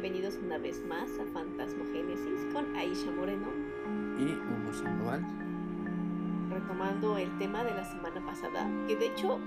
bienvenidos 0.00 0.38
una 0.44 0.58
vez 0.58 0.80
más 0.86 1.10
a 1.18 1.24
Fantasmogénesis 1.32 2.46
con 2.52 2.76
Aisha 2.76 3.10
Moreno 3.10 3.48
y 4.16 4.26
Hugo 4.26 4.72
Sandoval. 4.72 5.26
Retomando 6.48 7.18
el 7.18 7.36
tema 7.38 7.64
de 7.64 7.74
la 7.74 7.84
semana 7.84 8.24
pasada, 8.24 8.70
que 8.86 8.94
de 8.94 9.08
hecho 9.08 9.40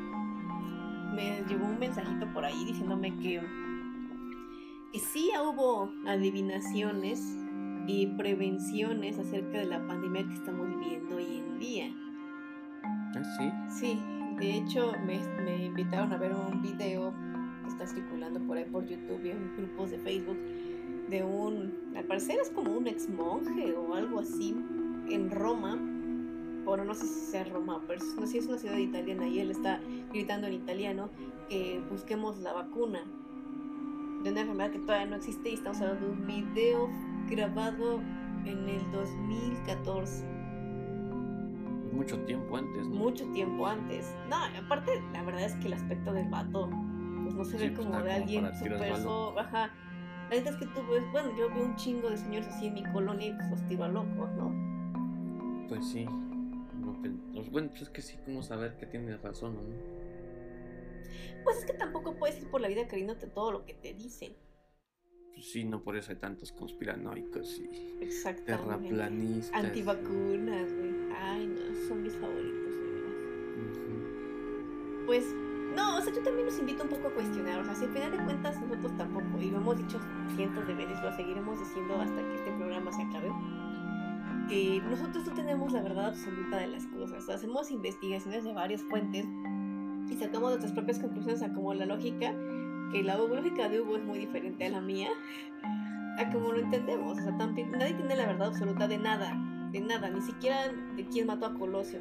me 1.16 1.42
llegó 1.48 1.68
un 1.68 1.80
mensajito 1.80 2.28
por 2.34 2.44
ahí 2.44 2.66
diciéndome 2.66 3.16
que, 3.20 3.42
que 4.92 5.00
sí 5.00 5.32
hubo 5.42 5.90
adivinaciones 6.06 7.22
y 7.88 8.08
prevenciones 8.18 9.20
acerca 9.20 9.60
de 9.60 9.68
la 9.68 9.88
pandemia 9.88 10.28
que 10.28 10.34
estamos 10.34 10.68
viviendo 10.68 11.16
hoy 11.16 11.38
en 11.38 11.60
día. 11.60 11.86
¿Ah, 12.84 13.24
sí? 13.38 13.52
Sí, 13.70 14.00
de 14.38 14.58
hecho 14.58 14.92
me, 15.06 15.18
me 15.44 15.68
invitaron 15.68 16.12
a 16.12 16.18
ver 16.18 16.34
un 16.34 16.62
video 16.62 17.14
que 17.62 17.70
está 17.70 17.88
circulando 17.88 18.40
por 18.42 18.58
ahí 18.58 18.66
por 18.66 18.86
YouTube 18.86 19.24
y 19.26 19.30
en 19.30 19.56
grupos 19.58 19.92
de 19.92 19.98
Facebook 20.00 20.38
de 21.10 21.24
un, 21.24 21.94
al 21.96 22.06
parecer 22.06 22.40
es 22.40 22.50
como 22.50 22.72
un 22.72 22.88
ex 22.88 23.10
monje 23.10 23.74
o 23.74 23.94
algo 23.96 24.20
así 24.20 24.56
en 25.10 25.30
Roma. 25.32 25.78
Bueno, 26.64 26.86
no 26.86 26.94
sé 26.94 27.06
si 27.06 27.32
sea 27.32 27.44
Roma, 27.46 27.82
pero 27.88 28.04
no 28.16 28.22
sé 28.22 28.28
si 28.28 28.38
es 28.38 28.48
una 28.48 28.58
ciudad 28.58 28.78
italiana 28.78 29.28
y 29.28 29.40
él 29.40 29.52
está 29.52 29.80
gritando 30.12 30.48
en 30.48 30.54
italiano 30.54 31.10
que 31.50 31.82
busquemos 31.90 32.40
la 32.40 32.54
vacuna 32.54 33.04
de 34.24 34.32
una 34.32 34.42
enfermedad 34.42 34.72
que 34.72 34.80
todavía 34.80 35.08
no 35.08 35.16
existe 35.16 35.50
y 35.50 35.54
estamos 35.56 35.82
hablando 35.82 36.08
de 36.08 36.14
un 36.14 36.28
video 36.28 36.90
grabado 37.30 38.00
en 38.46 38.70
el 38.70 38.92
2014 38.92 40.32
mucho 41.92 42.18
tiempo 42.22 42.58
antes, 42.58 42.88
¿no? 42.88 42.96
Mucho 42.96 43.26
tiempo 43.32 43.68
antes. 43.68 44.16
No, 44.30 44.38
aparte, 44.38 45.04
la 45.14 45.24
verdad 45.24 45.44
es 45.44 45.54
que 45.56 45.68
el 45.68 45.74
aspecto 45.74 46.14
del 46.14 46.28
vato, 46.30 46.70
no 47.34 47.46
se 47.46 47.58
ve 47.58 47.72
pues, 47.72 47.86
como 47.88 48.02
de 48.02 48.12
alguien 48.12 48.56
súper 48.58 48.98
so- 48.98 49.38
Ajá. 49.40 49.72
La 50.30 50.38
neta 50.38 50.50
es 50.52 50.56
que 50.56 50.66
tú 50.68 50.80
ves, 50.90 51.04
bueno, 51.12 51.38
yo 51.38 51.50
veo 51.50 51.66
un 51.66 51.76
chingo 51.76 52.10
de 52.10 52.18
señores 52.18 52.48
así 52.48 52.68
en 52.68 52.74
mi 52.76 52.84
colonia 52.84 53.28
y 53.28 53.34
pues 53.34 53.50
los 53.50 53.68
tiro 53.68 53.84
a 53.84 53.90
locos, 53.90 54.32
¿no? 54.38 55.68
Pues 55.68 55.86
sí. 55.90 56.06
No 56.06 56.98
pues, 57.34 57.52
bueno, 57.52 57.70
pues 57.70 57.82
es 57.84 57.90
que 57.90 58.02
sí, 58.02 58.18
como 58.26 58.42
saber 58.42 58.78
que 58.78 58.86
tienes 58.86 59.22
razón, 59.22 59.56
¿no? 59.56 59.62
Pues 61.44 61.58
es 61.58 61.66
que 61.66 61.74
tampoco 61.74 62.16
puedes 62.16 62.40
ir 62.42 62.50
por 62.50 62.62
la 62.62 62.68
vida 62.68 62.88
creyéndote 62.88 63.28
todo 63.28 63.52
lo 63.52 63.66
que 63.66 63.74
te 63.74 63.94
dicen. 63.94 64.34
Pues 65.34 65.52
sí, 65.52 65.64
no 65.64 65.84
por 65.84 65.98
eso 65.98 66.12
hay 66.12 66.18
tantos 66.18 66.52
conspiranoicos 66.52 67.60
y 67.60 67.70
terraplanistas. 68.46 69.64
Antivacunas, 69.66 70.72
güey. 70.74 70.92
Ay, 71.20 71.48
no, 71.48 71.88
son 71.88 72.04
mis 72.04 72.16
favoritos, 72.16 72.76
de 72.76 72.88
verdad. 72.92 73.14
Pues, 75.06 75.26
no, 75.76 75.98
o 75.98 76.02
sea, 76.02 76.14
yo 76.14 76.22
también 76.22 76.46
los 76.46 76.60
invito 76.60 76.84
un 76.84 76.90
poco 76.90 77.08
a 77.08 77.14
cuestionar. 77.14 77.60
O 77.60 77.66
sea, 77.66 77.76
si 77.76 77.86
al 77.86 77.92
final 77.92 78.12
de 78.12 78.24
cuentas 78.24 78.62
nosotros 78.62 78.96
tampoco, 78.98 79.42
y 79.42 79.52
lo 79.52 79.58
hemos 79.58 79.78
dicho 79.78 80.00
cientos 80.36 80.68
de 80.68 80.74
veces, 80.74 81.02
lo 81.02 81.16
seguiremos 81.16 81.60
diciendo 81.60 81.96
hasta 82.00 82.16
que 82.16 82.36
este 82.36 82.52
programa 82.52 82.92
se 82.92 83.04
acabe, 83.04 83.32
que 84.48 84.82
nosotros 84.90 85.26
no 85.28 85.34
tenemos 85.34 85.72
la 85.72 85.82
verdad 85.82 86.08
absoluta 86.08 86.58
de 86.58 86.68
las 86.68 86.86
cosas. 86.88 87.30
Hacemos 87.30 87.72
investigaciones 87.72 88.44
de 88.44 88.54
varias 88.54 88.84
fuentes 88.84 89.26
y 90.10 90.16
sacamos 90.16 90.50
nuestras 90.50 90.74
propias 90.74 91.00
conclusiones 91.00 91.42
a 91.42 91.54
como 91.54 91.74
la 91.74 91.86
lógica, 91.86 92.34
que 92.92 93.04
la 93.04 93.18
lógica 93.18 93.70
de 93.70 93.82
Hugo 93.82 93.98
es 93.98 94.04
muy 94.04 94.20
diferente 94.20 94.66
a 94.66 94.70
la 94.70 94.82
mía, 94.82 95.10
a 96.18 96.30
como 96.32 96.52
lo 96.52 96.60
entendemos. 96.60 97.18
O 97.18 97.22
sea, 97.22 97.38
también, 97.38 97.72
nadie 97.72 97.94
tiene 97.94 98.16
la 98.16 98.26
verdad 98.26 98.48
absoluta 98.50 98.88
de 98.88 98.98
nada, 98.98 99.38
de 99.72 99.80
nada, 99.80 100.10
ni 100.10 100.22
siquiera 100.22 100.68
de 100.96 101.06
quién 101.06 101.28
mató 101.28 101.46
a 101.46 101.54
Colosio. 101.54 102.00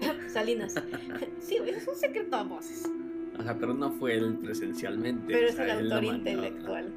Salinas. 0.28 0.74
Sí, 1.40 1.56
es 1.66 1.88
un 1.88 1.94
secreto 1.94 2.36
a 2.36 2.42
voces. 2.44 2.88
Ajá, 3.38 3.56
pero 3.58 3.72
no 3.74 3.90
fue 3.92 4.14
él 4.18 4.38
presencialmente. 4.42 5.32
Pero 5.32 5.46
o 5.46 5.50
es 5.50 5.58
el 5.58 5.70
autor 5.92 6.04
intelectual. 6.04 6.92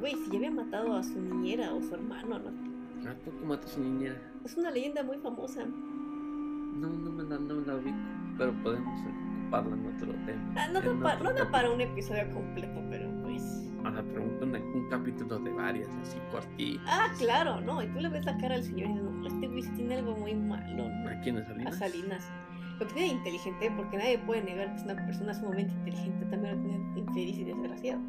Güey, 0.00 0.14
si 0.14 0.30
ya 0.30 0.36
había 0.38 0.50
matado 0.50 0.96
a 0.96 1.02
su 1.02 1.20
niñera 1.20 1.72
o 1.74 1.80
su 1.82 1.94
hermano, 1.94 2.38
¿no? 2.38 3.08
Ah, 3.08 3.14
¿Por 3.24 3.34
mató 3.44 3.66
a 3.66 3.70
su 3.70 3.80
niñera? 3.80 4.16
Es 4.44 4.56
una 4.56 4.70
leyenda 4.70 5.02
muy 5.02 5.18
famosa. 5.18 5.64
No, 5.64 6.88
no 6.88 7.10
me 7.10 7.22
la, 7.24 7.38
no 7.38 7.54
me 7.56 7.66
la 7.66 7.74
ubico. 7.76 7.96
Pero 8.38 8.52
podemos 8.62 9.00
ocuparla 9.00 9.74
en 9.76 9.86
otro 9.96 10.12
tema. 10.26 10.54
Ah, 10.56 10.68
no, 10.72 10.80
da 10.80 10.90
En 10.90 11.00
pa- 11.00 11.16
no 11.18 11.50
para 11.50 11.70
un 11.70 11.80
episodio 11.80 12.28
completo, 12.32 12.80
pero 12.90 13.08
pues. 13.22 13.63
Ajá, 13.84 14.02
pero 14.02 14.22
un, 14.22 14.54
un 14.54 14.88
capítulo 14.88 15.38
de 15.38 15.52
varias, 15.52 15.88
así 16.02 16.18
cortito. 16.30 16.82
Ah, 16.86 17.12
claro, 17.18 17.60
no. 17.60 17.82
Y 17.82 17.86
tú 17.88 18.00
le 18.00 18.08
ves 18.08 18.24
la 18.24 18.36
cara 18.38 18.54
al 18.54 18.62
señor 18.62 18.88
y 18.88 18.92
dices, 18.94 19.04
no, 19.04 19.26
este 19.26 19.48
güey 19.48 19.62
tiene 19.74 19.96
algo 19.96 20.16
muy 20.16 20.34
malo, 20.34 20.88
¿no? 20.88 21.08
¿A 21.10 21.20
quién 21.20 21.36
es 21.36 21.44
A 21.44 21.48
Salinas? 21.48 21.76
Salinas. 21.76 22.32
Lo 22.80 22.88
que 22.88 22.94
tiene 22.94 23.08
inteligente, 23.08 23.72
porque 23.76 23.96
nadie 23.98 24.18
puede 24.18 24.42
negar 24.42 24.70
que 24.70 24.76
es 24.76 24.82
una 24.82 24.96
persona 24.96 25.34
sumamente 25.34 25.72
inteligente, 25.74 26.26
también 26.26 26.56
lo 26.56 26.62
tiene 26.62 26.98
infeliz 26.98 27.38
y 27.38 27.44
desgraciado. 27.44 28.00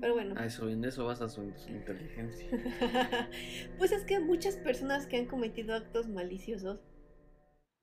Pero 0.00 0.14
bueno. 0.14 0.34
A 0.38 0.46
eso, 0.46 0.68
en 0.68 0.84
eso 0.84 1.04
basa 1.04 1.28
su, 1.28 1.52
su 1.56 1.70
inteligencia. 1.72 2.48
pues 3.78 3.92
es 3.92 4.04
que 4.04 4.20
muchas 4.20 4.56
personas 4.56 5.06
que 5.06 5.16
han 5.16 5.26
cometido 5.26 5.74
actos 5.74 6.08
maliciosos, 6.08 6.84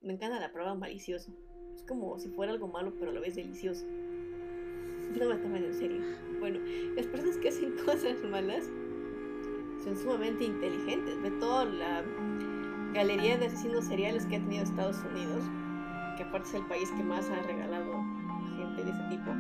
me 0.02 0.14
encanta 0.14 0.40
la 0.40 0.52
palabra 0.52 0.76
malicioso. 0.76 1.32
Es 1.76 1.84
como 1.84 2.18
si 2.18 2.30
fuera 2.30 2.54
algo 2.54 2.68
malo, 2.68 2.94
pero 2.98 3.12
a 3.12 3.14
la 3.14 3.20
vez 3.20 3.36
delicioso. 3.36 3.86
No 3.86 5.28
me 5.28 5.36
tomen 5.36 5.66
en 5.66 5.74
serio. 5.74 6.02
Bueno, 6.42 6.60
las 6.96 7.06
personas 7.06 7.38
que 7.38 7.50
hacen 7.50 7.72
cosas 7.86 8.18
malas 8.30 8.68
son 9.84 9.96
sumamente 9.96 10.44
inteligentes. 10.44 11.22
Ve 11.22 11.30
toda 11.40 11.66
la 11.66 12.04
galería 12.94 13.38
de 13.38 13.46
asesinos 13.46 13.86
seriales 13.86 14.26
que 14.26 14.38
ha 14.38 14.40
tenido 14.40 14.64
Estados 14.64 14.98
Unidos, 15.12 15.44
que 16.18 16.24
aparte 16.24 16.50
es 16.50 16.56
el 16.56 16.66
país 16.66 16.90
que 16.98 17.04
más 17.04 17.30
ha 17.30 17.42
regalado 17.44 18.04
gente 18.58 18.84
de 18.84 18.90
ese 18.90 19.04
tipo. 19.10 19.32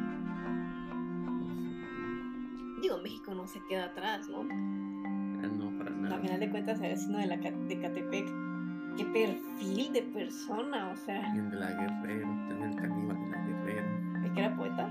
Digo, 2.82 2.98
México 3.04 3.34
no 3.34 3.48
se 3.48 3.60
queda 3.68 3.86
atrás, 3.86 4.30
¿no? 4.30 4.42
Ah, 4.42 5.48
no, 5.48 5.78
para 5.78 5.90
nada. 5.90 6.20
final 6.20 6.40
de 6.40 6.50
cuentas, 6.50 6.80
el 6.80 6.94
asesino 6.94 7.18
de, 7.18 7.28
la, 7.28 7.38
de 7.38 7.80
Catepec, 7.80 8.28
qué 8.98 9.06
perfil 9.06 9.94
de 9.94 10.02
persona, 10.04 10.90
o 10.90 10.96
sea, 10.96 11.34
El 11.34 11.50
de 11.50 11.58
la 11.58 11.72
Guerrero, 11.72 12.28
también 12.48 12.64
el 12.64 12.76
caníbal 12.76 13.20
de 13.20 13.30
la 13.30 13.46
Guerrero. 13.46 13.88
el 14.24 14.34
que 14.34 14.40
era 14.40 14.56
poeta, 14.56 14.90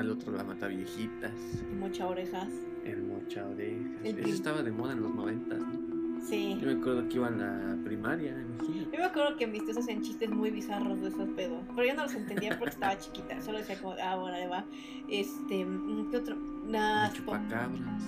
el, 0.00 0.06
¿cuál 0.06 0.18
otro 0.18 0.32
la 0.32 0.44
mata 0.44 0.66
viejitas? 0.66 1.32
y 1.70 1.74
mocha 1.74 2.06
orejas. 2.06 2.48
El 2.84 3.02
mocha 3.02 3.46
orejas. 3.46 4.04
El 4.04 4.18
Eso 4.18 4.28
estaba 4.28 4.62
de 4.62 4.72
moda 4.72 4.92
en 4.92 5.02
los 5.02 5.14
noventas, 5.14 5.58
¿no? 5.58 5.90
Sí. 6.26 6.58
Yo 6.60 6.66
me 6.66 6.80
acuerdo 6.80 7.08
que 7.08 7.16
iba 7.16 7.28
a 7.28 7.30
la 7.30 7.76
primaria, 7.82 8.32
imagínate. 8.32 8.90
Yo 8.92 8.98
me 8.98 9.04
acuerdo 9.04 9.36
que 9.36 9.46
mis 9.46 9.64
tíos 9.64 9.78
hacían 9.78 10.02
chistes 10.02 10.28
muy 10.30 10.50
bizarros 10.50 11.00
de 11.00 11.08
esos 11.08 11.28
pedos, 11.30 11.62
pero 11.74 11.88
yo 11.88 11.94
no 11.94 12.02
los 12.02 12.14
entendía 12.14 12.58
porque 12.58 12.74
estaba 12.74 12.98
chiquita, 12.98 13.40
solo 13.40 13.58
decía 13.58 13.80
como, 13.80 13.94
ah, 14.02 14.16
bueno, 14.16 14.36
ahí 14.36 14.46
va. 14.46 14.64
Este, 15.08 15.66
¿qué 16.10 16.16
otro? 16.16 16.36
Nah, 16.66 17.06
El 17.06 17.12
chupacabras. 17.14 18.04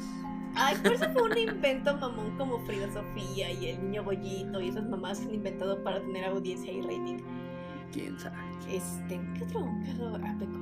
Ay, 0.54 0.76
pero 0.82 0.94
eso 0.94 1.10
fue 1.12 1.22
un 1.22 1.38
invento 1.38 1.96
mamón 1.96 2.36
como 2.36 2.58
Frida 2.66 2.92
Sofía 2.92 3.50
y 3.50 3.68
el 3.70 3.82
niño 3.82 4.04
Bollito 4.04 4.60
y 4.60 4.68
esas 4.68 4.86
mamás 4.86 5.18
que 5.18 5.26
han 5.28 5.34
inventado 5.34 5.82
para 5.82 6.00
tener 6.00 6.26
audiencia 6.26 6.70
y 6.70 6.82
rating. 6.82 7.18
¿Quién 7.92 8.18
sabe? 8.18 8.36
Este, 8.70 9.20
¿qué 9.36 9.44
otro 9.44 9.68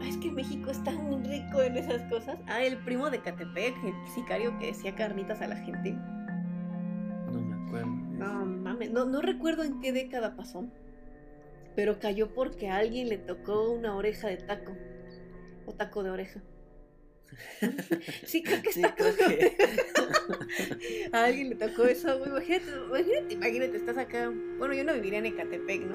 Es 0.04 0.16
que 0.16 0.30
México 0.32 0.70
es 0.70 0.82
tan 0.82 1.24
rico 1.24 1.62
en 1.62 1.76
esas 1.76 2.02
cosas. 2.10 2.38
Ah, 2.46 2.62
el 2.64 2.76
primo 2.78 3.08
de 3.10 3.20
Catepec, 3.20 3.74
el 3.84 3.94
sicario 4.12 4.58
que 4.58 4.66
decía 4.66 4.94
carnitas 4.96 5.40
a 5.40 5.46
la 5.46 5.56
gente. 5.56 5.92
No 5.92 7.40
me 7.40 7.66
acuerdo. 7.66 7.86
No 7.86 8.44
mames, 8.46 8.90
no, 8.90 9.04
no 9.04 9.20
recuerdo 9.22 9.62
en 9.62 9.80
qué 9.80 9.92
década 9.92 10.34
pasó. 10.36 10.66
Pero 11.76 12.00
cayó 12.00 12.34
porque 12.34 12.68
a 12.68 12.78
alguien 12.78 13.08
le 13.08 13.18
tocó 13.18 13.70
una 13.70 13.94
oreja 13.94 14.26
de 14.28 14.38
taco. 14.38 14.72
O 15.66 15.72
taco 15.72 16.02
de 16.02 16.10
oreja. 16.10 16.40
Sí, 18.26 18.42
creo 18.42 18.60
que 18.60 18.72
Sí, 18.72 18.82
está 18.82 18.94
creo 18.96 19.14
que- 19.16 19.56
A 21.12 21.24
alguien 21.26 21.50
le 21.50 21.54
tocó 21.54 21.84
eso, 21.84 22.18
güey. 22.18 22.30
Imagínate, 22.30 22.70
imagínate, 22.88 23.34
imagínate, 23.34 23.76
estás 23.76 23.98
acá. 23.98 24.32
Bueno, 24.58 24.74
yo 24.74 24.82
no 24.82 24.94
viviría 24.94 25.20
en 25.20 25.26
Ecatepec, 25.26 25.82
¿no? 25.86 25.94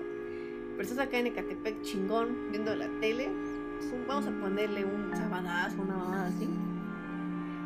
Pero 0.76 0.82
estás 0.82 1.00
acá 1.00 1.18
en 1.18 1.28
Ecatepec 1.28 1.82
chingón, 1.82 2.52
viendo 2.52 2.76
la 2.76 2.88
tele. 3.00 3.30
Pues, 3.80 4.08
Vamos 4.08 4.28
a 4.28 4.32
ponerle 4.32 4.84
un 4.86 5.16
sabadazo, 5.16 5.82
una 5.82 5.96
mamada 5.96 6.28
así. 6.28 6.50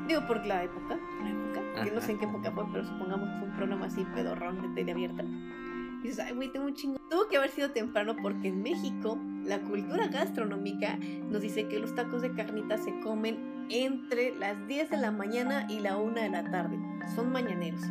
Digo, 0.07 0.25
por 0.25 0.45
la 0.45 0.63
época, 0.63 0.97
la 1.21 1.29
época, 1.29 1.83
que 1.83 1.91
no 1.91 2.01
sé 2.01 2.13
en 2.13 2.19
qué 2.19 2.25
época 2.25 2.51
fue, 2.51 2.65
pero 2.71 2.85
supongamos 2.85 3.29
que 3.29 3.39
fue 3.39 3.47
un 3.47 3.55
programa 3.55 3.85
así 3.85 4.05
pedorrón 4.15 4.61
de 4.61 4.69
tele 4.69 4.91
abierta. 4.91 5.23
Y 5.23 6.07
dices, 6.07 6.19
ay, 6.19 6.33
güey, 6.33 6.51
tengo 6.51 6.65
un 6.65 6.73
chingo. 6.73 6.99
Tuvo 7.09 7.27
que 7.27 7.37
haber 7.37 7.49
sido 7.51 7.71
temprano 7.71 8.15
porque 8.21 8.47
en 8.47 8.61
México 8.61 9.19
la 9.49 9.59
cultura 9.59 10.07
gastronómica 10.07 10.97
nos 11.29 11.41
dice 11.41 11.67
que 11.67 11.79
los 11.79 11.95
tacos 11.95 12.21
de 12.21 12.31
carnitas 12.31 12.83
se 12.83 12.97
comen 12.99 13.65
entre 13.69 14.35
las 14.35 14.67
10 14.67 14.91
de 14.91 14.97
la 14.97 15.11
mañana 15.11 15.65
y 15.69 15.79
la 15.79 15.97
1 15.97 16.21
de 16.21 16.29
la 16.29 16.49
tarde. 16.49 16.77
Son 17.15 17.31
mañaneros, 17.31 17.81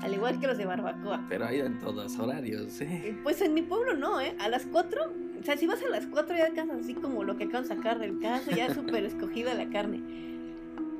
al 0.00 0.14
igual 0.14 0.38
que 0.38 0.46
los 0.46 0.56
de 0.56 0.64
barbacoa. 0.64 1.26
Pero 1.28 1.46
hay 1.46 1.60
en 1.60 1.78
todos 1.80 2.16
horarios, 2.18 2.80
¿eh? 2.80 3.18
Pues 3.22 3.42
en 3.42 3.52
mi 3.52 3.62
pueblo 3.62 3.94
no, 3.94 4.20
¿eh? 4.20 4.36
A 4.38 4.48
las 4.48 4.66
4, 4.66 5.02
o 5.40 5.42
sea, 5.42 5.56
si 5.56 5.66
vas 5.66 5.82
a 5.82 5.88
las 5.88 6.06
4 6.06 6.36
ya 6.36 6.46
alcanzas 6.46 6.78
así 6.80 6.94
como 6.94 7.24
lo 7.24 7.36
que 7.36 7.44
acaban 7.44 7.68
de 7.68 7.74
sacar 7.74 7.98
del 7.98 8.20
caso, 8.20 8.52
ya 8.52 8.72
súper 8.72 9.04
escogida 9.04 9.54
la 9.54 9.68
carne. 9.68 10.00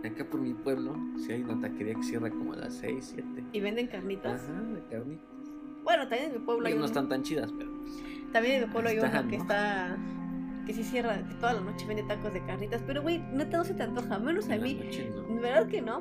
Acá 0.05 0.25
por 0.25 0.41
mi 0.41 0.55
pueblo, 0.55 0.97
si 1.17 1.33
hay 1.33 1.43
una 1.43 1.61
taquería 1.61 1.95
que 1.95 2.03
cierra 2.03 2.31
como 2.31 2.55
a 2.55 2.57
las 2.57 2.75
6, 2.75 3.13
7. 3.15 3.45
Y 3.53 3.61
venden 3.61 3.87
carnitas. 3.87 4.43
Ajá, 4.43 4.61
de 4.63 4.81
carnitas. 4.91 5.27
Bueno, 5.85 6.09
también 6.09 6.33
en 6.33 6.41
mi 6.41 6.45
pueblo 6.45 6.67
hay 6.67 6.73
Digo, 6.73 6.81
no 6.81 6.87
están 6.87 7.09
tan 7.09 7.23
chidas, 7.23 7.53
pero 7.57 7.71
pues, 7.81 8.03
También 8.33 8.57
en 8.57 8.69
mi 8.69 8.73
pueblo 8.73 8.91
hay 8.91 8.99
uno 8.99 9.29
que 9.29 9.37
está 9.37 9.97
que 10.69 10.75
sí 10.75 10.85
cierra, 10.85 11.17
que 11.27 11.35
toda 11.37 11.55
la 11.55 11.61
noche 11.63 11.87
vende 11.87 12.03
tacos 12.03 12.35
de 12.35 12.45
carnitas, 12.45 12.83
pero 12.87 13.01
güey, 13.01 13.21
neta 13.33 13.57
no 13.57 13.65
se 13.65 13.73
te 13.73 13.83
antoja, 13.85 14.19
menos 14.19 14.51
a 14.51 14.57
mí. 14.59 14.75
noche, 14.75 15.11
¿no? 15.17 15.41
¿Verdad 15.41 15.67
que 15.67 15.81
no? 15.81 15.99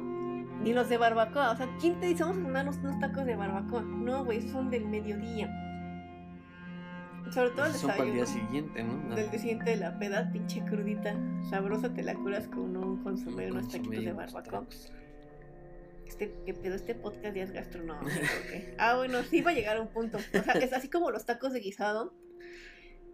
Ni 0.61 0.73
los 0.73 0.89
de 0.89 0.97
barbacoa. 0.97 1.51
O 1.51 1.55
sea, 1.55 1.69
¿quién 1.79 1.97
te 2.01 2.07
dice 2.07 2.23
vamos 2.23 2.39
a 2.39 2.43
comer 2.43 2.67
unos, 2.67 2.99
tacos 2.99 3.25
de 3.25 3.37
barbacoa? 3.37 3.81
No, 3.81 4.25
güey, 4.25 4.41
son 4.49 4.69
del 4.69 4.85
mediodía. 4.85 5.49
Sobre 7.31 7.51
todo 7.51 7.65
el 7.65 7.73
Son 7.73 7.91
para 7.91 8.03
el 8.03 8.11
día 8.11 8.21
desayuno. 8.21 8.47
siguiente, 8.47 8.83
¿no? 8.83 9.15
Del 9.15 9.29
día 9.29 9.39
siguiente 9.39 9.69
de 9.69 9.77
la 9.77 9.97
peda, 9.99 10.29
pinche 10.33 10.61
crudita. 10.65 11.15
Sabrosa 11.49 11.93
te 11.93 12.03
la 12.03 12.15
curas 12.15 12.49
con 12.49 12.75
un 12.75 13.03
consomé 13.03 13.47
y 13.47 13.51
unos 13.51 13.69
taquitos 13.69 14.03
de 14.03 14.11
barbacoa. 14.11 14.43
tacos. 14.43 14.91
Este, 16.07 16.33
¿Qué 16.45 16.53
pedo? 16.53 16.75
Este 16.75 16.95
podcast 16.95 17.35
ya 17.35 17.43
es 17.43 17.51
gastronómico. 17.51 18.07
Ah, 18.77 18.95
bueno, 18.97 19.21
sí 19.23 19.41
va 19.41 19.51
a 19.51 19.53
llegar 19.53 19.77
a 19.77 19.81
un 19.81 19.87
punto. 19.89 20.17
O 20.17 20.43
sea, 20.43 20.53
es 20.53 20.73
así 20.73 20.89
como 20.89 21.11
los 21.11 21.25
tacos 21.25 21.51
de 21.53 21.59
guisado 21.59 22.13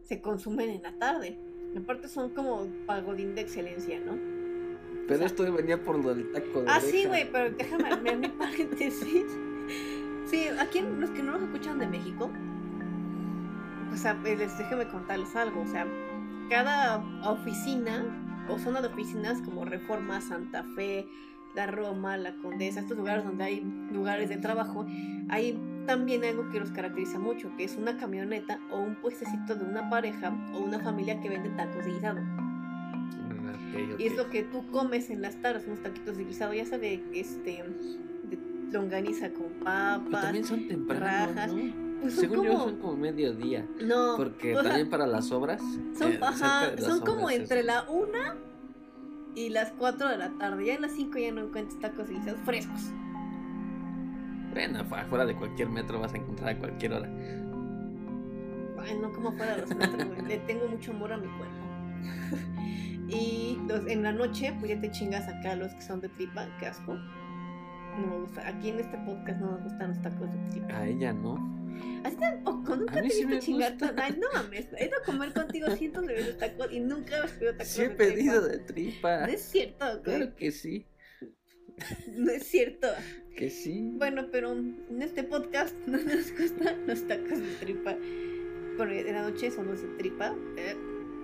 se 0.04 0.22
consumen 0.22 0.69
en 0.69 0.84
la 0.84 0.94
tarde. 1.00 1.38
Aparte 1.78 2.07
son 2.07 2.34
como 2.34 2.68
pagodín 2.86 3.34
de 3.36 3.42
excelencia, 3.42 4.00
¿no? 4.00 4.13
Pero 5.07 5.16
O 5.16 5.18
sea- 5.18 5.28
esto 5.28 5.51
venía 5.54 5.81
por 5.84 5.98
lo 6.04 6.13
del 6.13 6.31
taco 6.31 6.62
de 6.62 6.69
Ah, 6.69 6.80
sí, 6.81 7.06
güey, 7.06 7.30
pero 7.31 7.56
déjame 7.56 7.90
armar 7.90 8.18
mi 8.18 8.28
paréntesis. 8.40 9.25
Sí, 10.25 10.48
aquí 10.60 10.81
los 10.81 11.10
que 11.12 11.24
no 11.24 11.34
nos 11.34 11.44
escuchan 11.44 11.80
de 11.80 11.88
México, 11.88 12.30
o 13.92 13.96
sea, 13.98 14.18
pues, 14.22 14.38
les 14.39 14.57
déjame 14.57 14.88
contarles 14.88 15.36
algo. 15.36 15.62
O 15.62 15.68
sea, 15.68 15.86
cada 16.50 16.98
oficina 17.30 18.46
o 18.50 18.57
zona 18.60 18.81
de 18.81 18.88
oficinas 18.88 19.42
como 19.42 19.66
Reforma, 19.66 20.19
Santa 20.22 20.63
Fe, 20.75 21.07
la 21.56 21.68
Roma, 21.68 22.18
la 22.18 22.36
Condesa, 22.38 22.80
estos 22.80 22.98
lugares 22.98 23.24
donde 23.24 23.44
hay 23.44 23.62
lugares 23.92 24.30
de 24.30 24.38
trabajo, 24.38 24.86
hay 25.30 25.60
también 25.86 26.24
algo 26.24 26.50
que 26.50 26.60
los 26.60 26.72
caracteriza 26.72 27.20
mucho, 27.20 27.52
que 27.58 27.64
es 27.66 27.76
una 27.76 27.98
camioneta 27.98 28.60
o 28.72 28.80
un 28.80 28.96
puestecito 28.96 29.56
de 29.56 29.66
una 29.66 29.90
pareja 29.90 30.34
o 30.54 30.60
una 30.60 30.80
familia 30.80 31.20
que 31.22 31.30
vende 31.30 31.50
tacos 31.52 31.86
de 31.86 31.92
guisado. 31.92 32.20
Ah, 32.22 33.54
ok, 33.94 34.00
Y 34.00 34.06
es 34.08 34.16
lo 34.16 34.30
que 34.30 34.44
tú 34.44 34.66
comes 34.72 35.10
en 35.10 35.22
las 35.22 35.36
tardes, 35.42 35.66
unos 35.68 35.82
taquitos 35.82 36.18
de 36.18 36.24
guisado, 36.26 36.54
ya 36.54 36.66
sea 36.66 36.78
de, 36.78 37.04
este, 37.14 37.64
de 38.24 38.38
longaniza 38.72 39.32
con 39.34 39.48
Pero 39.50 39.64
papas. 39.66 40.22
también 40.22 40.46
son 40.46 40.68
tempranos, 40.68 41.36
rajas. 41.36 41.54
¿no? 41.54 41.84
Pues 42.02 42.16
Según 42.16 42.44
yo 42.44 42.52
como, 42.54 42.64
son 42.66 42.76
como 42.80 42.98
mediodía. 42.98 43.66
no, 43.82 44.16
Porque 44.18 44.52
o 44.56 44.62
sea, 44.62 44.70
también 44.72 44.90
para 44.90 45.06
las 45.08 45.32
obras. 45.32 45.62
son, 45.98 46.12
eh, 46.14 46.20
ajá, 46.22 46.78
son 46.80 47.00
como 47.02 47.30
entre 47.30 47.64
la 47.64 47.84
una 47.90 48.36
y 49.36 49.50
las 49.50 49.72
4 49.72 50.10
de 50.10 50.18
la 50.18 50.30
tarde. 50.38 50.66
Ya 50.66 50.74
en 50.76 50.82
las 50.82 50.92
5 50.94 51.18
ya 51.18 51.32
no 51.32 51.42
encuentras 51.42 51.80
tacos 51.80 52.08
de 52.08 52.16
guisados 52.16 52.40
frescos. 52.42 52.92
Bueno, 54.54 54.80
afu- 54.84 55.00
afuera 55.02 55.26
de 55.26 55.36
cualquier 55.36 55.70
metro 55.70 56.00
vas 56.00 56.14
a 56.14 56.18
encontrar 56.18 56.50
a 56.50 56.60
cualquier 56.60 56.94
hora. 56.94 57.10
Ay, 58.80 58.98
no 59.02 59.12
como 59.14 59.32
fuera 59.32 59.56
de 59.56 59.62
los 59.62 59.76
metros, 59.76 60.08
güey. 60.08 60.22
Le 60.28 60.38
tengo 60.40 60.68
mucho 60.68 60.92
amor 60.92 61.14
a 61.14 61.18
mi 61.18 61.28
cuerpo. 61.28 61.66
y 63.08 63.58
los- 63.68 63.88
en 63.88 64.04
la 64.04 64.12
noche, 64.12 64.54
pues 64.60 64.72
ya 64.74 64.80
te 64.82 64.92
chingas 64.92 65.28
acá 65.28 65.56
los 65.56 65.74
que 65.74 65.82
son 65.82 66.02
de 66.02 66.10
tripa, 66.10 66.46
qué 66.60 66.68
asco. 66.68 66.98
No 68.00 68.07
me 68.07 68.19
gusta. 68.22 68.48
Aquí 68.48 68.69
en 68.69 68.80
este 68.80 68.98
podcast 69.00 69.40
no 69.40 69.51
nos 69.51 69.63
gustan 69.63 69.90
los 69.90 70.01
tacos 70.01 70.31
de 70.31 70.38
tripa. 70.51 70.78
A 70.78 70.88
ella 70.88 71.13
no. 71.13 71.54
Así 72.04 72.16
tampoco, 72.18 72.75
nunca 72.75 73.01
te 73.01 73.10
sí 73.10 73.22
he 73.22 73.25
visto 73.25 73.28
me 73.30 73.40
chingar. 73.40 73.78
Ay, 73.98 74.18
no 74.19 74.28
mames. 74.34 74.68
He 74.78 74.86
ido 74.88 74.98
a 75.01 75.04
comer 75.06 75.34
contigo 75.34 75.68
cientos 75.75 76.06
de 76.06 76.13
veces 76.13 76.38
tacos 76.38 76.72
y 76.72 76.80
nunca 76.80 77.24
has 77.24 77.31
pedido 77.31 77.51
tacos 77.54 77.68
Sí 77.68 77.81
he 77.81 77.90
de 77.90 77.95
pedido 77.95 78.42
tripa. 78.42 78.48
de 78.57 78.60
tripa. 78.60 79.19
No 79.28 79.34
es 79.34 79.42
cierto, 79.42 79.86
güey. 79.86 80.01
Claro 80.04 80.36
que 80.36 80.51
sí. 80.51 80.86
No 82.16 82.31
es 82.31 82.44
cierto. 82.44 82.88
Que 83.36 83.50
sí. 83.50 83.92
Bueno, 83.96 84.28
pero 84.31 84.51
en 84.54 85.01
este 85.01 85.24
podcast 85.24 85.75
no 85.88 85.98
nos 85.98 86.31
gustan 86.38 86.86
los 86.88 87.07
tacos 87.07 87.39
de 87.39 87.56
tripa. 87.60 87.96
Bueno, 88.78 88.92
en 88.94 89.13
la 89.13 89.30
noche 89.30 89.50
son 89.51 89.68
los 89.68 89.81
de 89.81 89.88
tripa. 89.98 90.36
eh, 90.57 90.75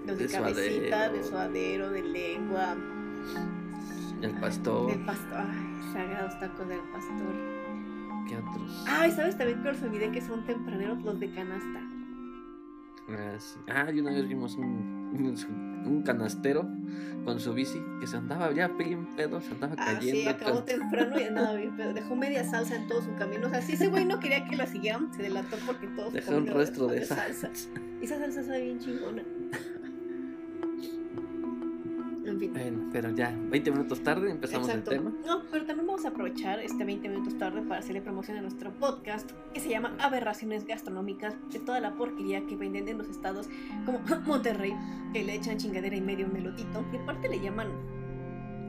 Los 0.07 0.17
de, 0.17 0.27
De 0.27 0.33
cabecita, 0.33 0.89
suadero. 1.07 1.13
de 1.17 1.23
suadero, 1.23 1.91
de 1.91 2.01
lengua, 2.03 2.75
El 4.21 4.31
pastor. 4.39 4.91
del 4.91 5.05
pastor. 5.05 5.37
Ay, 5.39 5.93
sagrados 5.93 6.39
tacos 6.39 6.67
del 6.67 6.79
pastor. 6.91 7.35
¿Qué 8.27 8.37
otros? 8.37 8.85
Ay, 8.87 9.11
¿sabes 9.11 9.37
también 9.37 9.61
que 9.63 9.69
os 9.69 9.81
olvidé 9.81 10.11
que 10.11 10.21
son 10.21 10.45
tempraneros 10.45 11.01
los 11.03 11.19
de 11.19 11.31
canasta? 11.31 11.81
Ah, 13.09 13.35
sí. 13.39 13.59
Ah, 13.67 13.89
y 13.91 13.99
una 13.99 14.11
vez 14.11 14.27
vimos 14.27 14.55
un, 14.55 15.09
un, 15.13 15.85
un 15.87 16.03
canastero 16.03 16.67
con 17.25 17.39
su 17.39 17.53
bici 17.55 17.81
que 17.99 18.05
se 18.05 18.17
andaba 18.17 18.51
ya 18.51 18.67
bien 18.67 19.07
pedo, 19.15 19.41
se 19.41 19.51
andaba 19.53 19.73
Ah, 19.79 19.93
cayendo. 19.95 20.21
sí, 20.21 20.27
acabó 20.27 20.55
con- 20.57 20.65
temprano 20.65 21.19
y 21.19 21.23
andaba 21.23 21.53
bien, 21.55 21.73
pero 21.75 21.93
dejó 21.93 22.15
media 22.15 22.43
salsa 22.43 22.75
en 22.75 22.87
todo 22.87 23.01
su 23.01 23.15
camino. 23.15 23.47
O 23.47 23.49
sea, 23.49 23.61
si 23.63 23.73
ese 23.73 23.87
güey 23.87 24.05
no 24.05 24.19
quería 24.19 24.45
que 24.45 24.55
la 24.55 24.67
siguieran, 24.67 25.11
se 25.13 25.23
delató 25.23 25.57
porque 25.65 25.87
todos 25.87 26.13
Dejó 26.13 26.35
un 26.37 26.45
rastro 26.47 26.85
de 26.87 27.03
salsa. 27.05 27.47
salsa. 27.47 27.69
Esa 28.01 28.19
salsa 28.19 28.43
sabe 28.43 28.61
bien 28.63 28.79
chingona. 28.79 29.23
En 32.45 32.53
fin. 32.53 32.53
Bueno, 32.53 32.89
pero 32.93 33.09
ya, 33.11 33.35
20 33.35 33.71
minutos 33.71 34.01
tarde 34.03 34.31
empezamos 34.31 34.69
Exacto. 34.69 34.91
el 34.91 34.97
tema. 34.97 35.11
No, 35.25 35.43
pero 35.51 35.65
también 35.65 35.87
vamos 35.87 36.05
a 36.05 36.09
aprovechar 36.09 36.59
este 36.59 36.85
20 36.85 37.09
minutos 37.09 37.37
tarde 37.37 37.61
para 37.63 37.79
hacerle 37.81 38.01
promoción 38.01 38.37
a 38.37 38.41
nuestro 38.41 38.71
podcast 38.71 39.29
que 39.53 39.59
se 39.59 39.69
llama 39.69 39.95
Aberraciones 39.99 40.65
Gastronómicas 40.65 41.35
de 41.51 41.59
toda 41.59 41.79
la 41.79 41.95
porquería 41.95 42.45
que 42.47 42.55
venden 42.55 42.87
en 42.87 42.97
los 42.97 43.09
estados 43.09 43.49
como 43.85 43.99
Monterrey, 44.25 44.73
que 45.13 45.23
le 45.23 45.35
echan 45.35 45.57
chingadera 45.57 45.95
y 45.95 46.01
medio 46.01 46.27
un 46.27 46.33
melotito. 46.33 46.85
Y 46.93 46.97
aparte 46.97 47.27
le 47.29 47.39
llaman. 47.41 47.67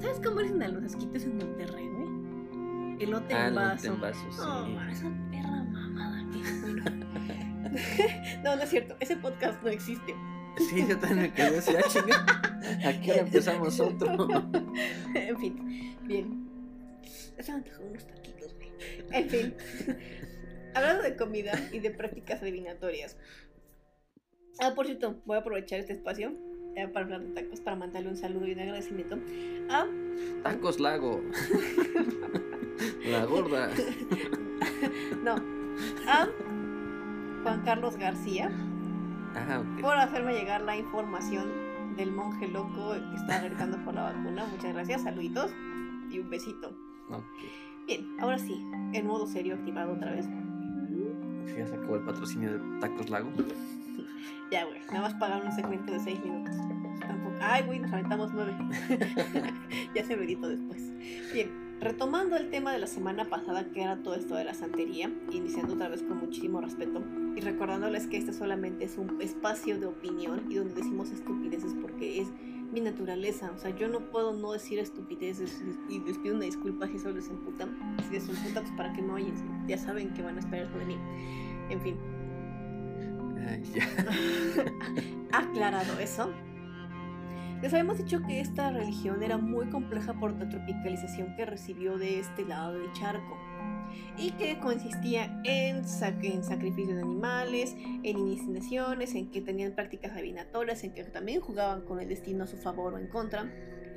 ¿Sabes 0.01 0.21
cómo 0.25 0.41
dicen 0.41 0.63
a 0.63 0.69
los 0.69 0.83
esquites 0.83 1.25
en 1.25 1.37
Monterrey, 1.37 1.89
güey? 1.89 3.03
Elote 3.05 3.35
Ah, 3.35 3.49
en 3.49 3.55
vaso. 3.55 3.95
en 3.95 4.01
vaso, 4.01 4.21
sí. 4.31 4.39
Oh, 4.43 4.67
esa 4.91 5.11
perra 5.31 5.63
mamada 5.65 6.25
que 6.33 6.61
bueno. 6.61 6.85
no, 8.45 8.57
no 8.57 8.63
es 8.63 8.69
cierto. 8.69 8.97
Ese 9.01 9.17
podcast 9.17 9.63
no 9.63 9.69
existe. 9.69 10.15
Sí, 10.57 10.87
yo 10.87 10.99
también 10.99 11.23
me 11.23 11.33
quedé 11.33 11.59
así, 11.59 11.75
ah, 11.77 11.83
chinga. 11.89 12.27
Aquí 12.89 13.11
ahora 13.11 13.23
empezamos 13.23 13.81
otro. 13.81 14.29
en 15.15 15.39
fin, 15.39 15.97
bien. 16.03 16.49
Se 17.39 17.53
me 17.53 17.59
antojó 17.59 17.83
unos 17.85 18.07
taquitos, 18.07 18.55
güey. 18.55 18.71
En 19.13 19.29
fin. 19.29 19.55
Hablando 20.75 21.03
de 21.03 21.17
comida 21.17 21.53
y 21.73 21.81
de 21.81 21.91
prácticas 21.91 22.43
adivinatorias. 22.43 23.17
Ah, 24.61 24.75
por 24.75 24.87
cierto, 24.87 25.21
voy 25.25 25.37
a 25.37 25.41
aprovechar 25.41 25.81
este 25.81 25.95
espacio 25.95 26.33
eh, 26.77 26.87
para 26.89 27.07
hablar 27.07 27.23
de 27.23 27.43
tacos, 27.43 27.61
para 27.61 27.77
mandarle 27.77 28.11
un 28.11 28.17
saludo 28.17 28.47
y 28.47 28.53
un 28.53 28.61
agradecimiento 28.61 29.19
a 29.71 29.87
Tacos 30.43 30.79
Lago. 30.79 31.23
La 33.07 33.25
gorda. 33.25 33.71
no, 35.25 35.35
a 36.07 36.29
Juan 37.43 37.63
Carlos 37.65 37.97
García 37.97 38.51
Ah, 39.35 39.63
por 39.81 39.97
hacerme 39.97 40.33
llegar 40.33 40.63
la 40.63 40.77
información 40.77 41.49
del 41.97 42.13
monje 42.13 42.49
loco 42.49 42.93
que 42.93 43.17
está 43.17 43.41
gritando 43.43 43.79
por 43.85 43.95
la 43.95 44.03
vacuna. 44.03 44.47
Muchas 44.47 44.73
gracias, 44.73 45.03
saluditos 45.03 45.53
y 46.11 46.19
un 46.19 46.31
besito. 46.31 46.73
Bien, 47.87 48.07
ahora 48.21 48.39
sí, 48.39 48.65
en 48.93 49.07
modo 49.07 49.27
serio 49.27 49.55
activado 49.55 49.93
otra 49.93 50.13
vez. 50.13 50.27
Ya 51.57 51.67
se 51.67 51.75
acabó 51.75 51.97
el 51.97 52.05
patrocinio 52.05 52.53
de 52.53 52.81
Tacos 52.81 53.11
Lago. 53.11 53.31
Ya, 54.51 54.65
güey, 54.65 54.81
nada 54.89 55.03
más 55.03 55.15
pagaron 55.15 55.47
un 55.47 55.53
segmento 55.53 55.93
de 55.93 56.01
6 56.01 56.25
minutos. 56.25 56.57
Tampoco. 56.99 57.37
Ay, 57.41 57.63
güey, 57.63 57.79
nos 57.79 57.93
aventamos 57.93 58.33
9. 58.33 58.53
ya 59.95 60.05
se 60.05 60.17
lo 60.17 60.23
edito 60.25 60.49
después. 60.49 60.83
Bien, 61.33 61.70
retomando 61.81 62.37
el 62.37 62.51
tema 62.51 62.73
de 62.73 62.79
la 62.79 62.87
semana 62.87 63.29
pasada, 63.29 63.65
que 63.73 63.83
era 63.83 64.03
todo 64.03 64.15
esto 64.15 64.35
de 64.35 64.45
la 64.45 64.55
santería, 64.55 65.11
iniciando 65.33 65.75
otra 65.75 65.89
vez 65.89 66.03
con 66.03 66.19
muchísimo 66.19 66.61
respeto 66.61 67.03
y 67.35 67.41
recordándoles 67.41 68.07
que 68.07 68.19
este 68.19 68.33
solamente 68.33 68.85
es 68.85 68.99
un 68.99 69.21
espacio 69.21 69.79
de 69.79 69.87
opinión 69.87 70.45
y 70.51 70.57
donde 70.57 70.75
decimos 70.75 71.11
estupideces 71.11 71.75
porque 71.81 72.21
es 72.21 72.29
mi 72.73 72.81
naturaleza. 72.81 73.51
O 73.53 73.59
sea, 73.59 73.75
yo 73.77 73.89
no 73.89 74.01
puedo 74.11 74.35
no 74.35 74.53
decir 74.53 74.79
estupideces 74.79 75.63
y 75.89 76.01
les 76.01 76.19
pido 76.19 76.37
una 76.37 76.45
disculpa 76.45 76.87
si 76.87 76.97
eso 76.97 77.11
les 77.13 77.29
emputa. 77.29 77.67
Si 78.07 78.13
les 78.13 78.29
emputa, 78.29 78.61
pues 78.61 78.73
para 78.77 78.93
que 78.93 79.03
me 79.03 79.15
oyen. 79.15 79.35
Ya 79.67 79.79
saben 79.79 80.13
que 80.13 80.23
van 80.23 80.37
a 80.37 80.41
esperar 80.41 80.71
por 80.71 80.85
mí. 80.85 80.97
En 81.71 81.81
fin. 81.81 81.97
Ay, 83.49 83.63
ya. 83.75 83.89
Aclarado 85.39 85.99
eso, 85.99 86.31
les 87.63 87.73
habíamos 87.73 87.99
dicho 87.99 88.23
que 88.27 88.41
esta 88.41 88.71
religión 88.71 89.23
era 89.23 89.37
muy 89.37 89.67
compleja 89.67 90.15
por 90.15 90.33
la 90.39 90.49
tropicalización 90.49 91.35
que 91.37 91.45
recibió 91.45 91.99
de 91.99 92.21
este 92.21 92.45
lado 92.45 92.75
del 92.75 92.93
charco 92.93 93.37
y 94.17 94.31
que 94.33 94.59
consistía 94.61 95.41
en, 95.45 95.83
sac- 95.85 96.23
en 96.25 96.45
sacrificios 96.45 96.97
de 96.97 97.03
animales, 97.03 97.75
en 97.77 98.19
iniciaciones, 98.19 99.15
en 99.15 99.31
que 99.31 99.41
tenían 99.41 99.75
prácticas 99.75 100.13
adivinatorias, 100.13 100.85
en 100.85 100.95
que 100.95 101.05
también 101.05 101.41
jugaban 101.41 101.83
con 101.83 102.01
el 102.01 102.09
destino 102.09 102.45
a 102.45 102.47
su 102.47 102.57
favor 102.57 102.95
o 102.95 102.99
en 102.99 103.09
contra. 103.09 103.51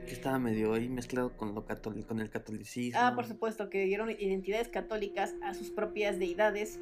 Que 0.05 0.11
estaba 0.11 0.39
medio 0.39 0.73
ahí 0.73 0.89
mezclado 0.89 1.37
con, 1.37 1.53
lo 1.53 1.65
con 1.65 2.19
el 2.19 2.29
catolicismo. 2.29 2.99
Ah, 3.01 3.13
por 3.15 3.25
supuesto, 3.25 3.69
que 3.69 3.85
dieron 3.85 4.09
identidades 4.09 4.67
católicas 4.67 5.35
a 5.43 5.53
sus 5.53 5.69
propias 5.69 6.19
deidades 6.19 6.79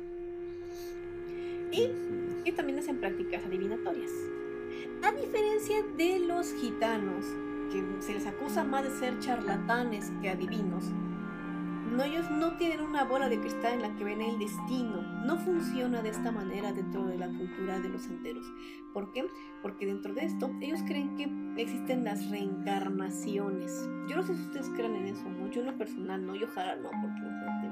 y 1.71 1.89
y 2.43 2.51
también 2.53 2.79
hacen 2.79 2.99
prácticas 2.99 3.45
adivinatorias. 3.45 4.09
A 5.03 5.11
diferencia 5.13 5.83
de 5.97 6.19
los 6.19 6.53
gitanos, 6.53 7.25
que 7.71 7.83
se 8.01 8.13
les 8.13 8.27
acusa 8.27 8.63
más 8.63 8.83
de 8.83 8.91
ser 8.91 9.19
charlatanes 9.19 10.11
que 10.21 10.29
adivinos, 10.29 10.91
no, 11.91 12.03
ellos 12.03 12.29
no 12.31 12.55
tienen 12.55 12.81
una 12.81 13.03
bola 13.03 13.27
de 13.27 13.39
cristal 13.39 13.73
en 13.73 13.81
la 13.81 13.95
que 13.95 14.05
ven 14.05 14.21
el 14.21 14.39
destino. 14.39 15.01
No 15.25 15.37
funciona 15.37 16.01
de 16.01 16.09
esta 16.09 16.31
manera 16.31 16.71
dentro 16.71 17.05
de 17.05 17.17
la 17.17 17.27
cultura 17.27 17.79
de 17.79 17.89
los 17.89 18.03
santeros. 18.03 18.45
¿Por 18.93 19.11
qué? 19.11 19.27
Porque 19.61 19.85
dentro 19.85 20.13
de 20.13 20.25
esto 20.25 20.49
ellos 20.61 20.79
creen 20.85 21.15
que 21.17 21.61
existen 21.61 22.05
las 22.05 22.29
reencarnaciones. 22.29 23.89
Yo 24.07 24.15
no 24.15 24.23
sé 24.23 24.35
si 24.35 24.41
ustedes 24.43 24.69
creen 24.69 24.95
en 24.95 25.07
eso, 25.07 25.27
¿no? 25.29 25.49
Yo 25.51 25.61
en 25.61 25.67
lo 25.67 25.77
personal 25.77 26.25
no, 26.25 26.35
yo 26.35 26.47
ojalá 26.47 26.77
no, 26.77 26.91
porque 26.91 27.21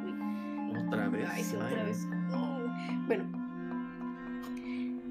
güey. 0.01 0.86
Otra 0.86 1.07
vez. 1.09 1.29
Ay, 1.31 1.43
sí, 1.43 1.55
otra 1.55 1.83
vez. 1.83 2.07
Bueno, 3.07 3.24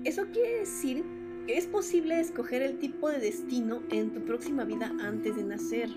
eso 0.04 0.26
quiere 0.32 0.60
decir 0.60 1.17
es 1.48 1.66
posible 1.66 2.20
escoger 2.20 2.60
el 2.60 2.78
tipo 2.78 3.08
de 3.08 3.18
destino 3.18 3.80
en 3.90 4.12
tu 4.12 4.20
próxima 4.20 4.64
vida 4.64 4.92
antes 5.00 5.34
de 5.34 5.44
nacer. 5.44 5.88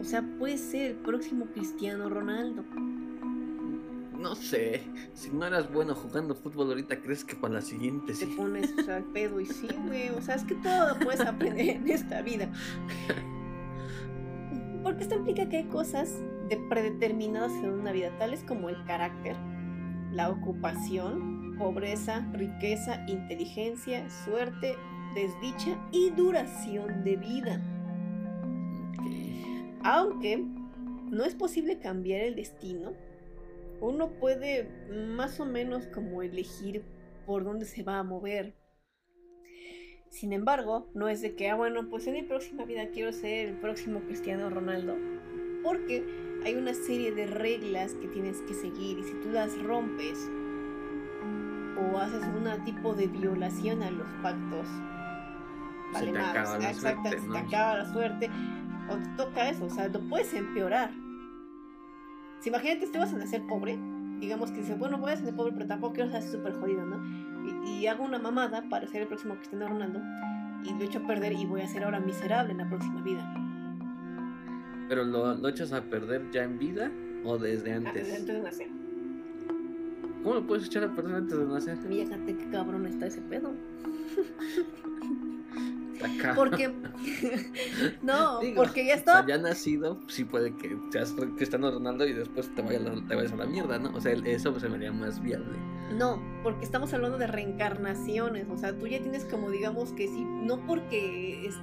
O 0.00 0.04
sea, 0.04 0.22
puede 0.38 0.58
ser 0.58 0.90
el 0.90 0.96
próximo 0.96 1.46
Cristiano 1.46 2.08
Ronaldo. 2.08 2.64
No 4.18 4.34
sé, 4.34 4.82
si 5.14 5.30
no 5.30 5.46
eras 5.46 5.72
bueno 5.72 5.94
jugando 5.94 6.34
fútbol 6.34 6.68
ahorita, 6.70 7.00
¿crees 7.00 7.24
que 7.24 7.36
para 7.36 7.54
la 7.54 7.60
siguiente 7.60 8.14
Te 8.14 8.26
pones 8.26 8.76
al 8.88 9.04
pedo 9.12 9.40
y 9.40 9.46
sí, 9.46 9.68
güey. 9.86 10.08
O 10.08 10.20
sea, 10.20 10.34
es 10.34 10.44
que 10.44 10.56
todo 10.56 10.88
lo 10.88 10.98
puedes 10.98 11.20
aprender 11.20 11.76
en 11.76 11.88
esta 11.88 12.22
vida. 12.22 12.50
Porque 14.82 15.04
esto 15.04 15.14
implica 15.14 15.48
que 15.48 15.58
hay 15.58 15.64
cosas 15.64 16.12
de 16.48 16.56
predeterminadas 16.68 17.52
en 17.52 17.70
una 17.70 17.92
vida, 17.92 18.16
tales 18.18 18.42
como 18.42 18.68
el 18.68 18.84
carácter, 18.84 19.36
la 20.12 20.30
ocupación, 20.30 21.45
pobreza, 21.58 22.26
riqueza, 22.32 23.04
inteligencia, 23.08 24.08
suerte, 24.10 24.76
desdicha 25.14 25.78
y 25.92 26.10
duración 26.10 27.04
de 27.04 27.16
vida. 27.16 27.60
Aunque 29.82 30.44
no 31.10 31.24
es 31.24 31.34
posible 31.34 31.78
cambiar 31.78 32.22
el 32.22 32.36
destino, 32.36 32.92
uno 33.80 34.08
puede 34.08 34.68
más 35.14 35.38
o 35.40 35.44
menos 35.44 35.86
como 35.86 36.22
elegir 36.22 36.82
por 37.26 37.44
dónde 37.44 37.66
se 37.66 37.82
va 37.82 37.98
a 37.98 38.02
mover. 38.02 38.54
Sin 40.10 40.32
embargo, 40.32 40.88
no 40.94 41.08
es 41.08 41.20
de 41.20 41.34
que, 41.34 41.50
ah, 41.50 41.56
bueno, 41.56 41.88
pues 41.90 42.06
en 42.06 42.14
mi 42.14 42.22
próxima 42.22 42.64
vida 42.64 42.88
quiero 42.88 43.12
ser 43.12 43.48
el 43.48 43.56
próximo 43.56 44.00
Cristiano 44.00 44.48
Ronaldo. 44.48 44.96
Porque 45.62 46.04
hay 46.44 46.54
una 46.54 46.74
serie 46.74 47.12
de 47.12 47.26
reglas 47.26 47.92
que 47.94 48.08
tienes 48.08 48.40
que 48.42 48.54
seguir 48.54 48.98
y 48.98 49.02
si 49.02 49.12
tú 49.20 49.30
las 49.30 49.60
rompes 49.62 50.30
o 51.78 51.98
haces 51.98 52.22
un 52.24 52.64
tipo 52.64 52.94
de 52.94 53.06
violación 53.06 53.82
a 53.82 53.90
los 53.90 54.06
pactos, 54.22 54.66
vale 55.92 56.12
más. 56.12 56.64
Exacto, 56.64 57.10
se 57.10 57.28
te 57.28 57.38
acaba 57.38 57.78
la 57.78 57.92
suerte 57.92 58.30
o 58.88 58.96
te 58.96 59.08
toca 59.16 59.48
eso, 59.48 59.66
o 59.66 59.70
sea, 59.70 59.88
lo 59.88 60.00
puedes 60.08 60.32
empeorar. 60.34 60.90
Si 62.40 62.48
imagínate, 62.48 62.86
te 62.86 62.98
vas 62.98 63.12
a 63.12 63.18
nacer 63.18 63.46
pobre, 63.46 63.78
digamos 64.20 64.50
que 64.50 64.58
dices, 64.58 64.78
bueno, 64.78 64.98
voy 64.98 65.12
a 65.12 65.16
ser 65.16 65.34
pobre, 65.34 65.52
pero 65.52 65.66
tampoco 65.66 65.94
quiero 65.94 66.10
ser 66.10 66.22
súper 66.22 66.54
jodido, 66.54 66.84
¿no? 66.84 67.02
Y, 67.64 67.86
hago 67.86 68.04
una 68.04 68.18
mamada 68.18 68.68
para 68.68 68.86
ser 68.88 69.02
el 69.02 69.08
próximo 69.08 69.36
Cristiano 69.36 69.68
Ronaldo 69.68 70.00
y 70.64 70.76
lo 70.76 70.84
echo 70.84 70.98
a 70.98 71.06
perder 71.06 71.32
y 71.32 71.46
voy 71.46 71.60
a 71.60 71.68
ser 71.68 71.84
ahora 71.84 72.00
miserable 72.00 72.52
en 72.52 72.58
la 72.58 72.68
próxima 72.68 73.00
vida. 73.02 73.32
¿Pero 74.88 75.04
lo, 75.04 75.34
lo 75.34 75.48
echas 75.48 75.72
a 75.72 75.82
perder 75.82 76.30
ya 76.32 76.42
en 76.42 76.58
vida 76.58 76.90
o 77.24 77.38
desde 77.38 77.72
ah, 77.72 77.76
antes? 77.76 77.94
desde 77.94 78.16
antes 78.16 78.36
de 78.36 78.42
nacer. 78.42 78.75
¿Cómo 80.26 80.40
lo 80.40 80.46
puedes 80.48 80.66
echar 80.66 80.82
a 80.82 80.92
perder 80.92 81.14
antes 81.14 81.38
de 81.38 81.46
nacer? 81.46 81.78
Fíjate 81.78 82.36
qué 82.36 82.50
cabrón 82.50 82.84
está 82.84 83.06
ese 83.06 83.20
pedo. 83.20 83.52
Porque. 86.34 86.68
no, 88.02 88.40
porque 88.56 88.86
ya 88.86 88.94
está. 88.94 89.20
O 89.20 89.24
sea, 89.24 89.36
ya 89.36 89.40
nacido, 89.40 90.00
sí 90.08 90.24
puede 90.24 90.52
que 90.56 90.76
seas 90.90 91.14
Cristiano 91.36 91.70
Ronaldo 91.70 92.08
y 92.08 92.12
después 92.12 92.52
te, 92.56 92.62
vaya, 92.62 92.80
te 93.06 93.14
vayas 93.14 93.34
a 93.34 93.36
la 93.36 93.46
mierda, 93.46 93.78
¿no? 93.78 93.94
O 93.94 94.00
sea, 94.00 94.14
eso 94.24 94.58
se 94.58 94.68
me 94.68 94.74
haría 94.74 94.90
más 94.90 95.22
viable. 95.22 95.56
No, 95.96 96.20
porque 96.42 96.64
estamos 96.64 96.92
hablando 96.92 97.18
de 97.18 97.28
reencarnaciones. 97.28 98.48
O 98.50 98.56
sea, 98.56 98.76
tú 98.76 98.88
ya 98.88 99.00
tienes 99.00 99.24
como, 99.26 99.52
digamos 99.52 99.92
que 99.92 100.08
sí, 100.08 100.24
no 100.24 100.58
porque. 100.66 101.46
Es, 101.46 101.54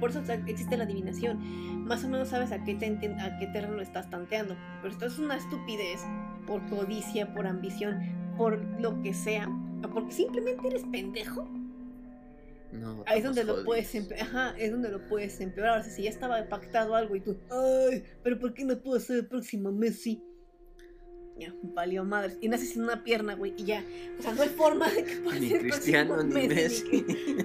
por 0.00 0.10
eso 0.10 0.20
existe 0.48 0.76
la 0.76 0.82
adivinación. 0.82 1.84
Más 1.84 2.02
o 2.02 2.08
menos 2.08 2.30
sabes 2.30 2.50
a 2.50 2.64
qué, 2.64 2.74
te, 2.74 2.86
a 2.88 3.38
qué 3.38 3.46
terreno 3.46 3.80
estás 3.80 4.10
tanteando. 4.10 4.56
Pero 4.82 4.92
esto 4.92 5.06
es 5.06 5.20
una 5.20 5.36
estupidez 5.36 6.00
por 6.46 6.64
codicia, 6.68 7.32
por 7.34 7.46
ambición, 7.46 8.00
por 8.36 8.58
lo 8.80 9.00
que 9.02 9.14
sea. 9.14 9.48
O 9.82 9.88
porque 9.90 10.12
simplemente 10.12 10.68
eres 10.68 10.84
pendejo 10.90 11.48
no, 12.74 13.04
es 13.14 13.22
donde 13.22 13.44
lo 13.44 13.62
puedes 13.64 13.94
empeorar. 13.94 14.54
es 14.58 14.70
donde 14.70 14.90
lo 14.90 15.06
puedes 15.06 15.40
empeorar. 15.40 15.80
O 15.80 15.82
sea, 15.82 15.92
si 15.92 16.02
ya 16.02 16.10
estaba 16.10 16.44
pactado 16.48 16.94
algo 16.94 17.14
y 17.16 17.20
tú, 17.20 17.36
ay, 17.50 18.02
pero 18.22 18.38
¿por 18.38 18.52
qué 18.54 18.64
no 18.64 18.78
puedo 18.78 18.98
ser 19.00 19.18
el 19.18 19.26
próximo 19.26 19.70
Messi? 19.72 20.22
Ya, 21.38 21.54
valió 21.62 22.04
madre. 22.04 22.36
Y 22.40 22.48
naces 22.48 22.70
sin 22.70 22.82
una 22.82 23.02
pierna, 23.04 23.34
güey, 23.34 23.54
y 23.56 23.64
ya. 23.64 23.84
O 24.18 24.22
sea, 24.22 24.34
no 24.34 24.42
hay 24.42 24.48
forma 24.48 24.88
de 24.90 25.04
que 25.04 25.16
puedas 25.16 25.40
ni 25.40 25.50
ser 25.50 25.60
Cristiano 25.60 26.22
ni 26.22 26.34
Messi. 26.34 26.84
Messi. 26.90 27.04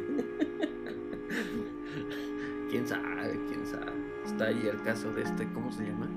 quién 2.69 2.87
sabe, 2.87 3.39
quién 3.47 3.65
sabe. 3.67 3.91
Está 4.25 4.45
ahí 4.45 4.67
el 4.67 4.81
caso 4.83 5.11
de 5.13 5.23
este, 5.23 5.51
¿cómo 5.53 5.71
se 5.71 5.83
llama? 5.83 6.08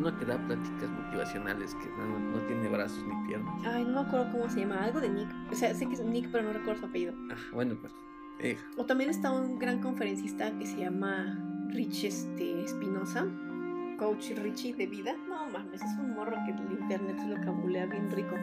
Uno 0.00 0.18
que 0.18 0.24
da 0.24 0.38
pláticas 0.46 0.90
motivacionales 0.90 1.74
que 1.76 1.86
no, 1.90 2.18
no, 2.18 2.38
tiene 2.46 2.68
brazos 2.68 3.04
ni 3.06 3.28
piernas. 3.28 3.54
Ay, 3.64 3.84
no 3.84 4.02
me 4.02 4.08
acuerdo 4.08 4.32
cómo 4.32 4.48
se 4.48 4.60
llama. 4.60 4.82
Algo 4.82 5.00
de 5.00 5.10
Nick. 5.10 5.28
O 5.52 5.54
sea, 5.54 5.74
sé 5.74 5.86
que 5.86 5.94
es 5.94 6.00
Nick, 6.00 6.30
pero 6.32 6.44
no 6.44 6.52
recuerdo 6.52 6.80
su 6.80 6.86
apellido. 6.86 7.12
Ah, 7.30 7.36
bueno, 7.52 7.76
pues 7.78 7.92
o 8.76 8.86
también 8.86 9.10
está 9.10 9.30
un 9.30 9.58
gran 9.58 9.80
conferencista 9.80 10.50
que 10.58 10.66
se 10.66 10.78
llama 10.78 11.38
Rich 11.68 12.04
este, 12.04 12.64
Espinosa, 12.64 13.26
coach 13.98 14.30
Richie 14.30 14.72
de 14.74 14.86
vida. 14.86 15.14
No 15.28 15.46
mames, 15.50 15.82
es 15.82 15.98
un 15.98 16.14
morro 16.14 16.36
que 16.46 16.52
el 16.52 16.80
internet 16.80 17.18
se 17.18 17.28
lo 17.28 17.36
cabulea 17.42 17.86
bien 17.86 18.10
rico. 18.10 18.36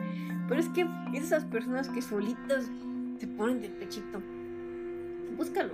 Pero 0.48 0.60
es 0.60 0.70
que 0.70 0.88
es 1.14 1.24
esas 1.24 1.46
personas 1.46 1.90
que 1.90 2.02
solitas 2.02 2.70
se 3.18 3.28
ponen 3.28 3.62
de 3.62 3.70
pechito. 3.70 4.22
Búscalo. 5.36 5.74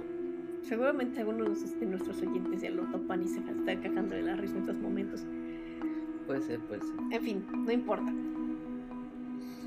Seguramente 0.61 1.19
algunos 1.19 1.77
de 1.77 1.85
nuestros 1.85 2.21
oyentes 2.21 2.61
ya 2.61 2.69
lo 2.69 2.83
topan 2.83 3.23
y 3.23 3.27
se 3.27 3.39
están 3.39 3.65
cagando 3.65 4.15
de 4.15 4.21
la 4.21 4.37
risa 4.37 4.53
en 4.53 4.61
estos 4.61 4.77
momentos. 4.77 5.25
Puede 6.25 6.41
ser, 6.41 6.59
puede 6.61 6.81
ser. 6.81 6.95
En 7.11 7.21
fin, 7.21 7.45
no 7.51 7.71
importa. 7.71 8.11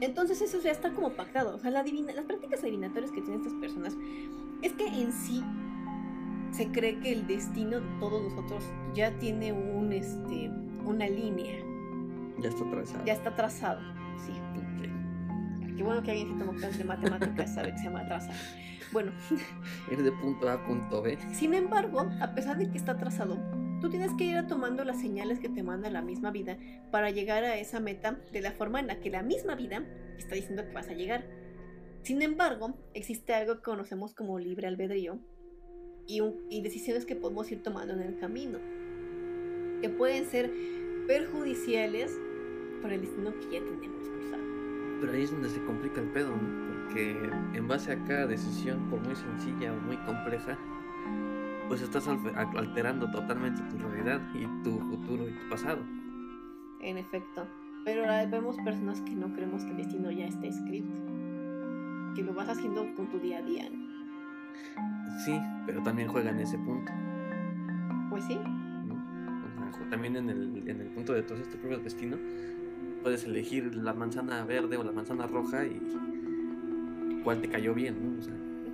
Entonces 0.01 0.41
eso 0.43 0.61
ya 0.61 0.71
está 0.71 0.93
como 0.93 1.11
pactado. 1.11 1.57
O 1.57 1.59
sea, 1.59 1.71
la 1.71 1.83
las 1.83 2.25
prácticas 2.25 2.63
adivinatorias 2.63 3.11
que 3.11 3.23
tienen 3.23 3.41
estas 3.41 3.55
personas 3.55 3.97
es 4.63 4.73
que 4.73 4.87
en 4.87 5.13
sí 5.13 5.43
se 6.51 6.69
cree 6.69 6.99
que 7.01 7.13
el 7.13 7.27
destino 7.27 7.81
de 7.81 7.99
todos 7.99 8.23
nosotros 8.23 8.65
ya 8.95 9.11
tiene 9.19 9.53
un 9.53 9.93
este 9.93 10.51
una 10.85 11.09
línea. 11.09 11.57
Ya 12.39 12.49
está 12.51 12.71
trazado. 12.71 13.05
Ya 13.05 13.13
está 13.13 13.35
trazado, 13.35 13.81
sí. 14.25 14.33
Qué 15.77 15.83
bueno 15.83 16.03
que 16.03 16.11
alguien 16.11 16.33
que 16.33 16.45
tomó 16.45 16.53
clases 16.53 16.79
de 16.79 16.85
matemáticas 16.85 17.55
sabe 17.55 17.73
que 17.73 17.79
se 17.79 17.85
llama 17.85 18.07
trazado. 18.07 18.39
Bueno. 18.93 19.13
Ir 19.91 20.03
de 20.03 20.13
punto 20.13 20.49
A 20.49 20.55
a 20.55 20.65
punto 20.65 21.03
B. 21.03 21.19
Sin 21.33 21.53
embargo, 21.53 22.09
a 22.21 22.35
pesar 22.35 22.57
de 22.57 22.71
que 22.71 22.79
está 22.79 22.97
trazado, 22.97 23.37
tú 23.87 23.91
tienes 23.91 24.15
que 24.15 24.25
ir 24.25 24.45
tomando 24.49 24.83
las 24.85 25.01
señales 25.01 25.39
que 25.39 25.49
te 25.49 25.63
manda 25.63 25.89
la 25.91 26.03
misma 26.03 26.33
vida 26.33 26.59
para 26.91 27.11
llegar 27.11 27.45
a 27.45 27.57
esa 27.57 27.79
meta 27.79 28.19
de 28.33 28.41
la 28.41 28.51
forma 28.51 28.81
en 28.81 28.89
la 28.89 28.99
que 28.99 29.11
la 29.11 29.23
misma 29.23 29.55
vida 29.55 29.85
está 30.19 30.35
diciendo 30.35 30.67
que 30.67 30.73
vas 30.73 30.89
a 30.89 30.95
llegar. 30.95 31.25
Sin 32.03 32.21
embargo, 32.21 32.75
existe 32.95 33.33
algo 33.33 33.59
que 33.59 33.63
conocemos 33.63 34.13
como 34.13 34.41
libre 34.41 34.67
albedrío 34.67 35.21
y, 36.09 36.21
decisiones 36.63 37.07
que 37.07 37.15
podemos 37.15 37.49
ir 37.53 37.63
tomando 37.63 37.95
en 37.95 38.01
el 38.01 38.19
camino, 38.19 38.59
que 39.81 39.89
pueden 39.89 40.27
ser 40.27 40.53
perjudiciales 41.07 42.11
para 42.83 42.97
el 42.97 43.03
destino 43.03 43.33
que 43.39 43.45
ya 43.53 43.65
tenemos 43.65 44.09
cruzado. 44.09 44.43
Pero 45.01 45.13
ahí 45.13 45.23
es 45.23 45.31
donde 45.31 45.49
se 45.49 45.63
complica 45.63 46.01
el 46.01 46.09
pedo, 46.09 46.31
¿no? 46.31 46.83
Porque 46.83 47.17
en 47.55 47.69
base 47.69 47.93
a 47.93 48.05
cada 48.05 48.27
decisión, 48.27 48.91
por 48.91 48.99
muy 48.99 49.15
sencilla 49.15 49.73
o 49.73 49.77
muy 49.77 49.97
compleja, 49.99 50.59
pues 51.69 51.83
estás 51.83 52.07
alterando 52.09 53.11
totalmente 53.11 53.63
tu 53.63 53.79
realidad 53.79 54.21
y 54.35 54.47
tu 54.63 54.79
futuro 54.79 55.29
y 55.29 55.33
tu 55.33 55.49
pasado. 55.49 55.83
En 56.81 56.99
efecto. 56.99 57.47
Pero 57.85 58.03
vemos 58.31 58.57
personas 58.65 59.01
que 59.03 59.15
no 59.15 59.33
creemos 59.33 59.65
que 59.65 59.71
el 59.71 59.77
destino 59.77 60.11
ya 60.11 60.27
esté 60.27 60.49
escrito 60.49 61.07
que 62.17 62.23
lo 62.23 62.33
vas 62.33 62.49
haciendo 62.49 62.87
con 62.95 63.09
tu 63.11 63.19
día 63.19 63.39
a 63.39 63.43
día. 63.43 63.69
Sí, 65.25 65.39
pero 65.67 65.83
también 65.83 66.09
juega 66.09 66.31
en 66.31 66.41
ese 66.41 66.59
punto. 66.59 66.91
Pues 68.09 68.25
sí. 68.25 68.39
también 69.91 70.17
en 70.17 70.31
el, 70.31 70.69
en 70.69 70.81
el 70.81 70.89
punto 70.89 71.13
de 71.13 71.23
todo 71.23 71.39
este 71.39 71.59
propio 71.59 71.79
destino, 71.79 72.17
puedes 73.03 73.25
elegir 73.25 73.75
la 73.77 73.93
manzana 73.93 74.45
verde 74.45 74.79
o 74.79 74.83
la 74.83 74.93
manzana 74.93 75.27
roja 75.27 75.67
y 75.67 75.81
cuál 77.23 77.43
te 77.43 77.49
cayó 77.49 77.75
bien, 77.75 78.19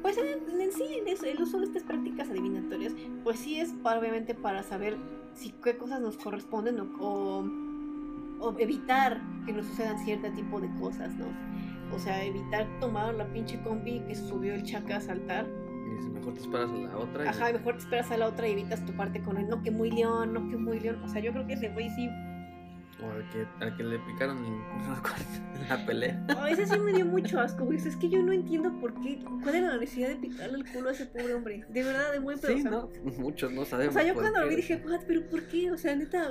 pues 0.02 0.18
en, 0.18 0.73
sí, 0.73 0.99
en 0.99 1.09
eso, 1.09 1.26
el 1.26 1.40
uso 1.40 1.59
de 1.59 1.66
estas 1.66 1.85
prácticas 1.85 2.28
adivinatorias, 2.28 2.92
pues 3.25 3.38
sí 3.38 3.61
es 3.61 3.73
obviamente 3.82 4.35
para 4.35 4.62
saber 4.62 4.97
si 5.35 5.50
qué 5.62 5.76
cosas 5.76 6.00
nos 6.00 6.16
corresponden 6.16 6.80
o, 6.80 7.44
o 8.40 8.59
evitar 8.59 9.21
que 9.47 9.52
nos 9.52 9.66
sucedan 9.66 9.99
cierto 10.04 10.30
tipo 10.32 10.61
de 10.61 10.68
cosas, 10.80 11.14
¿no? 11.14 11.26
O 11.94 11.99
sea, 11.99 12.25
evitar 12.25 12.66
tomar 12.80 13.14
la 13.14 13.26
pinche 13.32 13.61
combi 13.62 14.00
que 14.00 14.14
subió 14.14 14.54
el 14.54 14.64
chaca 14.64 14.97
a 14.97 15.00
saltar. 15.00 15.47
Y 15.47 16.09
mejor 16.11 16.35
te 16.35 16.40
esperas 16.40 16.71
a 16.71 16.75
la 16.75 16.99
otra. 16.99 17.30
Ajá, 17.30 17.52
mejor 17.52 17.75
te 17.75 17.80
esperas 17.80 18.11
a 18.11 18.16
la 18.16 18.28
otra 18.28 18.49
y 18.49 18.52
evitas 18.52 18.85
toparte 18.85 19.23
con 19.23 19.37
él. 19.37 19.49
No, 19.49 19.62
que 19.62 19.71
muy 19.71 19.90
león, 19.90 20.32
no, 20.32 20.49
que 20.49 20.56
muy 20.56 20.80
león. 20.80 21.02
O 21.04 21.09
sea, 21.09 21.21
yo 21.21 21.32
creo 21.32 21.47
que 21.47 21.52
ese 21.52 21.68
güey 21.68 21.90
sí 21.90 22.09
O 23.04 23.11
al 23.11 23.28
que, 23.30 23.47
al 23.64 23.76
que 23.76 23.82
le 23.82 23.99
picaron 24.00 24.38
el, 24.44 24.52
la 25.68 25.87
pelea. 25.87 26.26
Oh, 26.38 26.47
ese 26.47 26.66
sí 26.66 26.78
me 26.78 26.92
dio 26.92 27.04
mucho 27.04 27.40
asco, 27.40 27.64
güey. 27.64 27.78
Es 27.78 27.97
que 27.97 28.09
yo 28.09 28.23
no 28.23 28.32
entiendo 28.32 28.73
por 28.80 28.94
qué. 29.02 29.18
¿Cuál 29.42 29.56
era 29.56 29.68
la 29.68 29.76
necesidad 29.78 30.09
de 30.11 30.16
picarle 30.16 30.59
el 30.59 30.73
culo 30.73 30.88
a 30.88 30.92
ese 30.92 31.06
pobre 31.06 31.35
hombre? 31.35 31.64
De 31.68 31.82
verdad, 31.82 32.12
de 32.12 32.21
muy 32.21 32.37
pedo. 32.37 32.56
Sí, 32.56 32.62
¿no? 32.64 32.88
Muchos 33.18 33.50
no 33.52 33.64
sabemos. 33.64 33.94
O 33.94 33.99
sea, 33.99 34.06
yo 34.06 34.14
cuando 34.14 34.40
lo 34.40 34.49
vi 34.49 34.56
dije, 34.56 34.82
what, 34.87 35.00
pero 35.06 35.26
¿por 35.28 35.42
qué? 35.44 35.71
O 35.71 35.76
sea, 35.76 35.97
neta, 35.97 36.30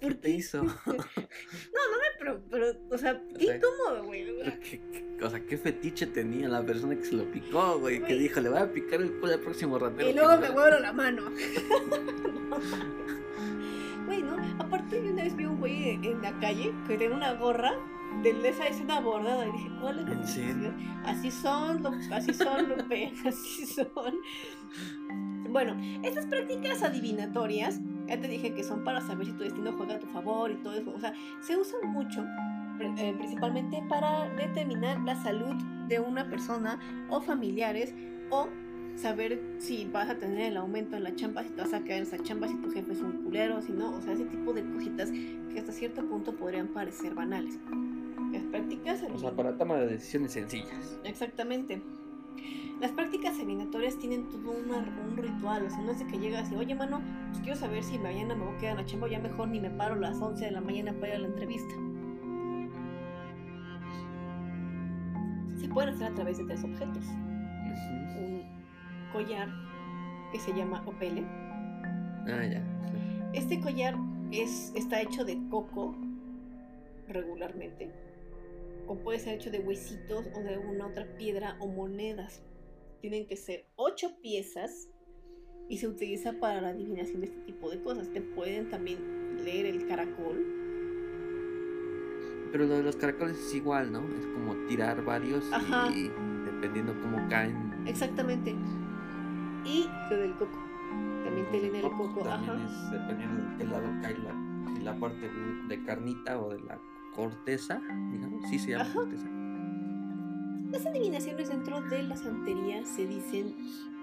¿por 0.00 0.10
¿Qué 0.10 0.14
te 0.16 0.30
hizo? 0.30 0.62
no, 0.86 0.92
no 0.92 0.96
me, 0.96 2.08
pero, 2.18 2.40
pero 2.50 2.66
o 2.90 2.98
sea, 2.98 3.20
qué 3.38 3.44
O 3.44 3.48
sea, 3.48 3.56
incómodo, 3.56 4.04
güey. 4.04 4.26
Pero 4.42 4.60
qué- 4.60 4.80
qué- 4.92 5.24
o 5.24 5.30
sea, 5.30 5.40
qué 5.46 5.56
fetiche 5.56 6.06
tenía 6.08 6.48
la 6.48 6.64
persona 6.66 6.96
que 6.96 7.04
se 7.04 7.14
lo 7.14 7.30
picó, 7.30 7.78
güey. 7.78 8.02
Que 8.02 8.14
dijo, 8.14 8.40
le 8.40 8.48
voy 8.48 8.58
a 8.58 8.72
picar 8.72 9.00
el 9.00 9.12
culo 9.20 9.32
al 9.34 9.40
próximo 9.40 9.78
ratero. 9.78 10.10
Y 10.10 10.14
luego 10.14 10.30
me 10.30 10.36
me 10.36 10.48
vea". 10.48 10.52
huevo 10.56 10.78
la 10.80 10.92
mano. 10.92 11.30
Güey, 14.06 14.22
¿no? 14.22 14.36
Aparte, 14.58 15.02
yo 15.04 15.12
una 15.12 15.22
vez 15.24 15.36
vi 15.36 15.44
un 15.44 15.58
güey 15.58 15.90
en, 15.90 16.22
la 16.22 16.32
calle 16.40 16.72
que 16.86 16.96
tenía 16.98 17.16
una 17.16 17.32
gorra 17.34 17.72
de 18.22 18.48
esa 18.48 18.66
escena 18.66 19.00
bordada. 19.00 19.46
Y 19.48 19.52
dije, 19.52 19.70
¿cuál 19.80 19.98
es 20.00 20.08
la 20.08 20.14
necesidad? 20.14 20.72
Así 21.04 21.30
son, 21.30 21.82
Lu- 21.82 21.98
así 22.12 22.34
son, 22.34 22.68
Lupe, 22.68 23.12
así 23.26 23.66
son. 23.66 24.14
Bueno, 25.50 25.76
estas 26.02 26.26
prácticas 26.26 26.82
adivinatorias, 26.82 27.80
ya 28.06 28.18
te 28.20 28.28
dije 28.28 28.54
que 28.54 28.64
son 28.64 28.84
para 28.84 29.00
saber 29.00 29.26
si 29.26 29.32
tu 29.32 29.42
destino 29.44 29.72
juega 29.72 29.94
a 29.94 29.98
tu 29.98 30.06
favor 30.06 30.50
y 30.50 30.56
todo 30.56 30.74
eso. 30.74 30.92
O 30.94 30.98
sea, 31.00 31.12
se 31.40 31.56
usan 31.56 31.90
mucho, 31.92 32.24
eh, 32.80 33.14
principalmente 33.18 33.82
para 33.88 34.28
determinar 34.30 35.00
la 35.00 35.14
salud 35.22 35.54
de 35.88 36.00
una 36.00 36.28
persona 36.28 36.78
o 37.10 37.20
familiares 37.20 37.94
o 38.30 38.48
saber 38.96 39.40
si 39.58 39.84
vas 39.86 40.08
a 40.10 40.18
tener 40.18 40.52
el 40.52 40.56
aumento 40.56 40.96
en 40.96 41.04
la 41.04 41.14
chamba, 41.14 41.42
si 41.42 41.50
te 41.50 41.62
vas 41.62 41.72
a 41.72 41.80
quedar 41.82 41.98
en 41.98 42.02
esa 42.04 42.18
chamba, 42.22 42.48
si 42.48 42.54
tu 42.56 42.70
jefe 42.70 42.92
es 42.92 43.00
un 43.00 43.12
culero, 43.24 43.60
si 43.62 43.72
no, 43.72 43.94
o 43.96 44.00
sea, 44.00 44.12
ese 44.12 44.24
tipo 44.26 44.52
de 44.52 44.62
cositas 44.70 45.10
que 45.10 45.58
hasta 45.58 45.72
cierto 45.72 46.04
punto 46.06 46.34
podrían 46.36 46.68
parecer 46.68 47.14
banales. 47.14 47.58
Las 48.32 48.42
prácticas 48.44 49.02
O 49.12 49.18
sea, 49.18 49.32
para 49.32 49.56
toma 49.58 49.76
de 49.76 49.88
decisiones 49.88 50.32
sencillas. 50.32 50.98
Exactamente. 51.04 51.82
Las 52.80 52.90
prácticas 52.92 53.34
adivinatorias 53.36 53.96
tienen 53.98 54.28
todo 54.30 54.52
una- 54.52 54.78
un 54.78 55.16
ritual, 55.16 55.66
o 55.66 55.70
sea, 55.70 55.78
no 55.80 55.92
es 55.92 55.98
de 56.00 56.06
que 56.06 56.18
llegas 56.18 56.50
y, 56.50 56.56
oye, 56.56 56.74
mano, 56.74 57.00
pues 57.30 57.40
quiero 57.42 57.56
saber 57.58 57.84
si 57.84 57.98
mañana 57.98 58.34
me 58.34 58.44
voy 58.44 58.54
a 58.54 58.58
quedar 58.58 58.72
en 58.72 58.78
la 58.78 58.86
chamba 58.86 59.08
ya 59.08 59.18
mejor 59.20 59.48
ni 59.48 59.60
me 59.60 59.70
paro 59.70 59.94
a 59.94 59.98
las 59.98 60.20
11 60.20 60.46
de 60.46 60.50
la 60.50 60.60
mañana 60.60 60.92
para 60.94 61.08
ir 61.08 61.14
a 61.14 61.18
la 61.20 61.26
entrevista. 61.28 61.74
Se 65.60 65.68
pueden 65.68 65.94
hacer 65.94 66.08
a 66.08 66.14
través 66.14 66.38
de 66.38 66.44
tres 66.44 66.64
objetos. 66.64 67.04
Un 67.06 68.41
collar 69.12 69.48
que 70.32 70.38
se 70.40 70.52
llama 70.52 70.82
opele. 70.86 71.24
Ah, 72.26 72.44
ya. 72.44 72.62
sí. 72.90 73.22
Este 73.34 73.60
collar 73.60 73.94
es, 74.30 74.72
está 74.74 75.00
hecho 75.00 75.24
de 75.24 75.38
coco 75.50 75.94
regularmente. 77.08 77.90
O 78.86 78.96
puede 78.96 79.18
ser 79.18 79.34
hecho 79.34 79.50
de 79.50 79.60
huesitos 79.60 80.26
o 80.34 80.40
de 80.40 80.54
alguna 80.54 80.86
otra 80.86 81.06
piedra 81.16 81.56
o 81.60 81.68
monedas. 81.68 82.42
Tienen 83.00 83.26
que 83.26 83.36
ser 83.36 83.66
ocho 83.76 84.16
piezas 84.20 84.88
y 85.68 85.78
se 85.78 85.88
utiliza 85.88 86.34
para 86.34 86.60
la 86.60 86.68
adivinación 86.68 87.20
de 87.20 87.26
este 87.28 87.40
tipo 87.40 87.70
de 87.70 87.80
cosas. 87.82 88.10
Te 88.12 88.20
pueden 88.20 88.68
también 88.70 88.98
leer 89.44 89.66
el 89.66 89.86
caracol. 89.86 90.44
Pero 92.50 92.66
lo 92.66 92.74
de 92.74 92.82
los 92.82 92.96
caracoles 92.96 93.38
es 93.38 93.54
igual, 93.54 93.92
¿no? 93.92 94.00
Es 94.00 94.26
como 94.26 94.54
tirar 94.66 95.02
varios 95.04 95.50
Ajá. 95.52 95.90
y 95.90 96.10
dependiendo 96.44 96.94
cómo 97.00 97.26
caen. 97.28 97.72
Exactamente. 97.86 98.54
Y 99.64 99.88
lo 100.10 100.16
del 100.16 100.32
coco. 100.34 100.58
También 101.24 101.46
te 101.50 101.60
leen 101.60 101.76
el 101.76 101.82
coco. 101.82 102.22
También 102.22 102.50
Ajá. 102.52 102.64
es 102.64 102.90
dependiendo 102.90 103.42
de 103.42 103.56
qué 103.58 103.64
lado 103.64 103.86
cae 104.02 104.18
la, 104.18 104.74
si 104.74 104.82
la 104.82 104.94
parte 104.98 105.30
de 105.68 105.84
carnita 105.84 106.40
o 106.40 106.50
de 106.50 106.60
la 106.60 106.78
corteza, 107.14 107.80
digamos. 108.10 108.48
Sí 108.48 108.58
se 108.58 108.72
llama 108.72 108.84
Ajá. 108.84 108.94
corteza. 108.94 109.26
Las 110.70 110.86
adivinaciones 110.86 111.48
dentro 111.48 111.80
de 111.82 112.02
la 112.02 112.16
santería 112.16 112.84
se 112.84 113.06
dicen 113.06 113.54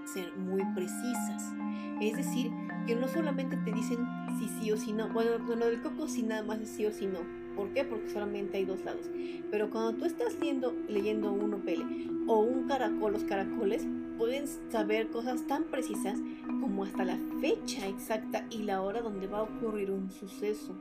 ser 0.06 0.36
muy 0.38 0.64
precisas. 0.76 1.54
Es 2.02 2.16
decir, 2.16 2.52
que 2.88 2.96
no 2.96 3.08
solamente 3.08 3.58
te 3.58 3.72
dicen 3.72 4.00
si 4.38 4.48
sí 4.48 4.72
o 4.72 4.78
si 4.78 4.94
no. 4.94 5.10
Bueno, 5.10 5.38
lo 5.40 5.66
del 5.66 5.82
coco 5.82 6.08
sí 6.08 6.24
nada 6.24 6.44
más 6.44 6.60
es 6.60 6.70
sí 6.70 6.86
o 6.86 6.92
si 6.92 7.08
no. 7.08 7.20
¿Por 7.56 7.70
qué? 7.74 7.84
Porque 7.84 8.10
solamente 8.10 8.58
hay 8.58 8.66
dos 8.66 8.84
lados. 8.86 9.10
Pero 9.52 9.70
cuando 9.70 9.96
tú 9.96 10.06
estás 10.06 10.40
leyendo, 10.40 10.74
leyendo 10.88 11.34
un 11.34 11.54
opele 11.56 11.86
o 12.28 12.40
un 12.40 12.68
caracol, 12.68 13.14
los 13.14 13.24
caracoles 13.26 13.86
pueden 14.20 14.48
saber 14.70 15.10
cosas 15.10 15.48
tan 15.48 15.64
precisas 15.64 16.20
como 16.46 16.84
hasta 16.84 17.06
la 17.06 17.18
fecha 17.40 17.88
exacta 17.88 18.46
y 18.52 18.64
la 18.64 18.82
hora 18.82 19.02
donde 19.02 19.28
va 19.28 19.40
a 19.40 19.44
ocurrir 19.44 19.90
un 19.92 20.12
suceso. 20.12 20.76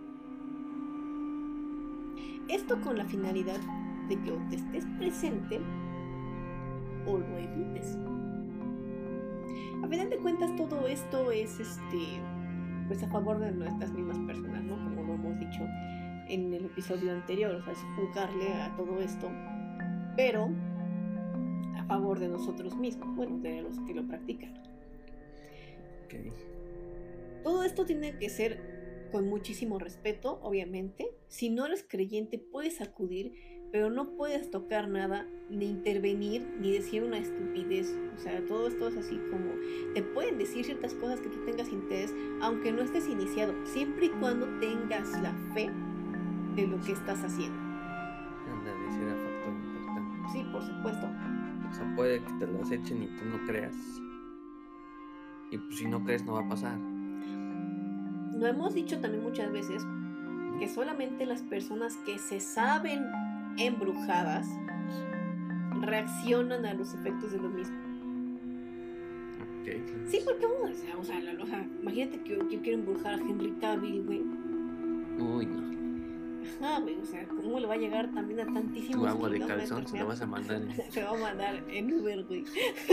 Esto 2.48 2.80
con 2.80 2.98
la 2.98 3.04
finalidad 3.04 3.60
de 4.08 4.20
que 4.20 4.32
o 4.32 4.38
te 4.50 4.56
estés 4.56 4.84
presente 4.98 5.60
o 7.06 7.16
lo 7.16 7.38
evites. 7.38 7.96
A 9.84 9.86
final 9.86 10.10
de 10.10 10.16
cuentas 10.16 10.54
todo 10.56 10.88
esto 10.88 11.30
es 11.30 11.60
este 11.60 12.20
pues 12.88 13.02
a 13.04 13.08
favor 13.08 13.38
de 13.38 13.52
nuestras 13.52 13.92
mismas 13.92 14.18
personas, 14.20 14.64
¿no? 14.64 14.74
Como 14.82 15.02
lo 15.04 15.14
hemos 15.14 15.38
dicho 15.38 15.60
en 16.28 16.52
el 16.54 16.64
episodio 16.64 17.12
anterior, 17.12 17.54
o 17.54 17.62
sea, 17.62 17.72
es 17.72 17.78
jugarle 17.94 18.52
a 18.54 18.74
todo 18.76 19.00
esto, 19.00 19.30
pero 20.16 20.48
favor 21.88 22.20
de 22.20 22.28
nosotros 22.28 22.76
mismos, 22.76 23.16
bueno, 23.16 23.38
de 23.38 23.62
los 23.62 23.80
que 23.80 23.94
lo 23.94 24.06
practican. 24.06 24.54
Ok. 26.04 26.14
Todo 27.42 27.64
esto 27.64 27.84
tiene 27.84 28.18
que 28.18 28.28
ser 28.28 29.08
con 29.10 29.28
muchísimo 29.28 29.78
respeto, 29.78 30.38
obviamente. 30.42 31.10
Si 31.28 31.50
no 31.50 31.66
eres 31.66 31.84
creyente, 31.88 32.38
puedes 32.38 32.80
acudir, 32.80 33.32
pero 33.72 33.90
no 33.90 34.16
puedes 34.16 34.50
tocar 34.50 34.88
nada, 34.88 35.26
ni 35.50 35.66
intervenir, 35.66 36.46
ni 36.60 36.72
decir 36.72 37.02
una 37.02 37.18
estupidez. 37.18 37.96
O 38.16 38.18
sea, 38.18 38.44
todo 38.46 38.68
esto 38.68 38.88
es 38.88 38.96
así 38.96 39.18
como... 39.30 39.54
Te 39.94 40.02
pueden 40.02 40.38
decir 40.38 40.64
ciertas 40.64 40.94
cosas 40.94 41.20
que 41.20 41.28
tú 41.28 41.44
tengas 41.44 41.68
interés, 41.70 42.14
aunque 42.40 42.72
no 42.72 42.82
estés 42.82 43.08
iniciado, 43.08 43.54
siempre 43.66 44.06
y 44.06 44.10
cuando 44.10 44.46
tengas 44.60 45.10
la 45.22 45.32
fe 45.54 45.70
de 46.54 46.66
lo 46.66 46.80
que 46.80 46.92
estás 46.92 47.22
haciendo. 47.22 47.58
Ese 48.90 49.02
era 49.02 49.14
factor 49.14 49.52
importante. 49.52 50.32
Sí, 50.32 50.44
por 50.52 50.62
supuesto. 50.62 51.06
O 51.70 51.74
sea, 51.74 51.94
puede 51.96 52.22
que 52.22 52.32
te 52.34 52.46
las 52.46 52.70
echen 52.70 53.02
y 53.02 53.06
tú 53.08 53.24
no 53.24 53.44
creas. 53.46 53.74
Y 55.50 55.58
pues 55.58 55.76
si 55.78 55.86
no 55.86 56.02
crees 56.04 56.24
no 56.24 56.34
va 56.34 56.40
a 56.40 56.48
pasar. 56.48 56.78
Lo 58.38 58.46
hemos 58.46 58.74
dicho 58.74 59.00
también 59.00 59.22
muchas 59.24 59.50
veces 59.52 59.82
que 60.58 60.68
solamente 60.68 61.26
las 61.26 61.42
personas 61.42 61.96
que 61.98 62.18
se 62.18 62.40
saben 62.40 63.04
embrujadas 63.58 64.48
reaccionan 65.80 66.64
a 66.66 66.74
los 66.74 66.94
efectos 66.94 67.32
de 67.32 67.38
lo 67.38 67.48
mismo. 67.48 67.76
Ok. 69.60 69.68
Sí, 70.06 70.20
porque 70.24 70.46
uno, 70.46 70.70
o 70.70 70.74
sea, 70.74 70.96
o 70.98 71.04
sea, 71.04 71.20
la- 71.20 71.42
o 71.42 71.46
sea, 71.46 71.66
imagínate 71.82 72.20
que 72.22 72.30
yo, 72.36 72.48
yo 72.48 72.60
quiero 72.62 72.78
embrujar 72.78 73.14
a 73.14 73.16
Henry 73.18 73.52
Cavill, 73.60 74.02
güey. 74.04 74.22
Uy, 75.18 75.46
no. 75.46 75.67
Güey, 76.82 76.98
o 77.00 77.04
sea, 77.06 77.26
¿cómo 77.28 77.60
le 77.60 77.66
va 77.66 77.74
a 77.74 77.76
llegar 77.76 78.10
también 78.12 78.40
a 78.40 78.46
tantísimos 78.52 79.02
Tu 79.02 79.06
agua 79.08 79.28
de 79.28 79.38
calzón 79.40 79.86
se 79.86 79.96
la 79.98 80.04
vas 80.04 80.20
a 80.22 80.26
mandar. 80.34 80.62
en- 80.62 80.92
Se 80.92 81.02
va 81.04 81.10
a 81.10 81.14
mandar 81.18 81.62
en 81.68 81.92
Uber, 81.92 82.24
güey. 82.24 82.44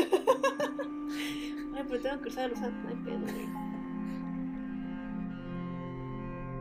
Ay, 1.76 1.84
pero 1.90 2.02
tengo 2.02 2.16
que 2.18 2.22
cruzar 2.22 2.50
los 2.52 2.60
Alpes, 2.62 2.84
no 2.84 2.90
hay 2.90 2.96
pedo, 3.04 3.20
güey. 3.22 3.66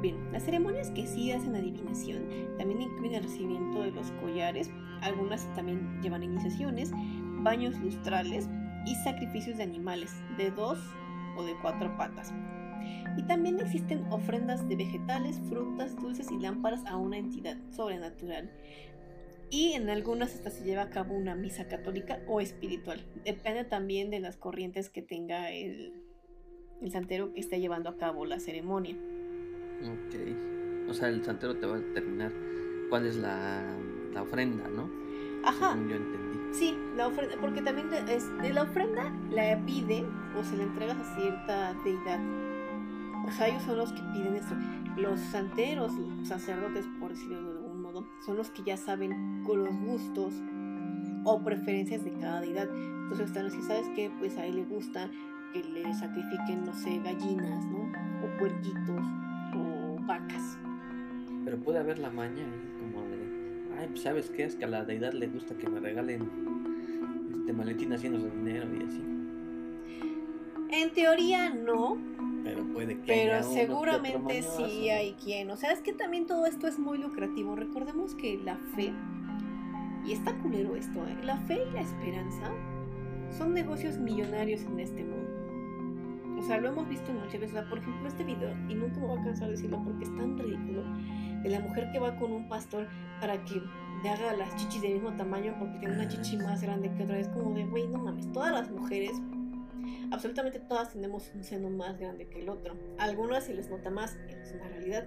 Bien, 0.02 0.16
las 0.32 0.42
ceremonias 0.44 0.90
que 0.90 1.06
sí 1.06 1.30
hacen 1.32 1.54
adivinación 1.56 2.24
también 2.58 2.82
incluyen 2.82 3.14
el 3.14 3.22
recibimiento 3.22 3.80
de 3.82 3.90
los 3.92 4.10
collares, 4.20 4.70
algunas 5.00 5.46
también 5.54 6.00
llevan 6.02 6.22
iniciaciones, 6.22 6.90
baños 7.42 7.78
lustrales 7.80 8.48
y 8.86 8.94
sacrificios 8.96 9.56
de 9.56 9.62
animales 9.62 10.14
de 10.36 10.50
dos 10.50 10.78
o 11.36 11.44
de 11.44 11.54
cuatro 11.62 11.96
patas. 11.96 12.34
Y 13.16 13.22
también 13.24 13.60
existen 13.60 14.04
ofrendas 14.10 14.68
de 14.68 14.76
vegetales, 14.76 15.40
frutas, 15.48 15.94
dulces 15.96 16.30
y 16.30 16.38
lámparas 16.38 16.84
a 16.86 16.96
una 16.96 17.16
entidad 17.18 17.56
sobrenatural. 17.70 18.50
Y 19.50 19.72
en 19.72 19.88
algunas 19.88 20.34
hasta 20.34 20.50
se 20.50 20.64
lleva 20.64 20.82
a 20.82 20.90
cabo 20.90 21.14
una 21.14 21.34
misa 21.36 21.68
católica 21.68 22.18
o 22.26 22.40
espiritual. 22.40 23.04
Depende 23.24 23.64
también 23.64 24.10
de 24.10 24.18
las 24.20 24.36
corrientes 24.36 24.90
que 24.90 25.00
tenga 25.02 25.52
el, 25.52 25.92
el 26.82 26.90
santero 26.90 27.32
que 27.32 27.40
esté 27.40 27.60
llevando 27.60 27.88
a 27.88 27.96
cabo 27.96 28.24
la 28.26 28.40
ceremonia. 28.40 28.96
Ok. 29.82 30.88
O 30.90 30.94
sea, 30.94 31.08
el 31.08 31.24
santero 31.24 31.56
te 31.56 31.66
va 31.66 31.76
a 31.76 31.78
determinar 31.78 32.32
cuál 32.90 33.06
es 33.06 33.16
la, 33.16 33.62
la 34.12 34.22
ofrenda, 34.22 34.68
¿no? 34.68 34.90
Ajá, 35.44 35.72
Según 35.72 35.88
yo 35.88 35.96
entendí. 35.96 36.38
sí, 36.52 36.74
la 36.96 37.06
ofrenda, 37.08 37.36
porque 37.40 37.62
también 37.62 37.88
es, 38.08 38.26
de 38.38 38.52
la 38.52 38.62
ofrenda 38.62 39.12
la 39.30 39.58
pide 39.64 40.04
o 40.38 40.42
se 40.42 40.56
la 40.56 40.64
entregas 40.64 40.96
a 40.98 41.14
cierta 41.20 41.74
deidad. 41.84 42.18
O 43.26 43.32
sea, 43.32 43.48
ellos 43.48 43.62
son 43.62 43.78
los 43.78 43.92
que 43.92 44.02
piden 44.12 44.34
esto. 44.34 44.54
Los 44.96 45.18
santeros, 45.20 45.92
los 45.94 46.28
sacerdotes, 46.28 46.86
por 47.00 47.10
decirlo 47.10 47.42
de 47.42 47.58
algún 47.58 47.82
modo, 47.82 48.06
son 48.24 48.36
los 48.36 48.50
que 48.50 48.62
ya 48.62 48.76
saben 48.76 49.42
con 49.44 49.64
los 49.64 49.76
gustos 49.80 50.34
o 51.24 51.42
preferencias 51.42 52.04
de 52.04 52.12
cada 52.12 52.40
deidad. 52.40 52.68
Entonces 52.74 53.28
están 53.28 53.44
los 53.44 53.54
que, 53.54 53.62
¿sabes 53.62 53.86
qué? 53.94 54.10
Pues 54.18 54.36
a 54.36 54.46
él 54.46 54.56
le 54.56 54.64
gusta 54.64 55.10
que 55.52 55.62
le 55.64 55.92
sacrifiquen, 55.94 56.64
no 56.64 56.74
sé, 56.74 56.98
gallinas, 56.98 57.64
¿no? 57.66 57.92
O 58.24 58.38
puerquitos, 58.38 59.06
o 59.54 59.96
vacas. 60.00 60.58
Pero 61.44 61.58
puede 61.58 61.78
haber 61.78 61.98
la 61.98 62.10
maña 62.10 62.42
ahí 62.42 62.72
como 62.80 63.06
de, 63.08 63.78
ay, 63.78 63.88
pues 63.88 64.02
sabes 64.02 64.30
qué, 64.30 64.44
es 64.44 64.56
que 64.56 64.64
a 64.64 64.68
la 64.68 64.84
deidad 64.84 65.12
le 65.12 65.28
gusta 65.28 65.54
que 65.56 65.68
me 65.68 65.80
regalen 65.80 66.28
este 67.38 67.52
maletín 67.52 67.92
haciendo 67.92 68.18
de 68.18 68.30
dinero 68.30 68.66
y 68.74 68.82
así. 68.82 69.02
En 70.70 70.90
teoría 70.92 71.50
no, 71.50 71.98
Pero 72.44 72.64
puede 72.72 73.00
que 73.00 73.06
pero 73.06 73.36
haya 73.36 73.46
uno 73.46 73.54
que 73.54 73.64
otro 73.64 73.92
seguramente 73.92 74.42
sí 74.42 74.90
hay 74.90 75.14
quien. 75.14 75.50
O 75.50 75.56
sea, 75.56 75.72
es 75.72 75.80
que 75.80 75.92
también 75.92 76.26
todo 76.26 76.46
esto 76.46 76.68
es 76.68 76.78
muy 76.78 76.98
lucrativo. 76.98 77.56
Recordemos 77.56 78.14
que 78.14 78.36
la 78.36 78.56
fe, 78.76 78.92
y 80.04 80.12
está 80.12 80.36
culero 80.42 80.76
esto, 80.76 81.04
¿eh? 81.06 81.16
la 81.24 81.38
fe 81.38 81.60
y 81.68 81.72
la 81.72 81.80
esperanza 81.80 82.52
son 83.30 83.54
negocios 83.54 83.98
millonarios 83.98 84.62
en 84.62 84.78
este 84.78 85.02
mundo. 85.02 85.24
O 86.38 86.42
sea, 86.42 86.60
lo 86.60 86.68
hemos 86.68 86.88
visto 86.88 87.12
muchas 87.12 87.40
veces. 87.40 87.50
O 87.50 87.60
sea, 87.60 87.68
por 87.68 87.78
ejemplo, 87.78 88.06
este 88.06 88.24
video, 88.24 88.50
y 88.68 88.74
nunca 88.74 89.00
me 89.00 89.06
voy 89.06 89.18
a 89.18 89.22
cansar 89.22 89.46
de 89.46 89.52
decirlo 89.52 89.82
porque 89.82 90.04
es 90.04 90.14
tan 90.14 90.38
ridículo, 90.38 90.84
de 91.42 91.48
la 91.48 91.60
mujer 91.60 91.90
que 91.92 91.98
va 91.98 92.16
con 92.16 92.32
un 92.32 92.48
pastor 92.48 92.88
para 93.20 93.42
que 93.44 93.62
le 94.02 94.10
haga 94.10 94.34
las 94.36 94.54
chichis 94.56 94.82
del 94.82 94.94
mismo 94.94 95.12
tamaño 95.12 95.54
porque 95.58 95.78
tiene 95.78 95.94
una 95.94 96.08
chichi 96.08 96.36
más 96.36 96.62
grande 96.62 96.92
que 96.92 97.04
otra. 97.04 97.18
Es 97.18 97.28
como 97.28 97.54
de, 97.54 97.64
güey, 97.64 97.88
no 97.88 97.98
mames, 97.98 98.30
todas 98.32 98.52
las 98.52 98.70
mujeres, 98.70 99.12
absolutamente 100.10 100.60
todas 100.60 100.92
tenemos 100.92 101.30
un 101.34 101.44
seno 101.44 101.70
más 101.70 101.98
grande 101.98 102.28
que 102.28 102.40
el 102.40 102.48
otro. 102.48 102.76
A 102.98 103.04
algunas 103.04 103.44
se 103.44 103.54
les 103.54 103.68
nota 103.68 103.90
más, 103.90 104.16
es 104.28 104.52
una 104.52 104.68
realidad. 104.68 105.06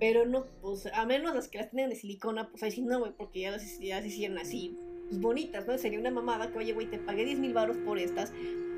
Pero 0.00 0.26
no, 0.26 0.46
pues, 0.60 0.88
a 0.92 1.06
menos 1.06 1.34
las 1.34 1.48
que 1.48 1.58
las 1.58 1.70
tienen 1.70 1.90
de 1.90 1.96
silicona, 1.96 2.50
pues 2.50 2.62
ahí 2.62 2.70
sí 2.70 2.82
no, 2.82 2.98
güey, 2.98 3.12
porque 3.16 3.40
ya 3.40 3.52
las, 3.52 3.78
ya 3.78 3.96
las 3.96 4.06
hicieron 4.06 4.38
así, 4.38 4.76
pues 5.08 5.20
bonitas, 5.20 5.66
¿no? 5.66 5.78
Sería 5.78 6.00
una 6.00 6.10
mamada 6.10 6.50
que, 6.50 6.58
oye, 6.58 6.72
güey, 6.72 6.90
te 6.90 6.98
pagué 6.98 7.24
10 7.24 7.38
mil 7.38 7.54
baros 7.54 7.76
por 7.78 7.98
estas, 7.98 8.32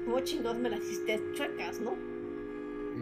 ¿cómo 0.05 0.21
chingados 0.21 0.59
me 0.59 0.71
las 0.71 0.81
hiciste 0.81 1.21
chuecas, 1.35 1.81
no? 1.81 1.95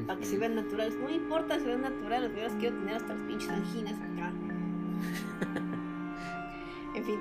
Para 0.07 0.19
que 0.19 0.27
se 0.27 0.39
vean 0.39 0.55
naturales. 0.55 0.95
No 0.97 1.07
me 1.07 1.15
importa 1.15 1.59
si 1.59 1.67
vean 1.67 1.83
naturales, 1.83 2.31
yo 2.35 2.43
las 2.43 2.55
quiero 2.55 2.77
tener 2.79 2.97
hasta 2.97 3.15
las 3.15 3.23
pinches 3.25 3.49
anginas 3.49 3.95
acá. 3.95 4.33
en 6.95 7.05
fin, 7.05 7.21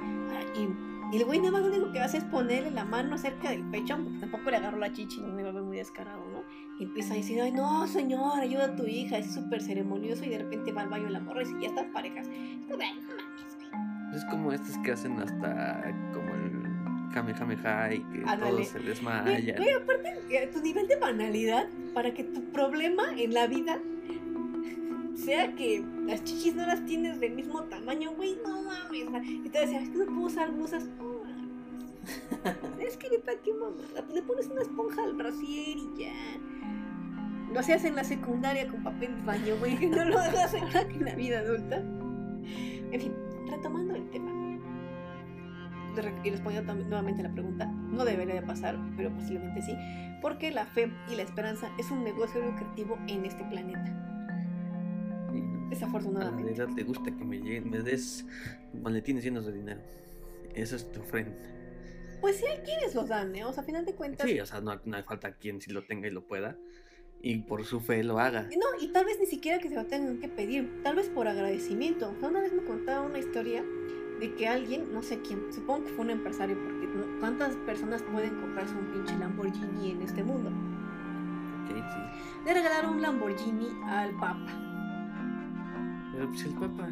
y, 0.56 0.93
y 1.14 1.18
el 1.18 1.26
güey 1.26 1.40
nada 1.40 1.52
más 1.52 1.62
lo 1.62 1.68
único 1.68 1.92
que 1.92 2.00
hace 2.00 2.18
es 2.18 2.24
ponerle 2.24 2.72
la 2.72 2.86
mano 2.86 3.18
cerca 3.18 3.52
del 3.52 3.64
pecho, 3.70 3.98
porque 4.04 4.18
tampoco 4.20 4.50
le 4.50 4.58
agarró 4.58 4.78
la 4.80 4.92
chichi, 4.92 5.22
no 5.22 5.28
me 5.34 5.44
va 5.44 5.50
a 5.50 5.54
ver 5.54 5.62
muy 5.64 5.78
descarado, 5.78 6.24
¿no? 6.32 6.44
Y 6.80 6.84
empieza 6.86 7.14
a 7.14 7.18
decir, 7.18 7.40
ay, 7.40 7.52
no, 7.52 7.86
señor, 7.88 8.40
ayuda 8.40 8.66
a 8.66 8.76
tu 8.76 8.86
hija, 8.88 9.18
es 9.20 9.32
súper 9.34 9.62
ceremonioso, 9.62 10.26
y 10.26 10.30
de 10.30 10.40
repente 10.40 10.72
va 10.72 10.82
al 10.82 10.90
baño 10.90 11.10
la 11.10 11.20
morra 11.20 11.44
y 11.44 11.46
dice, 11.46 11.58
ya 11.62 11.68
están 11.70 11.92
parejas. 11.94 12.28
Es 12.28 12.66
como 12.68 12.82
"Ay, 12.82 13.00
no 13.00 13.16
mames, 13.16 13.56
güey". 13.58 14.16
Es 14.18 14.26
como 14.26 14.52
estos 14.52 14.78
que 14.80 14.92
hacen 14.92 15.20
hasta 15.20 15.84
como 16.14 16.34
el 16.34 16.64
Kamehameha 17.14 17.94
y 17.94 18.00
que 18.06 18.24
Ándale. 18.26 18.52
todos 18.52 18.68
se 18.70 18.78
Güey, 18.80 18.90
desmayan. 18.90 19.56
güey, 19.58 19.70
aparte, 19.72 20.20
eh, 20.32 20.50
tu 20.52 20.62
nivel 20.62 20.88
de 20.88 20.96
banalidad 20.96 21.68
para 21.94 22.12
que 22.14 22.24
tu 22.24 22.44
problema 22.52 23.04
en 23.16 23.34
la 23.36 23.46
vida 23.46 23.80
sea 25.16 25.54
que 25.56 25.84
las 26.06 26.24
chichis 26.24 26.56
no 26.56 26.66
las 26.66 26.86
tienes 26.86 27.20
del 27.20 27.34
mismo 27.34 27.64
tamaño, 27.64 28.12
güey, 28.16 28.38
no 28.46 28.64
mames. 28.64 29.30
Y 29.30 29.50
te 29.50 29.60
decía, 29.60 29.82
es 29.82 29.90
que 29.90 29.98
no 29.98 30.06
puedo 30.06 30.28
usar 30.28 30.52
blusas. 30.52 30.86
No. 30.98 31.14
Es 32.80 32.98
que 32.98 33.10
qué 33.10 33.54
mamada. 33.54 34.06
Le 34.14 34.22
pones 34.22 34.48
una 34.48 34.62
esponja 34.62 35.04
al 35.04 35.14
brasier 35.14 35.78
y 35.78 35.90
ya. 35.98 36.14
Lo 37.54 37.60
hacías 37.60 37.86
en 37.86 37.96
la 37.96 38.04
secundaria 38.04 38.68
con 38.68 38.84
papel 38.84 39.16
de 39.16 39.22
baño, 39.22 39.56
güey, 39.60 39.76
no 39.88 40.04
lo 40.06 40.20
hagas 40.20 40.54
en 40.54 41.06
la 41.06 41.16
vida 41.16 41.40
adulta. 41.40 41.78
En 41.78 43.00
fin, 43.00 43.14
retomando 43.50 43.96
el 43.96 44.10
tema. 44.10 44.32
Y 46.24 46.32
respondiendo 46.32 46.74
nuevamente 46.74 47.22
la 47.22 47.32
pregunta, 47.32 47.66
no 47.66 48.04
debería 48.04 48.34
de 48.34 48.42
pasar, 48.42 48.80
pero 48.98 49.14
posiblemente 49.14 49.62
sí, 49.62 49.76
porque 50.22 50.50
la 50.50 50.66
fe 50.66 50.92
y 51.12 51.16
la 51.16 51.22
esperanza 51.22 51.70
es 51.78 51.92
un 51.92 52.04
negocio 52.04 52.44
lucrativo 52.44 52.98
en 53.08 53.26
este 53.26 53.44
planeta. 53.44 54.13
No, 55.82 55.88
a 55.88 55.90
la 55.90 55.98
Desafortunadamente. 55.98 56.50
deidad 56.52 56.70
le 56.76 56.84
gusta 56.84 57.06
que 57.16 57.24
me, 57.26 57.40
lleguen- 57.40 57.70
me 57.70 57.80
des 57.82 58.26
maletines 58.82 59.24
llenos 59.24 59.46
de 59.46 59.54
dinero. 59.54 59.82
Esa 60.56 60.76
es 60.76 60.92
tu 60.92 61.02
ofrenda. 61.02 61.36
Pues 62.22 62.38
sí 62.38 62.46
hay 62.46 62.60
quienes 62.60 62.96
los 62.96 63.10
dan, 63.10 63.36
¿eh? 63.36 63.44
O 63.44 63.52
sea, 63.52 63.64
a 63.64 63.66
final 63.66 63.86
de 63.86 63.94
cuentas. 63.96 64.28
Sí, 64.28 64.40
o 64.40 64.46
sea, 64.46 64.62
no, 64.62 64.80
no 64.86 64.96
hay 64.96 65.04
falta 65.04 65.34
quien 65.34 65.60
si 65.62 65.72
lo 65.72 65.84
tenga 65.86 66.08
y 66.08 66.12
lo 66.12 66.26
pueda. 66.26 66.56
Y 67.22 67.38
por 67.44 67.64
su 67.66 67.80
fe 67.80 68.04
lo 68.04 68.20
haga. 68.20 68.44
No, 68.44 68.82
y 68.82 68.90
tal 68.92 69.06
vez 69.06 69.18
ni 69.20 69.26
siquiera 69.26 69.58
que 69.60 69.70
se 69.70 69.76
lo 69.76 69.86
tengan 69.86 70.20
que 70.20 70.28
pedir, 70.28 70.82
tal 70.84 70.96
vez 70.98 71.10
por 71.10 71.28
agradecimiento. 71.28 72.12
O 72.12 72.20
sea, 72.20 72.30
una 72.30 72.42
vez 72.42 72.52
me 72.54 72.64
contaba 72.64 73.02
una 73.06 73.18
historia 73.20 73.64
de 74.20 74.36
que 74.36 74.48
alguien, 74.48 74.94
no 74.94 75.02
sé 75.02 75.20
quién, 75.22 75.52
supongo 75.54 75.86
que 75.86 75.92
fue 75.94 76.06
un 76.06 76.12
empresario, 76.12 76.58
porque 76.62 76.88
¿no? 76.88 77.20
¿cuántas 77.20 77.56
personas 77.58 78.02
pueden 78.04 78.40
comprarse 78.40 78.74
un 78.76 78.92
pinche 78.92 79.18
Lamborghini 79.18 79.92
en 79.92 80.02
este 80.02 80.24
mundo? 80.24 80.50
Ok, 80.50 81.70
sí. 81.78 82.44
Le 82.46 82.54
regalaron 82.54 82.96
un 82.96 83.02
Lamborghini 83.02 83.68
al 83.86 84.12
Papa. 84.18 84.46
Pero 86.14 86.28
pues 86.30 86.46
el 86.46 86.54
papá. 86.54 86.90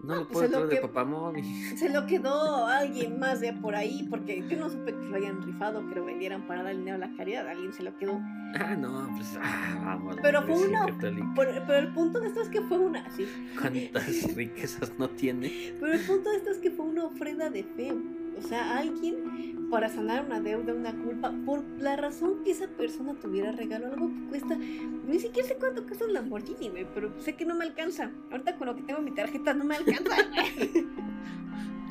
No 0.00 0.14
Ah, 0.14 0.18
le 0.18 0.24
pues 0.26 0.32
puede 0.32 0.46
es 0.46 0.52
lo 0.52 0.58
traer 0.58 0.68
de 0.70 0.76
que- 0.76 0.82
papá 0.88 1.04
Mori. 1.04 1.42
Se 1.76 1.88
lo 1.90 2.06
quedó 2.06 2.66
alguien 2.66 3.18
más 3.18 3.40
de 3.40 3.52
por 3.52 3.74
ahí, 3.74 4.06
porque 4.08 4.44
yo 4.48 4.56
no 4.56 4.70
supe 4.70 4.94
que 4.94 5.06
lo 5.06 5.16
hayan 5.16 5.42
rifado, 5.42 5.86
que 5.88 5.96
lo 5.96 6.04
vendieran 6.04 6.46
para 6.46 6.62
dar 6.62 6.76
dinero 6.76 6.94
a 6.96 6.98
la 7.08 7.16
caridad. 7.16 7.48
Alguien 7.48 7.72
se 7.72 7.82
lo 7.82 7.96
quedó. 7.98 8.20
Ah, 8.60 8.76
no, 8.78 9.10
pues 9.16 9.36
ah, 9.42 9.80
vamos. 9.84 10.16
Pero 10.22 10.42
fue 10.42 10.68
una-. 10.68 10.86
Pero, 11.00 11.64
pero 11.66 11.78
el 11.78 11.92
punto 11.92 12.20
de 12.20 12.28
esto 12.28 12.40
es 12.42 12.48
que 12.48 12.60
fue 12.62 12.78
una. 12.78 13.10
Sí, 13.10 13.26
¿Cuántas 13.60 14.34
riquezas 14.36 14.92
no 14.98 15.10
tiene? 15.10 15.74
Pero 15.80 15.92
el 15.92 16.00
punto 16.00 16.30
de 16.30 16.36
esto 16.36 16.50
es 16.52 16.58
que 16.58 16.70
fue 16.70 16.86
una 16.86 17.04
ofrenda 17.04 17.50
de 17.50 17.64
fe. 17.64 17.92
O 18.38 18.42
sea, 18.42 18.78
alguien 18.78 19.68
para 19.70 19.88
sanar 19.88 20.24
una 20.24 20.40
deuda, 20.40 20.72
una 20.72 20.92
culpa, 20.92 21.32
por 21.44 21.62
la 21.78 21.96
razón 21.96 22.42
que 22.44 22.52
esa 22.52 22.66
persona 22.68 23.14
tuviera 23.14 23.52
regalo, 23.52 23.86
algo 23.86 24.08
que 24.08 24.28
cuesta, 24.28 24.56
ni 24.56 25.18
siquiera 25.18 25.48
sé 25.48 25.56
cuánto 25.56 25.84
cuesta 25.84 26.06
un 26.06 26.14
Lamborghini, 26.14 26.70
güey, 26.70 26.86
pero 26.94 27.12
sé 27.20 27.34
que 27.34 27.44
no 27.44 27.54
me 27.54 27.64
alcanza. 27.64 28.10
Ahorita 28.30 28.56
con 28.56 28.68
lo 28.68 28.76
que 28.76 28.82
tengo 28.82 29.00
en 29.00 29.04
mi 29.06 29.10
tarjeta 29.12 29.54
no 29.54 29.64
me 29.64 29.76
alcanza. 29.76 30.16
güey. 30.56 30.86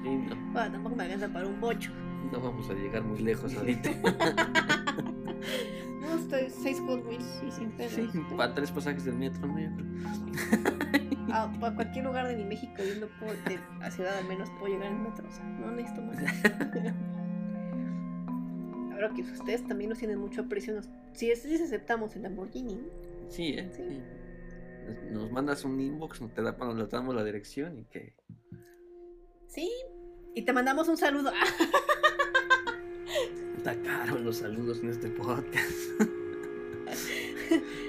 Y 0.04 0.16
no, 0.18 0.36
bueno, 0.54 0.72
tampoco 0.72 0.96
me 0.96 1.04
alcanza 1.04 1.28
para 1.28 1.48
un 1.48 1.60
bocho. 1.60 1.92
no 2.32 2.40
vamos 2.40 2.70
a 2.70 2.74
llegar 2.74 3.04
muy 3.04 3.20
lejos 3.20 3.56
ahorita. 3.56 3.92
No, 6.02 6.16
estoy 6.16 6.50
seis 6.50 6.80
Hot 6.88 7.06
Wheels 7.06 7.44
y 7.46 7.52
sin 7.52 7.70
pedo. 7.72 7.90
Sí, 7.90 8.10
para 8.38 8.54
tres 8.54 8.72
pasajes 8.72 9.04
del 9.04 9.16
metro, 9.16 9.46
¿no? 9.46 9.60
Yo 9.60 9.70
creo. 9.76 11.04
A, 11.32 11.44
a 11.44 11.76
cualquier 11.76 12.06
lugar 12.06 12.28
de 12.28 12.36
mi 12.36 12.44
México 12.46 12.74
yendo 12.84 13.08
por, 13.20 13.30
de 13.46 13.60
la 13.80 13.92
ciudad 13.92 14.18
al 14.18 14.26
menos 14.26 14.50
puedo 14.60 14.74
llegar 14.74 14.92
en 14.92 15.04
metro, 15.04 15.28
o 15.28 15.32
sea, 15.32 15.44
no 15.44 15.72
necesito 15.72 16.02
más. 16.04 16.18
Ahora 18.94 19.12
que 19.14 19.22
ustedes 19.22 19.66
también 19.68 19.90
nos 19.90 20.00
tienen 20.00 20.18
mucho 20.20 20.42
aprecio, 20.42 20.74
nos, 20.74 20.90
si 21.14 21.30
es, 21.30 21.46
les 21.46 21.62
aceptamos 21.62 22.16
el 22.16 22.24
Lamborghini. 22.24 22.80
Sí, 23.30 23.50
¿eh? 23.58 23.70
Sí. 23.76 23.84
Sí. 23.88 24.02
Nos- 25.12 25.32
mandas 25.32 25.64
un 25.66 25.80
inbox, 25.80 26.22
nos 26.22 26.34
te 26.34 26.42
da, 26.42 26.54
nos 26.54 26.90
damos 26.90 27.14
la 27.14 27.24
dirección 27.24 27.78
y 27.78 27.84
que. 27.86 28.14
Sí. 29.48 29.70
Y 30.34 30.44
te 30.44 30.54
mandamos 30.54 30.88
un 30.88 30.98
saludo. 30.98 31.32
Está 33.58 33.76
caro 33.84 34.18
los 34.20 34.38
saludos 34.38 34.80
en 34.82 34.90
este 34.90 35.10
podcast. 35.10 35.72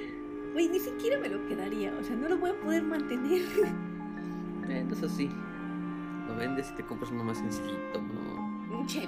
Güey, 0.58 0.70
ni 0.70 0.80
siquiera 0.80 1.20
me 1.20 1.28
lo 1.28 1.46
quedaría. 1.46 1.94
O 2.00 2.02
sea, 2.02 2.16
no 2.16 2.28
lo 2.28 2.36
voy 2.36 2.50
a 2.50 2.60
poder 2.60 2.82
mantener. 2.82 3.42
Bueno, 4.66 4.92
eso 4.92 5.08
sí. 5.08 5.30
Lo 6.26 6.34
vendes 6.34 6.68
y 6.72 6.74
te 6.74 6.82
compras 6.82 7.12
uno 7.12 7.22
más 7.22 7.38
sencillito, 7.38 8.02
¿no? 8.02 8.80
Un 8.80 8.86
Chevy. 8.86 9.06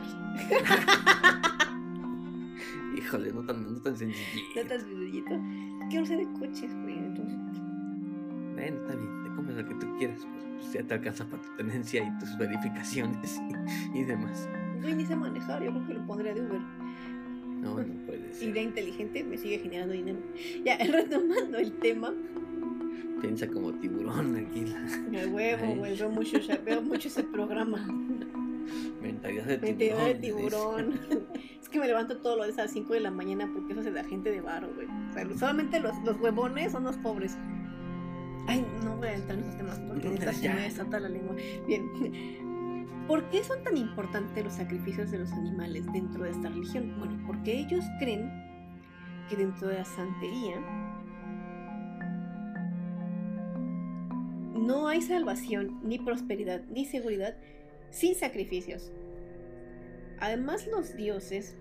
Híjole, 2.97 3.33
no 3.33 3.43
tan, 3.43 3.75
no 3.75 3.81
tan 3.83 3.97
sencillito. 3.97 4.63
No 4.63 4.69
tan 4.69 4.81
sencillito. 4.81 5.31
Quiero 5.91 6.07
ser 6.07 6.19
de 6.19 6.33
coches, 6.39 6.73
güey. 6.83 6.99
Entonces, 6.99 7.37
Bueno, 8.55 8.77
está 8.81 8.95
bien, 8.97 9.25
te 9.25 9.31
compras 9.35 9.57
lo 9.59 9.67
que 9.69 9.75
tú 9.75 9.99
quieras, 9.99 10.27
pues 10.61 10.73
ya 10.73 10.83
te 10.83 10.95
alcanza 10.95 11.27
para 11.27 11.43
tu 11.43 11.55
tenencia 11.57 12.03
y 12.05 12.19
tus 12.21 12.39
verificaciones 12.39 13.39
y, 13.95 13.99
y 13.99 14.05
demás. 14.05 14.49
güey, 14.81 14.95
ni 14.95 15.05
sé 15.05 15.15
manejar. 15.17 15.63
Yo 15.63 15.73
creo 15.73 15.87
que 15.89 15.95
lo 15.95 16.07
pondría 16.07 16.33
de 16.33 16.41
Uber. 16.43 16.61
No, 17.61 17.77
no 17.79 18.07
puede 18.07 18.33
ser. 18.33 18.49
Idea 18.49 18.63
inteligente 18.63 19.23
me 19.25 19.37
sigue 19.39 19.59
generando 19.59 19.93
dinero. 19.95 20.19
Ya, 20.65 20.79
retomando 20.91 21.59
el 21.59 21.73
tema. 21.73 22.13
Piensa 23.21 23.47
como 23.49 23.73
tiburón 23.75 24.35
aquí. 24.37 24.65
La 25.13 25.23
El 25.23 25.31
huevo, 25.33 25.75
güey. 25.77 25.99
Veo 25.99 26.11
mucho, 26.11 26.39
veo 26.65 26.81
mucho 26.83 27.09
ese 27.09 27.23
programa. 27.25 27.87
mentalidad 29.03 29.45
de 29.45 29.59
tiburón. 29.59 30.05
de 30.05 30.15
dice. 30.15 30.21
tiburón. 30.21 31.01
es 31.63 31.69
que 31.69 31.79
me 31.79 31.87
levanto 31.87 32.17
todos 32.19 32.37
los 32.39 32.47
días 32.47 32.59
a 32.59 32.63
las 32.63 32.73
5 32.73 32.95
de 32.95 33.01
la 33.01 33.11
mañana 33.11 33.51
porque 33.53 33.73
eso 33.73 33.81
es 33.81 33.87
de 33.87 33.93
la 33.93 34.05
gente 34.05 34.31
de 34.31 34.41
barro, 34.41 34.69
güey. 34.75 34.87
O 35.11 35.13
sea, 35.13 35.39
solamente 35.39 35.81
los, 35.81 35.95
los 36.05 36.19
huevones 36.19 36.73
son 36.73 36.85
los 36.85 36.97
pobres. 36.99 37.37
Ay, 38.47 38.65
no 38.83 38.97
voy 38.97 39.09
a 39.09 39.15
entrar 39.17 39.39
en 39.39 39.45
esos 39.45 39.57
temas 39.59 39.79
porque 39.81 40.09
neta 40.09 40.33
se 40.33 40.43
Ya. 40.45 40.55
me 40.55 40.63
desata 40.63 40.99
la 40.99 41.09
lengua. 41.11 41.37
Bien. 41.67 41.85
¿Por 43.11 43.29
qué 43.29 43.43
son 43.43 43.65
tan 43.65 43.77
importantes 43.77 44.45
los 44.45 44.53
sacrificios 44.53 45.11
de 45.11 45.19
los 45.19 45.33
animales 45.33 45.85
dentro 45.93 46.23
de 46.23 46.31
esta 46.31 46.49
religión? 46.49 46.95
Bueno, 46.97 47.21
porque 47.27 47.59
ellos 47.59 47.85
creen 47.99 48.31
que 49.29 49.35
dentro 49.35 49.67
de 49.67 49.79
la 49.79 49.85
santería 49.85 50.61
no 54.55 54.87
hay 54.87 55.03
salvación, 55.03 55.81
ni 55.83 55.99
prosperidad, 55.99 56.63
ni 56.71 56.85
seguridad 56.85 57.37
sin 57.91 58.15
sacrificios. 58.15 58.93
Además, 60.21 60.69
los 60.69 60.95
dioses 60.95 61.57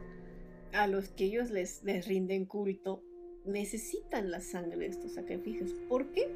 a 0.71 0.85
los 0.85 1.09
que 1.09 1.23
ellos 1.23 1.49
les, 1.49 1.83
les 1.83 2.07
rinden 2.07 2.45
culto 2.45 3.01
necesitan 3.43 4.29
la 4.29 4.41
sangre 4.41 4.77
de 4.77 4.85
estos 4.85 5.15
sacrificios. 5.15 5.73
¿Por 5.89 6.11
qué? 6.11 6.29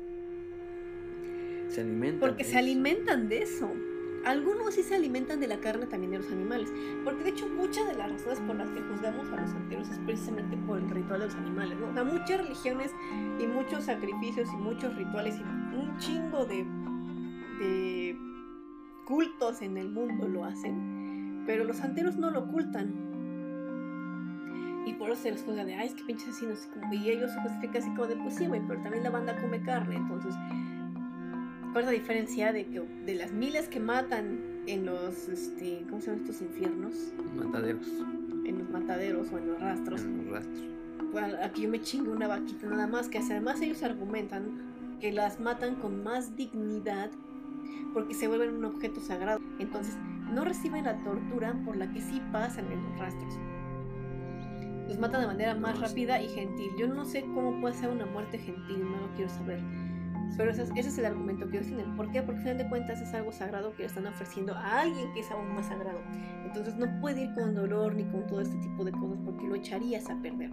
Se 1.70 1.82
alimentan. 1.82 2.20
Porque 2.20 2.44
de 2.44 2.50
se 2.50 2.56
eso. 2.56 2.60
alimentan 2.60 3.30
de 3.30 3.44
eso. 3.44 3.72
Algunos 4.26 4.74
sí 4.74 4.84
se 4.84 4.96
alimentan 4.96 5.40
de 5.40 5.48
la 5.48 5.60
carne 5.60 5.86
también 5.86 6.12
de 6.12 6.20
los 6.20 6.32
animales. 6.32 6.72
Porque 7.04 7.24
de 7.24 7.30
hecho 7.32 7.48
muchas 7.48 7.88
de 7.88 7.96
las 7.96 8.12
razones 8.12 8.40
por 8.42 8.56
las 8.56 8.70
que 8.70 8.82
juzgamos 8.82 9.30
a 9.32 9.42
los 9.42 9.50
santeros 9.50 9.90
es 9.90 10.00
precisamente 10.00 10.56
por 10.58 10.80
el 10.80 10.90
ritual 10.90 11.20
de 11.20 11.26
los 11.28 11.36
animales. 11.36 11.78
¿no? 11.80 11.88
O 11.88 11.94
sea, 11.94 12.04
muchas 12.04 12.42
religiones 12.42 12.92
y 13.40 13.48
muchos 13.48 13.86
sacrificios 13.86 14.48
y 14.54 14.56
muchos 14.58 14.96
rituales 14.96 15.36
y 15.38 15.42
un 15.76 15.98
chingo 15.98 16.46
de, 16.46 16.66
de 17.60 18.18
cultos 19.06 19.62
en 19.62 19.78
el 19.78 19.90
mundo 19.90 20.28
lo 20.28 20.46
hacen. 20.46 21.44
Pero 21.46 21.66
los 21.66 21.78
santeros 21.78 22.16
no 22.16 22.32
lo 22.32 22.46
ocultan. 22.46 23.14
Y 24.86 24.94
por 24.94 25.10
eso 25.10 25.24
se 25.24 25.32
les 25.32 25.44
juzga 25.44 25.64
de, 25.64 25.76
ay, 25.76 25.88
es 25.88 25.94
que 25.94 26.04
pinches 26.04 26.30
asesinos. 26.30 26.70
y 26.92 27.10
ellos 27.10 27.32
justifican 27.42 27.82
así 27.82 27.90
como 27.92 28.08
de, 28.08 28.16
pues 28.18 28.36
sí, 28.36 28.48
güey, 28.48 28.62
pero 28.68 28.82
también 28.82 29.04
la 29.04 29.10
banda 29.10 29.36
come 29.42 29.62
carne. 29.62 29.96
Entonces, 29.96 30.36
¿cuál 31.74 31.86
es 31.86 31.92
la 31.92 31.98
diferencia 31.98 32.54
de 32.54 32.68
que 32.68 32.82
de 33.06 33.16
las 33.16 33.32
miles 33.32 33.68
que 33.68 33.80
matan 33.80 34.62
en 34.68 34.86
los, 34.86 35.28
este, 35.28 35.84
¿cómo 35.90 36.00
se 36.00 36.08
llaman 36.08 36.22
estos 36.22 36.42
infiernos? 36.42 36.94
Mataderos. 37.36 37.88
En 38.46 38.60
los 38.60 38.70
mataderos 38.70 39.32
o 39.32 39.38
en 39.40 39.48
los 39.48 39.60
rastros. 39.60 40.02
En 40.02 40.18
los 40.18 40.28
rastros. 40.28 40.64
Bueno, 41.12 41.36
aquí 41.44 41.64
yo 41.64 41.70
me 41.70 41.82
chingo 41.82 42.12
una 42.12 42.28
vaquita 42.28 42.68
nada 42.68 42.88
más, 42.88 43.10
que 43.10 43.18
además 43.18 43.60
ellos 43.62 43.82
argumentan 43.82 45.00
que 45.02 45.12
las 45.12 45.40
matan 45.40 45.76
con 45.76 46.04
más 46.04 46.36
dignidad 46.36 47.10
porque 47.94 48.14
se 48.14 48.28
vuelven 48.28 48.54
un 48.56 48.66
objeto 48.66 49.02
sagrado. 49.02 49.40
Entonces, 49.58 49.98
no 50.32 50.46
reciben 50.46 50.86
la 50.86 51.04
tortura 51.04 51.56
por 51.66 51.76
la 51.76 51.92
que 51.92 52.02
sí 52.02 52.22
pasan 52.32 52.72
en 52.72 52.84
los 52.84 53.00
rastros. 53.00 53.34
Los 54.88 55.00
matan 55.00 55.22
de 55.22 55.28
manera 55.28 55.56
más 55.56 55.80
rápida 55.80 56.22
y 56.22 56.30
gentil. 56.30 56.70
Yo 56.78 56.88
no 56.88 57.04
sé 57.06 57.22
cómo 57.34 57.60
puede 57.60 57.76
ser 57.76 57.90
una 57.90 58.06
muerte 58.06 58.38
gentil, 58.38 58.84
no 58.84 59.08
lo 59.08 59.16
quiero 59.16 59.30
saber. 59.30 59.60
Pero 60.38 60.52
ese 60.52 60.64
es, 60.64 60.70
ese 60.76 60.90
es 60.90 60.98
el 60.98 61.06
argumento 61.06 61.50
que 61.50 61.58
ellos 61.58 61.68
tienen. 61.68 61.96
¿Por 61.96 62.12
qué? 62.12 62.22
Porque 62.22 62.40
al 62.40 62.44
final 62.44 62.58
de 62.58 62.70
cuentas 62.70 63.02
es 63.02 63.14
algo 63.14 63.32
sagrado 63.32 63.72
que 63.76 63.84
le 63.84 63.88
están 63.88 64.08
ofreciendo 64.08 64.54
a 64.54 64.82
alguien 64.82 65.14
que 65.14 65.20
es 65.20 65.32
aún 65.32 65.54
más 65.54 65.68
sagrado. 65.68 66.00
Entonces 66.46 66.76
no 66.76 67.00
puede 67.02 67.24
ir 67.24 67.34
con 67.34 67.54
dolor 67.54 67.96
ni 67.96 68.04
con 68.06 68.26
todo 68.28 68.42
este 68.42 68.58
tipo 68.58 68.84
de 68.84 68.92
cosas 68.92 69.20
porque 69.24 69.48
lo 69.48 69.56
echarías 69.56 70.10
a 70.10 70.22
perder. 70.22 70.52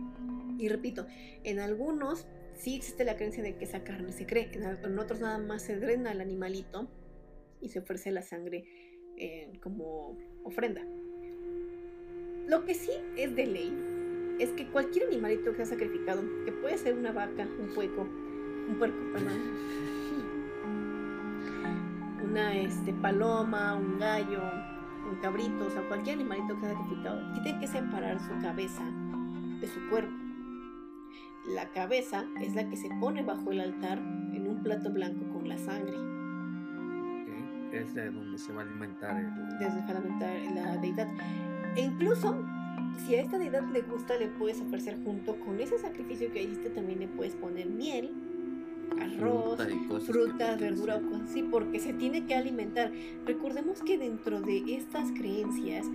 Y 0.59 0.69
repito, 0.69 1.07
en 1.45 1.61
algunos 1.61 2.27
sí 2.55 2.77
existe 2.77 3.05
la 3.05 3.16
creencia 3.16 3.43
de 3.43 3.57
que 3.57 3.64
esa 3.64 3.83
carne 3.83 4.12
se 4.12 4.27
cree, 4.27 4.51
en, 4.53 4.99
otros 4.99 5.21
nada 5.21 5.38
más 5.38 5.62
se 5.62 5.79
drena 5.79 6.11
al 6.11 6.21
animalito 6.21 6.90
y 7.61 7.71
se 7.71 7.79
ofrece 7.79 8.11
la 8.11 8.23
sangre 8.23 8.64
eh, 9.16 9.53
como 9.62 10.19
ofrenda. 10.45 10.83
Lo 12.47 12.64
que 12.64 12.75
sí 12.75 12.90
es 13.16 13.35
de 13.35 13.47
ley 13.47 14.37
es 14.38 14.51
que 14.51 14.66
cualquier 14.71 15.07
animalito 15.07 15.51
que 15.51 15.59
sea 15.59 15.66
sacrificado, 15.66 16.23
que 16.45 16.53
puede 16.53 16.77
ser 16.79 16.95
una 16.95 17.12
vaca, 17.12 17.49
un 17.59 17.75
puerco, 17.75 18.07
un 18.70 18.78
puerco, 18.78 18.98
perdón, 19.12 19.40
una 22.30 22.56
este, 22.56 22.92
paloma, 22.92 23.74
un 23.74 23.98
gallo, 23.98 24.42
un 25.11 25.16
cabrito, 25.20 25.66
o 25.66 25.70
sea, 25.70 25.83
cualquier 25.88 26.16
animalito 26.16 26.54
que 26.54 26.61
sea 26.61 26.74
sacrificado, 26.74 27.33
tiene 27.42 27.59
que 27.61 27.66
separar 27.66 28.20
su 28.20 28.30
cabeza 28.40 28.85
de 29.61 29.66
su 29.66 29.80
cuerpo. 29.88 30.12
La 31.48 31.68
cabeza 31.70 32.24
es 32.40 32.54
la 32.54 32.68
que 32.68 32.76
se 32.76 32.88
pone 33.00 33.22
bajo 33.22 33.50
el 33.50 33.61
altar 33.61 33.98
en 33.98 34.46
un 34.46 34.62
plato 34.62 34.90
blanco 34.90 35.26
con 35.33 35.48
la 35.48 35.59
sangre. 35.59 35.96
¿ok? 35.96 37.74
Es 37.74 37.94
de 37.94 38.11
donde 38.11 38.38
se 38.38 38.52
va 38.52 38.62
a 38.62 38.64
alimentar 38.64 39.18
el. 39.18 39.59
desde 39.59 39.83
fundamentar 39.83 40.30
la 40.54 40.76
deidad. 40.76 41.09
E 41.76 41.80
incluso, 41.80 42.37
si 42.98 43.16
a 43.16 43.22
esta 43.22 43.38
deidad 43.38 43.64
le 43.72 43.80
gusta, 43.83 44.16
le 44.16 44.28
puedes 44.28 44.61
ofrecer 44.61 45.02
junto 45.02 45.40
con 45.40 45.59
ese 45.61 45.78
sacrificio 45.78 46.30
que 46.30 46.42
hiciste, 46.42 46.70
también 46.70 47.00
le 47.00 47.09
puedes 47.09 47.35
poner 47.37 47.66
miel, 47.66 48.30
arroz, 48.98 49.59
frutas, 50.05 50.57
tú 50.57 50.64
verdura 50.64 50.96
o 50.96 51.00
quieras. 51.00 51.11
cosas 51.11 51.31
así, 51.31 51.42
porque 51.42 51.79
se 51.79 51.92
tiene 51.92 52.26
que 52.26 52.35
alimentar. 52.35 52.92
Recordemos 53.26 53.83
que 53.83 53.98
dentro 53.98 54.40
de 54.40 54.76
estas 54.76 55.11
creencias 55.12 55.87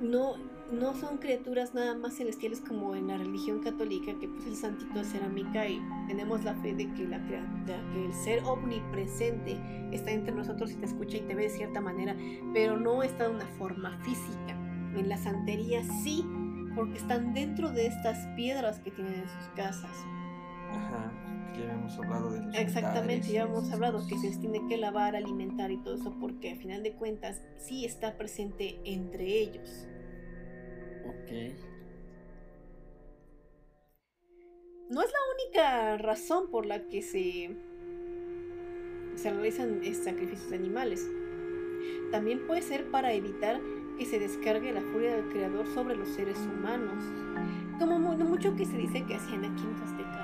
no, 0.00 0.34
no 0.72 0.94
son 0.94 1.18
criaturas 1.18 1.74
nada 1.74 1.94
más 1.94 2.14
celestiales 2.14 2.60
como 2.60 2.94
en 2.94 3.08
la 3.08 3.18
religión 3.18 3.60
católica, 3.60 4.12
que 4.18 4.28
pues 4.28 4.46
el 4.46 4.56
santito 4.56 4.98
de 4.98 5.04
cerámica 5.04 5.66
y 5.68 5.80
tenemos 6.08 6.44
la 6.44 6.54
fe 6.54 6.74
de 6.74 6.92
que, 6.94 7.04
la, 7.06 7.24
que 7.26 8.04
el 8.04 8.12
ser 8.12 8.42
omnipresente 8.44 9.58
está 9.92 10.10
entre 10.10 10.34
nosotros 10.34 10.72
y 10.72 10.76
te 10.76 10.86
escucha 10.86 11.18
y 11.18 11.20
te 11.22 11.34
ve 11.34 11.44
de 11.44 11.50
cierta 11.50 11.80
manera, 11.80 12.16
pero 12.52 12.76
no 12.78 13.02
está 13.02 13.28
de 13.28 13.34
una 13.34 13.46
forma 13.58 13.98
física. 14.02 14.58
En 14.96 15.08
la 15.08 15.16
santería 15.16 15.82
sí, 16.02 16.24
porque 16.74 16.98
están 16.98 17.32
dentro 17.34 17.70
de 17.70 17.86
estas 17.86 18.26
piedras 18.36 18.80
que 18.80 18.90
tienen 18.90 19.14
en 19.14 19.28
sus 19.28 19.48
casas. 19.54 19.96
Ajá, 20.70 21.12
que 21.52 21.60
ya 21.60 21.64
habíamos 21.72 21.98
hablado 21.98 22.30
de 22.32 22.40
los 22.40 22.54
Exactamente, 22.56 23.28
ya 23.32 23.42
hemos 23.42 23.64
esas 23.64 23.74
hablado 23.74 24.06
que 24.06 24.18
se 24.18 24.28
les 24.28 24.40
tiene 24.40 24.66
que 24.68 24.76
lavar, 24.76 25.16
alimentar 25.16 25.70
y 25.70 25.76
todo 25.78 25.94
eso, 25.96 26.14
porque 26.20 26.52
a 26.52 26.56
final 26.56 26.82
de 26.82 26.92
cuentas 26.94 27.42
sí 27.58 27.84
está 27.84 28.16
presente 28.16 28.80
entre 28.84 29.24
ellos. 29.26 29.86
Ok. 31.04 31.32
No 34.90 35.00
es 35.00 35.08
la 35.10 35.18
única 35.34 35.98
razón 35.98 36.50
por 36.50 36.66
la 36.66 36.86
que 36.88 37.00
se, 37.02 37.56
se 39.16 39.30
realizan 39.30 39.80
sacrificios 39.94 40.50
de 40.50 40.56
animales. 40.56 41.08
También 42.10 42.46
puede 42.46 42.62
ser 42.62 42.90
para 42.90 43.12
evitar 43.12 43.58
que 43.98 44.04
se 44.04 44.18
descargue 44.18 44.72
la 44.72 44.82
furia 44.82 45.16
del 45.16 45.28
creador 45.30 45.66
sobre 45.68 45.96
los 45.96 46.08
seres 46.10 46.38
humanos. 46.38 47.02
Como 47.78 47.98
mu- 47.98 48.16
mucho 48.16 48.54
que 48.54 48.66
se 48.66 48.76
dice 48.76 49.04
que 49.04 49.14
hacían 49.14 49.44
aquí 49.44 49.62
en. 49.62 49.72
O 49.72 50.21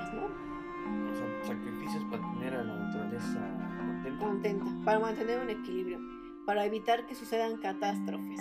sea, 1.88 2.00
sacrificios 2.00 2.04
para 2.10 2.32
tener 2.32 2.54
a 2.54 2.64
la 2.64 2.76
naturaleza 2.76 3.38
contenta. 3.78 4.24
Contenta, 4.24 4.66
para 4.84 4.98
mantener 4.98 5.38
un 5.40 5.50
equilibrio, 5.50 6.00
para 6.46 6.64
evitar 6.64 7.06
que 7.06 7.14
sucedan 7.14 7.58
catástrofes. 7.58 8.40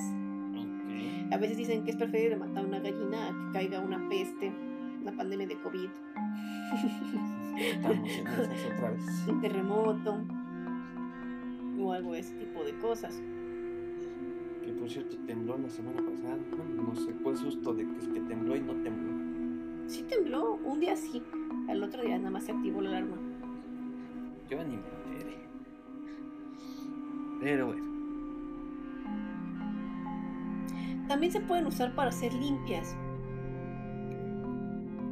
Ok. 0.56 1.34
A 1.34 1.38
veces 1.38 1.58
dicen 1.58 1.84
que 1.84 1.92
es 1.92 1.98
preferible 1.98 2.38
matar 2.38 2.66
una 2.66 2.80
gallina 2.80 3.28
a 3.28 3.32
que 3.32 3.52
caiga 3.54 3.80
una 3.80 4.10
peste, 4.10 4.52
una 5.02 5.12
pandemia 5.12 5.46
de 5.48 5.60
COVID, 5.60 5.88
un 9.28 9.42
terremoto 9.42 10.22
o 11.80 11.94
algo 11.94 12.14
de 12.14 12.20
ese 12.20 12.36
tipo 12.36 12.64
de 12.64 12.78
cosas. 12.80 13.20
Que 14.64 14.72
por 14.74 14.88
cierto 14.90 15.16
tembló 15.26 15.58
la 15.58 15.70
semana 15.70 16.02
pasada. 16.02 16.38
No 16.76 16.96
sé, 16.96 17.14
fue 17.24 17.36
susto 17.36 17.74
de 17.74 17.88
que 17.88 17.98
es 17.98 18.08
que 18.08 18.20
tembló 18.22 18.56
y 18.56 18.62
no 18.62 18.74
tembló. 18.76 19.18
Sí 19.88 20.04
tembló, 20.04 20.60
un 20.66 20.80
día 20.82 20.98
sí, 20.98 21.24
al 21.70 21.82
otro 21.84 22.04
día 22.04 22.18
nada 22.18 22.32
más 22.32 22.44
se 22.44 22.52
activó 22.52 22.82
la 22.82 22.90
alarma. 22.90 23.16
Yo 24.50 24.64
ni 24.64 24.78
me 24.78 24.88
enteré. 24.88 25.38
Pero 27.42 27.68
bueno. 27.68 27.88
También 31.08 31.32
se 31.32 31.40
pueden 31.42 31.68
usar 31.68 31.96
para 31.96 32.10
hacer 32.10 32.34
limpias. 32.34 32.96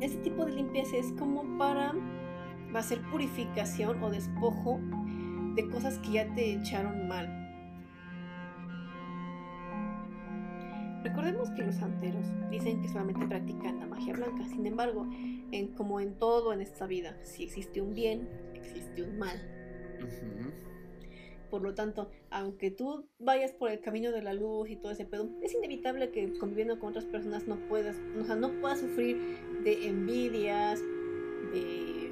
Este 0.02 0.18
tipo 0.20 0.46
de 0.46 0.54
limpias 0.54 0.92
es 0.94 1.12
como 1.14 1.58
para 1.58 1.94
hacer 2.74 3.02
purificación 3.10 4.02
o 4.04 4.10
despojo 4.10 4.80
de 5.56 5.70
cosas 5.70 6.00
que 6.00 6.12
ya 6.12 6.34
te 6.34 6.54
echaron 6.54 7.08
mal. 7.08 7.46
Recordemos 11.04 11.52
que 11.52 11.64
los 11.64 11.76
santeros 11.76 12.26
dicen 12.50 12.82
que 12.82 12.90
solamente 12.90 13.26
practican 13.28 13.80
la 13.80 13.86
magia 13.86 14.14
blanca. 14.14 14.44
Sin 14.48 14.66
embargo, 14.66 15.08
en, 15.52 15.68
como 15.76 16.00
en 16.00 16.18
todo 16.18 16.52
en 16.52 16.62
esta 16.62 16.88
vida, 16.88 17.16
si 17.22 17.44
existe 17.44 17.80
un 17.80 17.94
bien, 17.94 18.28
existe 18.66 19.04
un 19.04 19.18
mal. 19.18 19.42
Por 21.50 21.62
lo 21.62 21.74
tanto, 21.74 22.10
aunque 22.32 22.72
tú 22.72 23.08
vayas 23.20 23.52
por 23.52 23.70
el 23.70 23.80
camino 23.80 24.12
de 24.12 24.22
la 24.22 24.34
luz 24.34 24.70
y 24.70 24.76
todo 24.76 24.92
ese 24.92 25.06
pedo, 25.06 25.30
es 25.42 25.54
inevitable 25.54 26.12
que 26.12 26.34
conviviendo 26.38 26.80
con 26.80 26.90
otras 26.90 27.06
personas 27.06 27.48
no 27.48 27.56
puedas, 27.68 27.96
o 28.20 28.26
sea, 28.26 28.36
no 28.36 28.52
puedas 28.60 28.80
sufrir 28.80 29.18
de 29.64 29.88
envidias, 29.88 30.82
de 31.54 32.12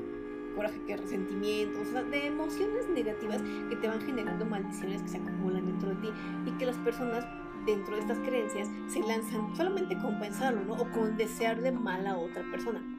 coraje, 0.56 0.80
que 0.86 0.98
resentimientos, 0.98 1.88
o 1.88 1.92
sea, 1.92 2.04
de 2.04 2.28
emociones 2.28 2.88
negativas 2.90 3.42
que 3.70 3.76
te 3.76 3.88
van 3.88 4.02
generando 4.02 4.46
maldiciones 4.46 5.02
que 5.02 5.10
se 5.10 5.18
acumulan 5.18 5.66
dentro 5.66 5.90
de 5.90 5.96
ti 5.96 6.10
y 6.46 6.52
que 6.58 6.66
las 6.68 6.78
personas 6.78 7.26
dentro 7.66 7.96
de 7.96 8.02
estas 8.02 8.20
creencias 8.20 8.70
se 8.88 9.02
lanzan 9.02 9.56
solamente 9.56 9.98
con 9.98 10.20
pensarlo, 10.20 10.64
¿no? 10.64 10.74
O 10.74 10.92
con 10.92 11.18
desearle 11.18 11.72
mal 11.72 12.06
a 12.06 12.18
otra 12.18 12.44
persona. 12.52 12.93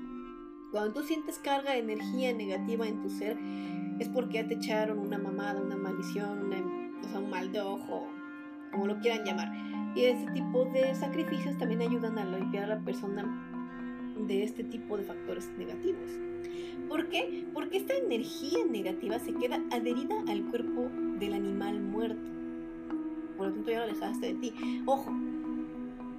Cuando 0.74 0.92
tú 0.92 1.06
sientes 1.06 1.38
carga 1.38 1.70
de 1.70 1.78
energía 1.78 2.32
negativa 2.32 2.84
en 2.88 3.00
tu 3.00 3.08
ser, 3.08 3.38
es 4.00 4.08
porque 4.08 4.42
ya 4.42 4.48
te 4.48 4.54
echaron 4.54 4.98
una 4.98 5.18
mamada, 5.18 5.62
una 5.62 5.76
maldición, 5.76 6.52
o 7.00 7.08
sea, 7.08 7.20
un 7.20 7.30
mal 7.30 7.52
de 7.52 7.60
ojo, 7.60 8.08
como 8.72 8.88
lo 8.88 8.98
quieran 8.98 9.24
llamar. 9.24 9.52
Y 9.94 10.06
ese 10.06 10.26
tipo 10.32 10.64
de 10.64 10.92
sacrificios 10.96 11.56
también 11.58 11.80
ayudan 11.80 12.18
a 12.18 12.24
limpiar 12.24 12.64
a 12.64 12.74
la 12.74 12.80
persona 12.80 13.24
de 14.18 14.42
este 14.42 14.64
tipo 14.64 14.96
de 14.96 15.04
factores 15.04 15.48
negativos. 15.56 16.10
¿Por 16.88 17.08
qué? 17.08 17.46
Porque 17.54 17.76
esta 17.76 17.94
energía 17.94 18.66
negativa 18.68 19.20
se 19.20 19.32
queda 19.32 19.62
adherida 19.70 20.24
al 20.26 20.42
cuerpo 20.46 20.90
del 21.20 21.34
animal 21.34 21.80
muerto. 21.82 22.32
Por 23.36 23.46
lo 23.46 23.52
tanto, 23.52 23.70
ya 23.70 23.78
lo 23.78 23.84
alejaste 23.84 24.26
de 24.26 24.34
ti. 24.34 24.52
Ojo, 24.86 25.12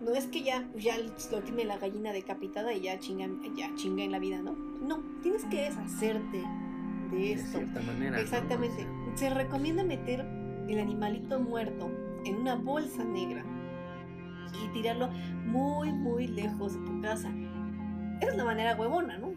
no 0.06 0.14
es 0.14 0.28
que 0.28 0.44
ya, 0.44 0.64
ya 0.76 0.96
lo 1.32 1.42
tiene 1.42 1.66
la 1.66 1.78
gallina 1.78 2.14
decapitada 2.14 2.72
y 2.74 2.82
ya 2.82 3.00
chinga, 3.00 3.28
ya 3.56 3.74
chinga 3.74 4.04
en 4.04 4.12
la 4.12 4.20
vida, 4.20 4.40
¿no? 4.40 4.52
No, 4.54 5.00
tienes 5.24 5.44
que 5.46 5.64
deshacerte 5.64 6.44
de 7.12 7.34
esto. 7.34 7.60
De 7.60 7.66
cierta 7.66 7.82
manera. 7.82 8.22
Exactamente. 8.22 8.84
O 8.84 9.18
sea, 9.18 9.30
Se 9.30 9.30
recomienda 9.32 9.84
meter 9.84 10.20
el 10.70 10.80
animalito 10.80 11.40
muerto 11.40 11.90
en 12.24 12.36
una 12.36 12.54
bolsa 12.54 13.04
negra 13.04 13.44
y 14.64 14.68
tirarlo 14.74 15.10
muy, 15.46 15.92
muy 15.92 16.28
lejos 16.28 16.74
de 16.74 16.86
tu 16.86 17.02
casa. 17.02 17.32
Esa 18.22 18.32
es 18.32 18.38
la 18.38 18.46
manera 18.46 18.76
huevona, 18.76 19.18
¿no? 19.18 19.34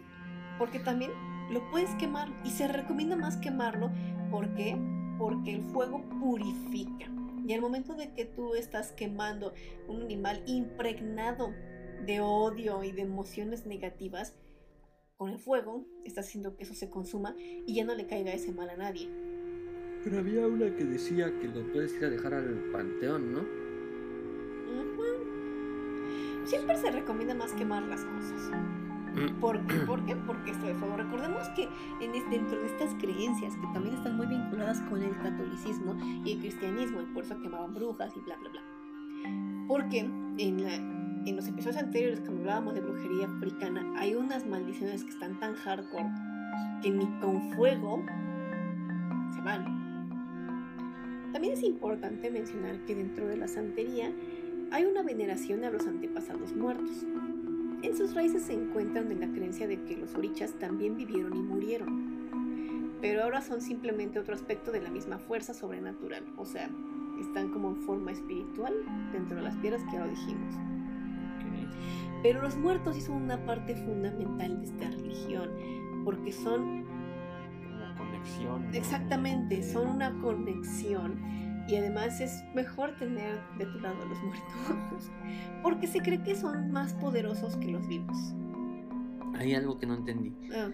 Porque 0.59 0.79
también 0.79 1.11
lo 1.49 1.67
puedes 1.71 1.89
quemar 1.95 2.29
y 2.45 2.51
se 2.51 2.67
recomienda 2.67 3.15
más 3.15 3.37
quemarlo. 3.37 3.89
¿Por 4.29 4.53
qué? 4.53 4.77
Porque 5.17 5.55
el 5.55 5.63
fuego 5.63 6.07
purifica. 6.19 7.07
Y 7.49 7.53
al 7.53 7.61
momento 7.61 7.95
de 7.95 8.13
que 8.13 8.25
tú 8.25 8.53
estás 8.53 8.91
quemando 8.91 9.55
un 9.87 10.03
animal 10.03 10.43
impregnado 10.45 11.51
de 12.05 12.21
odio 12.21 12.83
y 12.83 12.91
de 12.91 13.01
emociones 13.01 13.65
negativas, 13.65 14.35
con 15.17 15.31
el 15.31 15.39
fuego 15.39 15.83
estás 16.05 16.27
haciendo 16.27 16.55
que 16.55 16.61
eso 16.61 16.75
se 16.75 16.91
consuma 16.91 17.33
y 17.39 17.73
ya 17.73 17.85
no 17.85 17.95
le 17.95 18.05
caiga 18.05 18.31
ese 18.33 18.51
mal 18.51 18.69
a 18.69 18.77
nadie. 18.77 19.09
Pero 20.03 20.19
había 20.19 20.45
una 20.45 20.75
que 20.75 20.85
decía 20.85 21.33
que 21.39 21.47
lo 21.47 21.65
puedes 21.73 21.95
ir 21.95 22.05
a 22.05 22.11
dejar 22.11 22.35
al 22.35 22.69
panteón, 22.71 23.33
¿no? 23.33 23.39
Ujú. 24.83 26.45
Siempre 26.45 26.77
se 26.77 26.91
recomienda 26.91 27.33
más 27.33 27.53
quemar 27.53 27.81
las 27.81 28.05
cosas. 28.05 28.51
¿Por 29.41 29.65
qué? 29.67 29.75
¿Por 29.79 30.05
qué? 30.05 30.15
Porque 30.15 30.51
esto 30.51 30.65
de 30.65 30.73
fuego. 30.75 30.97
Recordemos 30.97 31.47
que 31.49 31.67
en 32.01 32.15
es- 32.15 32.29
dentro 32.29 32.59
de 32.59 32.65
estas 32.67 32.93
creencias, 32.95 33.55
que 33.55 33.67
también 33.73 33.95
están 33.95 34.15
muy 34.17 34.27
vinculadas 34.27 34.81
con 34.81 35.01
el 35.01 35.15
catolicismo 35.17 35.95
y 36.25 36.33
el 36.33 36.39
cristianismo, 36.39 37.01
y 37.01 37.05
por 37.13 37.23
eso 37.23 37.39
quemaban 37.41 37.73
brujas 37.73 38.15
y 38.15 38.19
bla, 38.21 38.35
bla, 38.37 38.49
bla. 38.49 38.61
Porque 39.67 39.99
en, 40.37 40.63
la- 40.63 40.75
en 40.75 41.35
los 41.35 41.47
episodios 41.47 41.77
anteriores, 41.77 42.19
cuando 42.21 42.41
hablábamos 42.41 42.73
de 42.75 42.81
brujería 42.81 43.27
africana, 43.27 43.93
hay 43.97 44.15
unas 44.15 44.45
maldiciones 44.47 45.03
que 45.03 45.09
están 45.11 45.39
tan 45.39 45.53
hardcore 45.55 46.09
que 46.81 46.89
ni 46.91 47.05
con 47.19 47.51
fuego 47.51 48.03
se 49.35 49.41
van. 49.41 49.79
También 51.33 51.53
es 51.53 51.63
importante 51.63 52.31
mencionar 52.31 52.77
que 52.85 52.95
dentro 52.95 53.27
de 53.27 53.37
la 53.37 53.47
santería 53.47 54.11
hay 54.71 54.85
una 54.85 55.03
veneración 55.03 55.63
a 55.63 55.69
los 55.69 55.85
antepasados 55.87 56.55
muertos. 56.55 57.05
En 57.81 57.95
sus 57.95 58.13
raíces 58.13 58.43
se 58.43 58.53
encuentran 58.53 59.11
en 59.11 59.21
la 59.21 59.27
creencia 59.31 59.67
de 59.67 59.81
que 59.83 59.95
los 59.95 60.13
orichas 60.15 60.53
también 60.59 60.97
vivieron 60.97 61.35
y 61.35 61.41
murieron, 61.41 62.29
pero 63.01 63.23
ahora 63.23 63.41
son 63.41 63.61
simplemente 63.61 64.19
otro 64.19 64.35
aspecto 64.35 64.71
de 64.71 64.81
la 64.81 64.89
misma 64.89 65.17
fuerza 65.17 65.53
sobrenatural, 65.53 66.25
o 66.37 66.45
sea, 66.45 66.69
están 67.21 67.49
como 67.51 67.69
en 67.69 67.77
forma 67.77 68.11
espiritual 68.11 68.73
dentro 69.13 69.37
de 69.37 69.43
las 69.43 69.55
piedras 69.57 69.81
que 69.85 69.93
ya 69.93 70.05
lo 70.05 70.09
dijimos. 70.09 70.55
Pero 72.21 72.41
los 72.41 72.57
muertos 72.57 72.95
sí 72.95 73.01
son 73.01 73.15
una 73.23 73.37
parte 73.45 73.75
fundamental 73.75 74.59
de 74.59 74.65
esta 74.65 74.89
religión, 74.89 75.49
porque 76.03 76.33
son 76.33 76.83
Como 76.83 77.97
conexión. 77.97 78.75
exactamente, 78.75 79.63
son 79.63 79.87
una 79.87 80.11
conexión 80.19 81.17
y 81.69 81.75
además 81.75 82.19
es 82.19 82.43
mejor 82.55 82.97
tener 82.97 83.39
de 83.57 83.65
tu 83.65 83.79
lado 83.79 84.01
a 84.01 84.05
los 84.05 84.19
muertos, 84.23 85.11
porque 85.63 85.87
se 85.87 85.99
cree 85.99 86.21
que 86.23 86.35
son 86.35 86.71
más 86.71 86.93
poderosos 86.95 87.55
que 87.57 87.67
los 87.67 87.87
vivos. 87.87 88.17
Hay 89.35 89.53
algo 89.53 89.77
que 89.77 89.85
no 89.85 89.93
entendí. 89.95 90.33
Ah, 90.53 90.69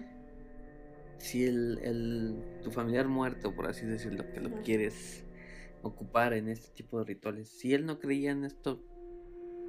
Si 1.18 1.44
el, 1.44 1.78
el- 1.82 2.42
tu 2.62 2.70
familiar 2.70 3.08
muerto, 3.08 3.54
por 3.54 3.66
así 3.66 3.84
decirlo, 3.86 4.24
que 4.32 4.40
lo 4.40 4.50
quieres 4.62 5.24
ocupar 5.82 6.32
en 6.32 6.48
este 6.48 6.68
tipo 6.74 6.98
de 6.98 7.04
rituales, 7.04 7.48
si 7.48 7.74
él 7.74 7.86
no 7.86 7.98
creía 7.98 8.30
en 8.32 8.44
esto, 8.44 8.82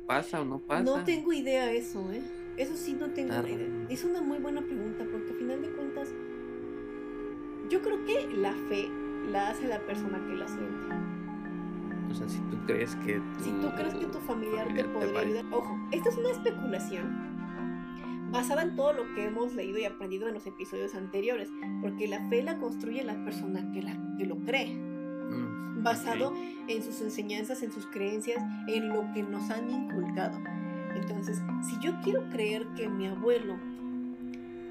¿pasa 0.07 0.41
o 0.41 0.45
no 0.45 0.59
pasa? 0.59 0.83
No 0.83 1.03
tengo 1.03 1.31
idea 1.33 1.71
eso, 1.71 2.11
¿eh? 2.11 2.21
Eso 2.57 2.75
sí 2.75 2.93
no 2.99 3.09
tengo 3.11 3.33
ni 3.43 3.51
idea. 3.51 3.67
Es 3.89 4.03
una 4.03 4.21
muy 4.21 4.39
buena 4.39 4.61
pregunta 4.61 5.05
porque 5.11 5.31
al 5.31 5.37
final 5.37 5.61
de 5.61 5.69
cuentas 5.73 6.09
yo 7.69 7.81
creo 7.81 8.03
que 8.05 8.27
la 8.37 8.53
fe 8.69 8.87
la 9.31 9.49
hace 9.49 9.67
la 9.67 9.79
persona 9.85 10.17
que 10.27 10.35
la 10.35 10.47
siente. 10.47 11.16
O 12.09 12.15
sea, 12.15 12.27
si 12.29 12.39
tú 12.39 12.57
crees 12.65 12.95
que 12.97 13.21
Si 13.39 13.51
tú 13.51 13.69
crees 13.75 13.93
que 13.95 14.05
tu 14.05 14.19
familiar 14.19 14.67
te 14.73 14.83
podría 14.85 15.19
ayudar, 15.19 15.45
ojo, 15.51 15.77
esta 15.91 16.09
es 16.09 16.17
una 16.17 16.29
especulación 16.31 17.27
basada 18.31 18.61
en 18.63 18.75
todo 18.75 18.93
lo 18.93 19.13
que 19.13 19.25
hemos 19.25 19.53
leído 19.55 19.77
y 19.79 19.85
aprendido 19.85 20.27
en 20.27 20.33
los 20.33 20.45
episodios 20.47 20.95
anteriores, 20.95 21.49
porque 21.81 22.07
la 22.07 22.27
fe 22.29 22.43
la 22.43 22.57
construye 22.57 23.03
la 23.03 23.23
persona 23.23 23.71
que, 23.71 23.81
la, 23.81 23.97
que 24.17 24.25
lo 24.25 24.37
cree, 24.37 24.75
Mm, 25.29 25.83
basado 25.83 26.29
ok. 26.29 26.37
en 26.67 26.83
sus 26.83 27.01
enseñanzas, 27.01 27.61
en 27.63 27.71
sus 27.71 27.85
creencias, 27.87 28.43
en 28.67 28.89
lo 28.89 29.11
que 29.13 29.23
nos 29.23 29.49
han 29.49 29.69
inculcado. 29.69 30.39
Entonces, 30.95 31.41
si 31.69 31.77
yo 31.79 31.93
quiero 32.01 32.29
creer 32.29 32.65
que 32.75 32.87
mi 32.89 33.07
abuelo 33.07 33.55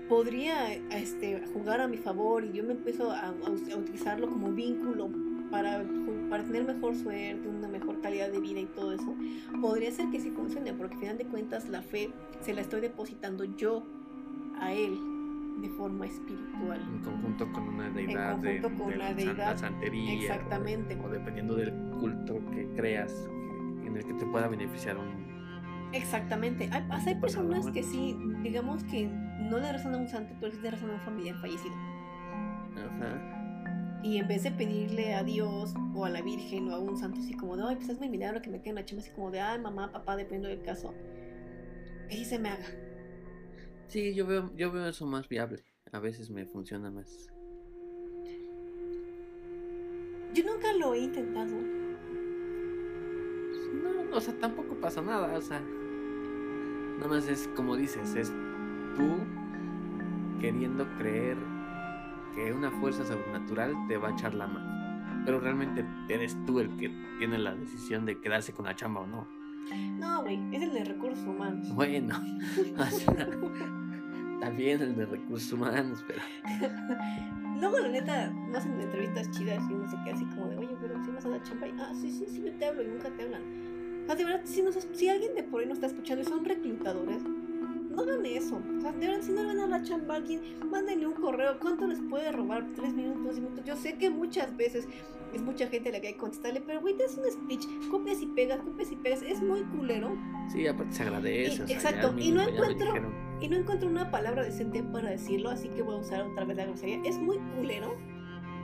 podría 0.09 0.72
este, 0.72 1.42
jugar 1.53 1.81
a 1.81 1.88
mi 1.88 1.96
favor 1.96 2.44
y 2.44 2.53
yo 2.53 2.64
me 2.64 2.72
empiezo 2.72 3.11
a, 3.11 3.20
a 3.20 3.29
a 3.29 3.77
utilizarlo 3.77 4.29
como 4.29 4.53
vínculo 4.53 5.11
para, 5.50 5.82
para 6.30 6.44
tener 6.44 6.64
mejor 6.64 6.94
suerte, 6.96 7.48
una 7.48 7.68
mejor 7.68 8.00
calidad 8.00 8.30
de 8.30 8.40
vida 8.40 8.61
y 8.61 8.66
todo 8.66 8.92
eso, 8.92 9.14
podría 9.61 9.90
ser 9.92 10.11
que 10.11 10.20
sí 10.20 10.30
funcione, 10.30 10.72
porque 10.72 10.94
al 10.94 11.00
final 11.00 11.18
de 11.18 11.24
cuentas 11.26 11.68
la 11.68 11.82
fe 11.82 12.11
se 12.40 12.54
la 12.54 12.61
estoy 12.62 12.80
depositando 12.80 13.44
yo 13.44 13.82
a 14.61 14.72
él 14.72 14.98
de 15.61 15.68
forma 15.70 16.06
espiritual. 16.06 16.80
En 16.92 16.98
conjunto 17.02 17.50
con 17.52 17.62
una 17.68 17.88
deidad 17.90 18.37
de, 18.37 18.61
conjunto 18.61 18.78
con 18.82 18.90
de 18.90 18.96
una 18.96 19.04
la 19.09 19.14
deidad, 19.14 19.56
santería. 19.56 20.11
de- 20.11 20.16
exactamente. 20.18 20.98
O, 21.02 21.09
dependiendo 21.09 21.54
del 21.56 21.72
culto 21.98 22.38
que 22.52 22.68
creas, 22.76 23.28
en 23.85 23.96
el 23.96 24.04
que 24.04 24.14
te 24.14 24.26
pueda 24.26 24.48
beneficiar 24.48 24.98
un. 24.98 25.26
Exactamente. 25.92 26.68
Hay, 26.72 26.85
hay 26.90 27.14
personas 27.14 27.66
que 27.70 27.82
sí, 27.82 28.16
digamos 28.42 28.85
que 28.85 29.06
no 29.06 29.59
le 29.59 29.72
rezan 29.72 29.94
a 29.94 29.98
un 29.98 30.09
santo, 30.09 30.35
pero 30.40 30.52
sí 30.52 30.59
le 30.61 30.70
rezan 30.72 30.90
a 30.90 30.94
un 30.94 31.00
familiar 31.00 31.37
fallecido. 31.40 31.74
Ajá. 32.74 33.36
Y 34.06 34.18
en 34.18 34.28
vez 34.28 34.44
de 34.44 34.52
pedirle 34.52 35.14
a 35.14 35.24
Dios 35.24 35.74
o 35.92 36.04
a 36.04 36.08
la 36.08 36.22
Virgen 36.22 36.68
o 36.68 36.76
a 36.76 36.78
un 36.78 36.96
santo 36.96 37.18
así 37.18 37.34
como 37.34 37.56
de, 37.56 37.64
ay, 37.64 37.74
pues 37.74 37.90
hazme 37.90 38.06
el 38.06 38.12
milagro 38.12 38.40
que 38.40 38.48
me 38.48 38.60
quede 38.60 38.68
en 38.68 38.74
la 38.76 38.84
chamba, 38.84 39.02
así 39.02 39.10
como 39.10 39.32
de, 39.32 39.40
ay, 39.40 39.58
mamá, 39.58 39.90
papá, 39.90 40.14
depende 40.14 40.46
del 40.46 40.62
caso, 40.62 40.94
que 42.08 42.14
sí 42.14 42.24
se 42.24 42.38
me 42.38 42.50
haga. 42.50 42.66
Sí, 43.88 44.14
yo 44.14 44.24
veo, 44.24 44.52
yo 44.56 44.70
veo 44.70 44.86
eso 44.86 45.06
más 45.06 45.28
viable. 45.28 45.64
A 45.90 45.98
veces 45.98 46.30
me 46.30 46.46
funciona 46.46 46.88
más. 46.88 47.32
Yo 50.34 50.44
nunca 50.44 50.72
lo 50.74 50.94
he 50.94 51.00
intentado. 51.00 51.56
No, 53.82 54.16
o 54.16 54.20
sea, 54.20 54.38
tampoco 54.38 54.76
pasa 54.76 55.02
nada, 55.02 55.36
o 55.36 55.42
sea. 55.42 55.60
Nada 56.98 57.08
más 57.08 57.26
es 57.26 57.48
como 57.56 57.74
dices, 57.74 58.14
es 58.14 58.32
tú 58.94 59.16
queriendo 60.40 60.86
creer 60.96 61.55
que 62.37 62.53
una 62.53 62.70
fuerza 62.70 63.05
sobrenatural 63.05 63.75
te 63.88 63.96
va 63.96 64.09
a 64.09 64.12
echar 64.12 64.33
la 64.35 64.46
mano. 64.46 65.25
Pero 65.25 65.40
realmente 65.40 65.85
eres 66.09 66.37
tú 66.46 66.61
el 66.61 66.68
que 66.77 66.88
tiene 67.18 67.38
la 67.38 67.53
decisión 67.57 68.07
de 68.07 68.20
quedarse 68.20 68.53
con 68.53 68.66
la 68.66 68.77
chamba 68.77 69.01
o 69.01 69.07
no. 69.09 69.27
No, 69.99 70.22
güey, 70.22 70.38
es 70.53 70.62
el 70.62 70.72
de 70.72 70.85
recursos 70.85 71.27
humanos. 71.27 71.75
Bueno, 71.75 72.14
o 72.79 72.85
sea, 72.85 73.29
también 74.40 74.81
el 74.83 74.94
de 74.94 75.07
recursos 75.07 75.53
humanos, 75.53 76.05
pero 76.07 76.20
Luego, 77.61 77.79
la 77.79 77.88
neta, 77.88 78.31
no 78.31 78.59
hacen 78.59 78.79
entrevistas 78.81 79.31
chidas 79.31 79.62
y 79.70 79.72
uno 79.75 79.88
se 79.90 79.96
queda 80.05 80.14
así 80.14 80.25
como 80.27 80.49
de, 80.49 80.59
oye, 80.59 80.77
pero 80.81 81.03
si 81.03 81.11
vas 81.11 81.25
a 81.25 81.31
dar 81.31 81.42
chamba 81.42 81.66
y, 81.68 81.75
ah, 81.81 81.90
sí, 81.94 82.11
sí, 82.12 82.27
sí, 82.29 82.42
yo 82.44 82.53
te 82.53 82.66
hablo 82.66 82.83
y 82.83 82.87
nunca 82.88 83.09
te 83.11 83.22
hablan. 83.25 83.42
Sea, 84.07 84.14
de 84.14 84.25
verdad, 84.25 84.40
si, 84.44 84.62
nos- 84.62 84.75
si 84.92 85.09
alguien 85.09 85.35
de 85.35 85.42
por 85.42 85.62
ahí 85.62 85.66
nos 85.66 85.79
está 85.79 85.87
escuchando 85.87 86.22
y 86.22 86.27
son 86.27 86.44
reclutadores, 86.44 87.22
no 87.96 88.02
hagan 88.02 88.26
eso. 88.26 88.61
O 88.78 88.80
sea, 88.80 88.92
de 88.92 89.06
verdad, 89.06 89.22
si 89.22 89.32
no 89.32 89.42
le 89.42 89.46
van 89.48 89.61
a 89.61 89.66
dar 89.68 89.82
chamba 89.82 90.16
alguien, 90.16 90.40
mándenle 90.70 91.06
un 91.06 91.14
correo. 91.14 91.59
¿Cuánto 91.59 91.87
les 91.87 92.00
puede 92.00 92.30
robar? 92.32 92.66
¿Tres 92.74 92.92
minutos, 92.94 93.24
dos 93.24 93.35
minutos? 93.37 93.64
Yo 93.64 93.76
sé 93.76 93.94
que 93.98 94.11
muchas 94.11 94.56
veces 94.56 94.87
es 95.35 95.42
mucha 95.42 95.66
gente 95.66 95.90
la 95.90 96.00
que 96.00 96.09
hay 96.09 96.12
que 96.14 96.18
contestarle, 96.20 96.61
pero 96.61 96.80
güey, 96.80 96.96
te 96.96 97.02
das 97.02 97.18
un 97.18 97.30
speech, 97.30 97.66
copias 97.90 98.22
y 98.22 98.26
pegas, 98.26 98.61
copias 98.61 98.92
y 98.92 98.96
pegas. 98.96 99.22
Es 99.22 99.42
muy 99.42 99.62
culero 99.64 100.16
sí, 100.52 100.66
aparte 100.66 100.92
se 100.92 101.02
agradece. 101.02 101.62
o 101.62 101.66
sea, 101.66 101.76
exacto, 101.76 102.09
al 102.09 102.20
y 102.20 102.30
no 102.30 102.44
mínimo 102.46 102.64
encuentro- 102.64 103.12
y 103.40 103.48
no 103.48 103.56
encuentro 103.56 103.88
una 103.88 104.11
palabra 104.11 104.44
decente 104.44 104.82
para 104.82 105.11
decirlo, 105.11 105.50
así 105.50 105.68
que 105.68 105.82
voy 105.82 105.96
a 105.96 105.98
usar 105.98 106.22
otra 106.22 106.44
vez 106.44 106.57
la 106.57 106.64
grosería. 106.64 107.01
Es 107.05 107.18
muy 107.18 107.38
culero 107.57 107.97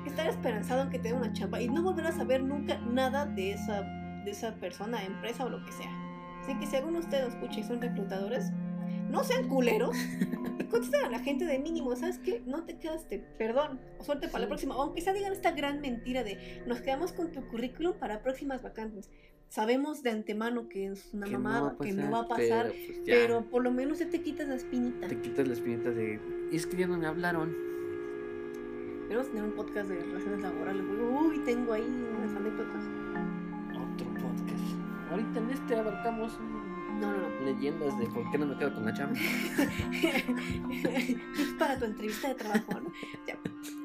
estar 0.07 0.27
esperanzado 0.27 0.83
en 0.83 0.91
que 0.91 0.99
te 0.99 1.09
dé 1.09 1.15
una 1.15 1.33
chamba 1.33 1.61
y 1.61 1.69
no 1.69 1.83
volver 1.83 2.07
a 2.07 2.13
saber 2.13 2.43
nunca 2.43 2.79
nada 2.79 3.27
de 3.27 3.53
esa, 3.53 3.83
de 4.25 4.31
esa 4.31 4.55
persona, 4.57 5.05
empresa 5.05 5.45
o 5.45 5.51
lo 5.51 5.63
que 5.65 5.73
sea. 5.73 5.91
Así 6.43 6.59
que 6.59 6.67
si 6.67 6.77
alguno 6.77 7.01
de 7.01 7.05
ustedes 7.05 7.35
escucha 7.35 7.61
y 7.61 7.65
son 7.65 7.81
reclutadores, 7.83 8.51
no 9.13 9.23
sean 9.25 9.49
culeros 9.49 9.97
y 10.59 10.65
contesten 10.65 11.05
a 11.05 11.11
la 11.11 11.19
gente 11.21 11.45
de 11.45 11.59
mínimo, 11.59 11.95
¿sabes 11.95 12.19
qué? 12.19 12.43
No 12.47 12.65
te 12.65 12.79
quedaste, 12.79 13.19
perdón, 13.39 13.79
o 13.99 14.05
suerte 14.05 14.27
para 14.29 14.41
la 14.41 14.47
Sí. 14.47 14.49
próxima. 14.51 14.75
Aunque 14.75 15.01
sea 15.03 15.13
digan 15.13 15.33
esta 15.33 15.53
gran 15.53 15.81
mentira 15.81 16.25
de 16.25 16.63
nos 16.67 16.81
quedamos 16.81 17.13
con 17.13 17.31
tu 17.31 17.47
currículum 17.49 17.93
para 17.99 18.23
próximas 18.23 18.63
vacantes. 18.63 19.11
Sabemos 19.49 20.03
de 20.03 20.11
antemano 20.11 20.69
que 20.71 20.87
es 20.87 21.11
una 21.13 21.27
Que 21.27 21.33
mamada, 21.33 21.77
que 21.79 21.93
no 21.93 22.11
va 22.11 22.21
a 22.21 22.29
pasar, 22.29 22.73
Pero, 22.73 22.87
pues, 22.87 23.01
pero 23.05 23.43
por 23.51 23.63
lo 23.63 23.71
menos 23.71 23.99
ya 23.99 24.09
te 24.09 24.23
quitas 24.23 24.49
la 24.49 24.55
espinita. 24.55 25.07
te 25.09 25.21
quitas 25.21 25.47
la 25.47 25.53
espinita 25.53 25.91
de. 25.91 26.19
"Y 26.51 26.57
Es 26.57 26.67
que 26.67 26.79
ya 26.79 26.87
no 26.87 26.97
me 26.97 27.07
hablaron. 27.07 27.55
Queremos 29.09 29.29
tener 29.29 29.45
un 29.45 29.53
podcast 29.53 29.91
de 29.91 30.01
relaciones 30.01 30.41
laborales. 30.41 30.83
Uy, 30.87 31.39
tengo 31.45 31.75
ahí 31.75 31.83
unas 32.17 32.35
anécdotas. 32.35 32.83
Otro 33.73 34.07
podcast. 34.15 35.11
Ahorita 35.11 35.39
en 35.39 35.51
este 35.51 35.77
abarcamos 35.77 36.33
un 36.39 36.62
No, 37.03 37.13
no, 37.13 37.29
no. 37.29 37.45
Leyendas 37.45 37.99
de 37.99 38.07
por 38.07 38.31
qué 38.31 38.39
no 38.39 38.47
me 38.47 38.57
quedo 38.57 38.73
con 38.75 38.85
la 38.85 38.95
chamba. 38.95 39.19
Para 41.59 41.79
tu 41.79 41.85
entrevista 41.85 42.29
de 42.29 42.35
trabajo, 42.37 42.81
¿no? 42.81 42.93
Ya. 43.27 43.37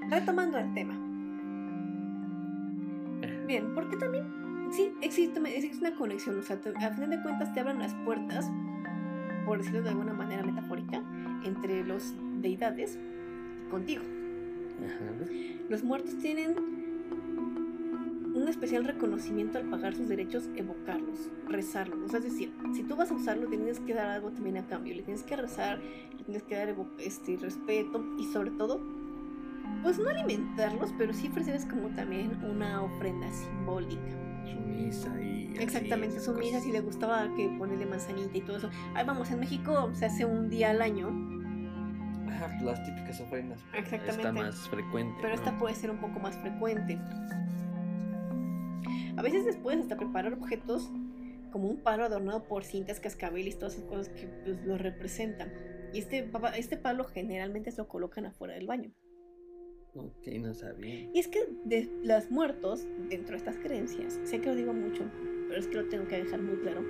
Retomando 0.09 0.57
el 0.59 0.73
tema. 0.73 0.93
Bien, 3.47 3.73
porque 3.73 3.97
también 3.97 4.25
sí 4.71 4.91
existe, 5.01 5.39
existe 5.55 5.87
una 5.87 5.95
conexión. 5.97 6.37
O 6.39 6.43
sea, 6.43 6.59
te- 6.59 6.69
a 6.69 6.91
final 6.91 7.09
de 7.09 7.21
cuentas 7.21 7.53
te 7.53 7.59
abran 7.59 7.79
las 7.79 7.93
puertas, 8.05 8.49
por 9.45 9.57
decirlo 9.59 9.81
de 9.83 9.89
alguna 9.89 10.13
manera 10.13 10.43
metafórica, 10.43 11.01
entre 11.43 11.83
los 11.85 12.13
deidades 12.41 12.97
y 13.65 13.69
contigo. 13.71 14.03
Ajá. 14.85 15.05
Los 15.69 15.83
muertos 15.83 16.17
tienen 16.19 16.76
un 18.37 18.47
especial 18.47 18.85
reconocimiento 18.85 19.57
al 19.57 19.69
pagar 19.69 19.95
sus 19.95 20.07
derechos, 20.07 20.49
evocarlos, 20.55 21.29
rezarlos. 21.47 21.99
O 22.05 22.07
sea, 22.09 22.19
es 22.19 22.25
decir, 22.25 22.53
si 22.73 22.83
tú 22.83 22.95
vas 22.95 23.11
a 23.11 23.15
usarlo, 23.15 23.47
tienes 23.47 23.79
que 23.79 23.93
dar 23.93 24.07
algo 24.07 24.31
también 24.31 24.57
a 24.57 24.67
cambio. 24.67 24.95
Le 24.95 25.03
tienes 25.03 25.23
que 25.23 25.35
rezar, 25.35 25.79
le 25.79 26.23
tienes 26.23 26.43
que 26.43 26.55
dar 26.55 26.75
este, 26.99 27.37
respeto 27.37 28.03
y 28.19 28.25
sobre 28.25 28.51
todo, 28.51 28.79
pues 29.81 29.97
no 29.99 30.09
alimentarlos, 30.09 30.93
pero 30.97 31.13
sí 31.13 31.27
ofrecerles 31.27 31.65
como 31.65 31.89
también 31.89 32.43
una 32.43 32.83
ofrenda 32.83 33.31
simbólica. 33.31 34.11
Su 34.45 34.59
misa 34.59 35.21
y. 35.21 35.55
Exactamente, 35.59 36.19
su 36.19 36.33
misa, 36.33 36.59
si 36.61 36.71
le 36.71 36.81
gustaba 36.81 37.33
que 37.35 37.49
ponerle 37.57 37.85
manzanita 37.87 38.37
y 38.37 38.41
todo 38.41 38.57
eso. 38.57 38.69
Ahí 38.93 39.05
vamos, 39.05 39.31
en 39.31 39.39
México 39.39 39.89
se 39.93 40.05
hace 40.05 40.25
un 40.25 40.49
día 40.49 40.69
al 40.69 40.81
año, 40.81 41.09
pues 42.39 42.61
las 42.61 42.83
típicas 42.83 43.19
ofrendas. 43.19 43.59
pero 43.71 43.83
Exactamente. 43.83 44.11
Está 44.11 44.31
más 44.31 44.69
frecuente. 44.69 45.15
pero 45.21 45.29
¿no? 45.29 45.35
esta 45.35 45.57
puede 45.57 45.75
ser 45.75 45.91
un 45.91 45.97
poco 45.97 46.19
más 46.19 46.37
frecuente. 46.37 46.99
A 49.17 49.21
veces 49.21 49.45
después 49.45 49.79
hasta 49.79 49.97
preparar 49.97 50.33
objetos 50.33 50.91
como 51.51 51.69
un 51.69 51.77
palo 51.77 52.05
adornado 52.05 52.43
por 52.43 52.63
cintas, 52.63 52.99
cascabeles 52.99 53.57
todas 53.57 53.75
esas 53.75 53.85
cosas 53.85 54.09
que 54.09 54.27
pues, 54.27 54.63
lo 54.65 54.77
representan. 54.77 55.51
Y 55.93 55.99
este, 55.99 56.29
este 56.55 56.77
palo 56.77 57.03
generalmente 57.05 57.71
se 57.71 57.77
lo 57.77 57.87
colocan 57.87 58.25
afuera 58.25 58.53
del 58.53 58.67
baño. 58.67 58.91
Ok, 59.95 60.27
no 60.39 60.53
sabía. 60.53 61.09
Y 61.11 61.19
es 61.19 61.27
que 61.27 61.47
de 61.65 61.89
los 62.03 62.29
muertos, 62.29 62.85
dentro 63.09 63.31
de 63.31 63.37
estas 63.37 63.55
creencias, 63.57 64.19
sé 64.23 64.39
que 64.39 64.49
lo 64.49 64.55
digo 64.55 64.73
mucho, 64.73 65.03
pero 65.47 65.59
es 65.59 65.67
que 65.67 65.77
lo 65.77 65.87
tengo 65.87 66.07
que 66.07 66.23
dejar 66.23 66.39
muy 66.41 66.57
claro, 66.57 66.83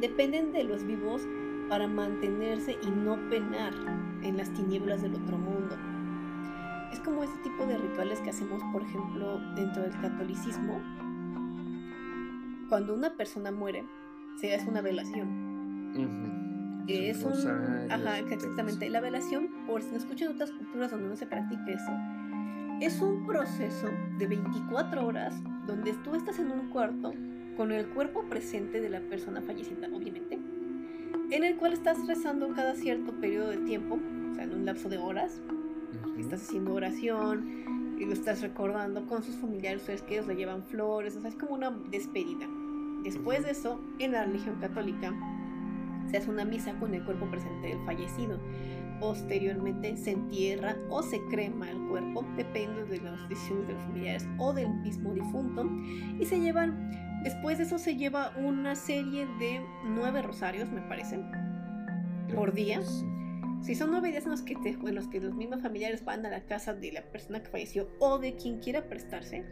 dependen 0.00 0.52
de 0.52 0.62
los 0.62 0.86
vivos 0.86 1.22
para 1.68 1.88
mantenerse 1.88 2.76
y 2.82 2.90
no 2.90 3.28
penar 3.28 3.72
en 4.22 4.36
las 4.36 4.52
tinieblas 4.52 5.02
del 5.02 5.14
otro 5.14 5.36
mundo. 5.36 5.76
Es 6.94 7.00
como 7.00 7.24
este 7.24 7.36
tipo 7.38 7.66
de 7.66 7.76
rituales 7.76 8.20
que 8.20 8.30
hacemos, 8.30 8.62
por 8.72 8.80
ejemplo, 8.80 9.40
dentro 9.56 9.82
del 9.82 9.90
catolicismo. 10.00 10.80
Cuando 12.68 12.94
una 12.94 13.16
persona 13.16 13.50
muere, 13.50 13.84
se 14.36 14.54
hace 14.54 14.70
una 14.70 14.80
velación. 14.80 16.84
Que 16.86 17.10
es 17.10 17.20
un... 17.24 17.32
Ajá, 17.90 18.20
exactamente. 18.20 18.88
La 18.90 19.00
velación, 19.00 19.48
por 19.66 19.82
si 19.82 19.90
no 19.90 19.96
escuchan 19.96 20.34
otras 20.34 20.52
culturas 20.52 20.92
donde 20.92 21.08
no 21.08 21.16
se 21.16 21.26
practica 21.26 21.64
eso, 21.66 21.90
es 22.80 23.00
un 23.00 23.26
proceso 23.26 23.88
de 24.16 24.28
24 24.28 25.04
horas 25.04 25.34
donde 25.66 25.94
tú 26.04 26.14
estás 26.14 26.38
en 26.38 26.52
un 26.52 26.68
cuarto 26.68 27.12
con 27.56 27.72
el 27.72 27.88
cuerpo 27.88 28.22
presente 28.22 28.80
de 28.80 28.88
la 28.88 29.00
persona 29.00 29.42
fallecida, 29.42 29.88
obviamente, 29.92 30.38
en 31.32 31.42
el 31.42 31.56
cual 31.56 31.72
estás 31.72 32.06
rezando 32.06 32.54
cada 32.54 32.76
cierto 32.76 33.10
periodo 33.14 33.48
de 33.48 33.56
tiempo, 33.56 33.98
o 34.30 34.34
sea, 34.36 34.44
en 34.44 34.54
un 34.54 34.64
lapso 34.64 34.88
de 34.88 34.98
horas. 34.98 35.40
Estás 36.22 36.42
haciendo 36.42 36.74
oración 36.74 37.96
y 37.98 38.04
lo 38.04 38.12
estás 38.12 38.42
recordando 38.42 39.06
con 39.06 39.22
sus 39.22 39.36
familiares, 39.36 39.82
ustedes 39.82 40.02
que 40.02 40.14
ellos 40.14 40.26
le 40.26 40.36
llevan 40.36 40.62
flores, 40.64 41.16
o 41.16 41.20
sea, 41.20 41.30
es 41.30 41.36
como 41.36 41.54
una 41.54 41.70
despedida. 41.90 42.46
Después 43.02 43.44
de 43.44 43.50
eso, 43.50 43.80
en 43.98 44.12
la 44.12 44.24
religión 44.24 44.56
católica, 44.60 45.12
se 46.10 46.18
hace 46.18 46.30
una 46.30 46.44
misa 46.44 46.72
con 46.78 46.94
el 46.94 47.04
cuerpo 47.04 47.26
presente 47.30 47.68
del 47.68 47.84
fallecido. 47.84 48.38
Posteriormente 49.00 49.96
se 49.96 50.12
entierra 50.12 50.76
o 50.88 51.02
se 51.02 51.20
crema 51.26 51.70
el 51.70 51.78
cuerpo, 51.88 52.24
depende 52.36 52.84
de 52.84 53.00
las 53.00 53.28
decisiones 53.28 53.66
de 53.66 53.74
los 53.74 53.82
familiares 53.82 54.26
o 54.38 54.52
del 54.52 54.72
mismo 54.80 55.12
difunto. 55.12 55.68
Y 56.18 56.24
se 56.24 56.40
llevan, 56.40 56.90
después 57.24 57.58
de 57.58 57.64
eso 57.64 57.78
se 57.78 57.96
lleva 57.96 58.32
una 58.38 58.74
serie 58.74 59.26
de 59.38 59.60
nueve 59.86 60.22
rosarios, 60.22 60.70
me 60.70 60.80
parece, 60.82 61.20
por 62.34 62.54
día. 62.54 62.80
Si 63.64 63.74
son 63.74 64.02
días 64.02 64.24
en 64.24 64.30
los 64.30 64.42
que, 64.42 64.54
te- 64.56 64.70
en 64.70 64.94
los 64.94 65.08
que 65.08 65.20
los 65.20 65.34
mismos 65.34 65.62
familiares 65.62 66.04
van 66.04 66.26
a 66.26 66.30
la 66.30 66.44
casa 66.44 66.74
de 66.74 66.92
la 66.92 67.02
persona 67.10 67.42
que 67.42 67.48
falleció 67.48 67.88
o 67.98 68.18
de 68.18 68.36
quien 68.36 68.60
quiera 68.60 68.88
prestarse, 68.88 69.44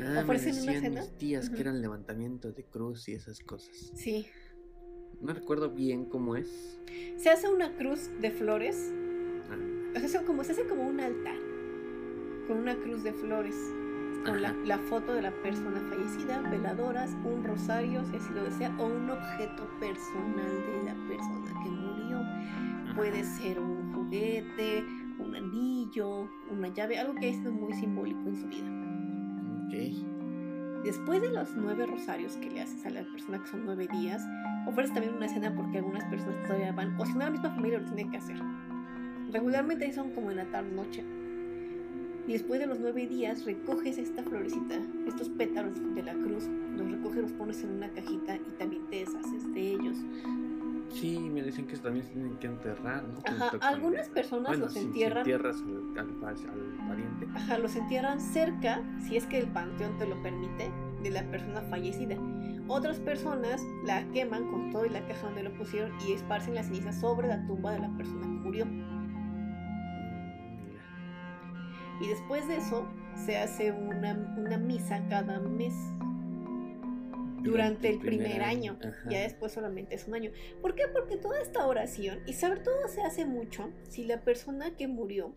Ah, 0.00 0.12
me 0.14 0.20
ofrecen 0.20 0.52
una 0.54 0.72
decían 0.72 0.82
cena. 0.82 1.00
mis 1.02 1.10
tías 1.18 1.46
Ujú. 1.46 1.54
que 1.56 1.60
eran 1.62 1.82
levantamientos 1.82 2.54
de 2.54 2.64
cruz 2.64 3.08
y 3.08 3.14
esas 3.14 3.40
cosas. 3.40 3.90
sí, 3.94 4.26
No 5.20 5.32
recuerdo 5.34 5.70
bien 5.70 6.04
cómo 6.06 6.36
es. 6.36 6.78
se 7.16 7.30
hace 7.30 7.48
una 7.48 7.76
cruz 7.76 8.08
de 8.20 8.30
flores, 8.30 8.90
Ah, 9.50 9.56
o 9.96 9.98
sea, 10.00 10.08
se- 10.08 10.24
como, 10.24 10.44
se 10.44 10.52
hace 10.52 10.64
como 10.66 10.86
un 10.86 10.98
altar, 11.00 11.36
con 12.48 12.56
una 12.58 12.74
cruz 12.76 13.02
de 13.02 13.12
flores, 13.12 13.54
con 14.24 14.40
la, 14.40 14.52
la 14.64 14.78
foto 14.78 15.12
de 15.14 15.22
la 15.22 15.32
persona 15.42 15.80
fallecida, 15.90 16.40
veladoras, 16.48 17.10
un 17.24 17.42
rosario, 17.44 18.04
si 18.06 18.16
así 18.16 18.32
lo 18.32 18.44
desea, 18.44 18.74
o 18.78 18.86
un 18.86 19.10
objeto 19.10 19.68
personal 19.80 20.48
de 20.48 20.84
la 20.84 20.94
persona 21.08 21.62
que 21.64 21.70
murió. 21.70 21.91
Puede 22.94 23.24
ser 23.24 23.58
un 23.58 23.94
juguete, 23.94 24.84
un 25.18 25.34
anillo, 25.34 26.28
una 26.50 26.68
llave, 26.68 26.98
algo 26.98 27.14
que 27.14 27.32
sido 27.32 27.50
muy 27.50 27.72
simbólico 27.72 28.20
en 28.26 28.36
su 28.36 28.46
vida. 28.46 28.68
Ok. 29.66 30.84
Después 30.84 31.22
de 31.22 31.30
los 31.30 31.56
nueve 31.56 31.86
rosarios 31.86 32.36
que 32.36 32.50
le 32.50 32.60
haces 32.60 32.84
a 32.84 32.90
la 32.90 33.04
persona, 33.04 33.40
que 33.40 33.46
son 33.46 33.64
nueve 33.64 33.88
días, 33.92 34.22
ofreces 34.66 34.92
también 34.92 35.14
una 35.14 35.28
cena 35.28 35.54
porque 35.54 35.78
algunas 35.78 36.04
personas 36.04 36.42
todavía 36.46 36.72
van, 36.72 37.00
o 37.00 37.06
si 37.06 37.12
no, 37.12 37.20
la 37.20 37.30
misma 37.30 37.50
familia 37.50 37.78
lo 37.78 37.86
tiene 37.86 38.10
que 38.10 38.16
hacer. 38.18 38.36
Regularmente 39.30 39.90
son 39.92 40.10
como 40.10 40.30
en 40.30 40.36
la 40.38 40.44
tarde-noche. 40.46 41.04
Y 42.26 42.32
después 42.32 42.60
de 42.60 42.66
los 42.66 42.78
nueve 42.78 43.06
días, 43.06 43.44
recoges 43.44 43.96
esta 43.98 44.22
florecita, 44.22 44.76
estos 45.06 45.28
pétalos 45.30 45.74
de 45.94 46.02
la 46.02 46.14
cruz, 46.14 46.48
los 46.76 46.90
recoges, 46.90 47.22
los 47.22 47.32
pones 47.32 47.62
en 47.64 47.70
una 47.70 47.88
cajita 47.88 48.36
y 48.36 48.58
también 48.58 48.82
te 48.90 48.96
deshaces 48.96 49.52
de 49.54 49.72
ellos. 49.72 49.96
Sí, 50.92 51.18
me 51.18 51.42
dicen 51.42 51.66
que 51.66 51.76
también 51.78 52.04
se 52.06 52.12
tienen 52.12 52.36
que 52.38 52.46
enterrar, 52.46 53.02
¿no? 53.04 53.18
Ajá, 53.24 53.56
algunas 53.66 54.08
personas 54.10 54.48
Bueno, 54.48 54.64
los 54.64 54.72
si- 54.74 54.80
si 54.80 54.86
entierran. 54.86 55.18
entierras 55.18 55.56
al, 55.62 55.98
al 55.98 56.86
pariente. 56.88 57.28
Ajá, 57.34 57.58
los 57.58 57.74
entierran 57.76 58.20
cerca, 58.20 58.82
si 59.00 59.16
es 59.16 59.26
que 59.26 59.38
el 59.38 59.46
panteón 59.48 59.96
te 59.98 60.06
lo 60.06 60.22
permite, 60.22 60.70
de 61.02 61.10
la 61.10 61.22
persona 61.30 61.62
fallecida. 61.62 62.16
Otras 62.68 63.00
personas 63.00 63.60
la 63.84 64.04
queman 64.12 64.46
con 64.50 64.70
todo 64.70 64.86
y 64.86 64.90
la 64.90 65.04
caja 65.06 65.26
donde 65.26 65.42
lo 65.42 65.52
pusieron 65.54 65.90
y 66.06 66.12
esparcen 66.12 66.54
las 66.54 66.66
cenizas 66.66 67.00
sobre 67.00 67.26
la 67.28 67.44
tumba 67.46 67.72
de 67.72 67.80
la 67.80 67.88
persona 67.96 68.22
que 68.22 68.28
murió. 68.28 68.66
Mm, 68.66 68.82
Y 72.04 72.08
después 72.08 72.46
de 72.48 72.56
eso 72.56 72.86
se 73.16 73.36
hace 73.38 73.72
una, 73.72 74.12
una 74.36 74.58
misa 74.58 75.04
cada 75.08 75.40
mes 75.40 75.74
durante 77.42 77.88
el 77.88 77.98
primer 77.98 78.42
año. 78.42 78.78
Ya 79.10 79.20
después 79.20 79.52
solamente 79.52 79.94
es 79.94 80.06
un 80.06 80.14
año. 80.14 80.30
¿Por 80.60 80.74
qué? 80.74 80.84
Porque 80.92 81.16
toda 81.16 81.40
esta 81.40 81.66
oración, 81.66 82.20
y 82.26 82.34
sobre 82.34 82.60
todo 82.60 82.88
se 82.88 83.02
hace 83.02 83.24
mucho 83.24 83.70
si 83.88 84.04
la 84.04 84.20
persona 84.22 84.76
que 84.76 84.88
murió 84.88 85.36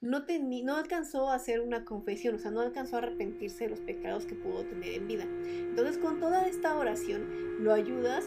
no, 0.00 0.26
teni- 0.26 0.62
no 0.64 0.76
alcanzó 0.76 1.30
a 1.30 1.34
hacer 1.36 1.60
una 1.60 1.84
confesión, 1.84 2.34
o 2.34 2.38
sea, 2.38 2.50
no 2.50 2.60
alcanzó 2.60 2.96
a 2.96 2.98
arrepentirse 2.98 3.64
de 3.64 3.70
los 3.70 3.80
pecados 3.80 4.26
que 4.26 4.34
pudo 4.34 4.64
tener 4.64 4.92
en 4.94 5.06
vida. 5.08 5.24
Entonces, 5.24 5.96
con 5.96 6.20
toda 6.20 6.46
esta 6.46 6.76
oración, 6.76 7.26
lo 7.64 7.72
ayudas 7.72 8.24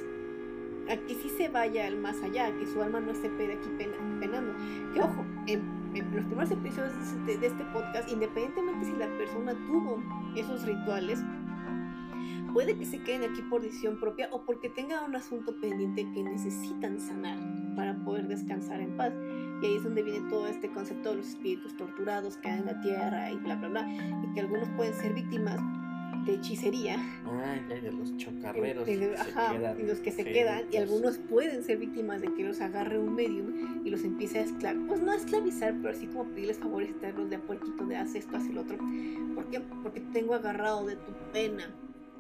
a 0.90 0.96
que 0.96 1.14
sí 1.16 1.30
se 1.38 1.50
vaya 1.50 1.86
al 1.86 1.98
más 1.98 2.16
allá, 2.24 2.48
a 2.48 2.58
que 2.58 2.66
su 2.66 2.82
alma 2.82 3.00
no 3.00 3.12
esté 3.12 3.28
aquí 3.28 3.70
pena- 3.78 4.20
penando. 4.20 4.54
Que 4.94 5.02
ojo, 5.02 5.24
en, 5.46 5.62
en 5.96 6.16
los 6.16 6.26
primeros 6.26 6.50
episodios 6.50 6.94
de, 7.28 7.38
de 7.38 7.48
este 7.48 7.64
podcast, 7.66 8.10
independientemente 8.10 8.86
si 8.86 8.94
la 8.94 9.08
persona 9.18 9.54
tuvo 9.68 10.02
esos 10.36 10.66
rituales, 10.66 11.20
puede 12.58 12.76
que 12.76 12.86
se 12.86 12.98
queden 13.04 13.22
aquí 13.22 13.44
por 13.44 13.62
decisión 13.62 14.00
propia 14.00 14.30
o 14.32 14.42
porque 14.42 14.68
tenga 14.68 15.06
un 15.06 15.16
asunto 15.16 15.56
pendiente 15.62 16.12
que 16.12 16.24
necesitan 16.24 17.00
sanar 17.00 17.38
para 17.76 17.94
poder 18.04 18.28
descansar 18.28 18.82
en 18.82 18.98
paz. 18.98 19.14
Y 19.62 19.66
ahí 19.68 19.76
es 19.76 19.84
donde 19.84 20.02
viene 20.02 20.28
todo 20.28 20.48
este 20.48 20.68
concepto 20.72 21.12
de 21.12 21.18
los 21.18 21.28
espíritus 21.30 21.78
torturados 21.78 22.36
que 22.38 22.50
hay 22.50 22.58
en 22.62 22.66
la 22.66 22.82
tierra 22.82 23.32
y 23.32 23.36
bla, 23.36 23.58
bla, 23.58 23.68
bla. 23.70 23.88
Y 23.88 24.34
que 24.34 24.40
algunos 24.40 24.68
pueden 24.70 24.96
ser 24.96 25.14
víctimas 25.14 25.60
de 26.26 26.34
hechicería. 26.34 26.96
Ah, 27.28 27.58
ya 27.70 27.76
de 27.76 27.92
los 27.92 28.18
chocarreros. 28.18 28.88
y, 28.88 28.96
de- 28.96 29.12
que 29.12 29.18
se 29.18 29.30
ajá, 29.30 29.52
quedan 29.56 29.80
y 29.80 29.84
los 29.84 30.00
que 30.00 30.12
se 30.12 30.24
quedan. 30.24 30.64
Y 30.72 30.78
algunos 30.78 31.20
pueden 31.20 31.64
ser 31.64 31.78
víctimas 31.78 32.22
de 32.22 32.34
que 32.34 32.44
los 32.44 32.60
agarre 32.60 32.98
un 32.98 33.14
medium 33.14 33.86
y 33.86 33.92
los 33.92 34.04
empiece 34.04 34.40
a 34.40 34.42
esclavizar. 34.42 34.88
Pues 34.88 35.02
no 35.02 35.12
a 35.12 35.16
esclavizar, 35.16 35.76
pero 35.80 35.94
así 35.94 36.08
como 36.08 36.24
pedirles 36.32 36.58
favores 36.58 36.90
y 36.90 36.94
traerlos 36.94 37.30
de 37.30 37.36
a 37.36 37.40
puerquito 37.40 37.86
de 37.86 37.98
haz 37.98 38.16
esto, 38.16 38.36
haz 38.36 38.48
el 38.48 38.58
otro. 38.58 38.80
¿Por 39.36 39.46
qué? 39.52 39.60
Porque 39.84 40.00
te 40.00 40.12
tengo 40.12 40.34
agarrado 40.34 40.88
de 40.88 40.96
tu 40.96 41.12
pena. 41.32 41.72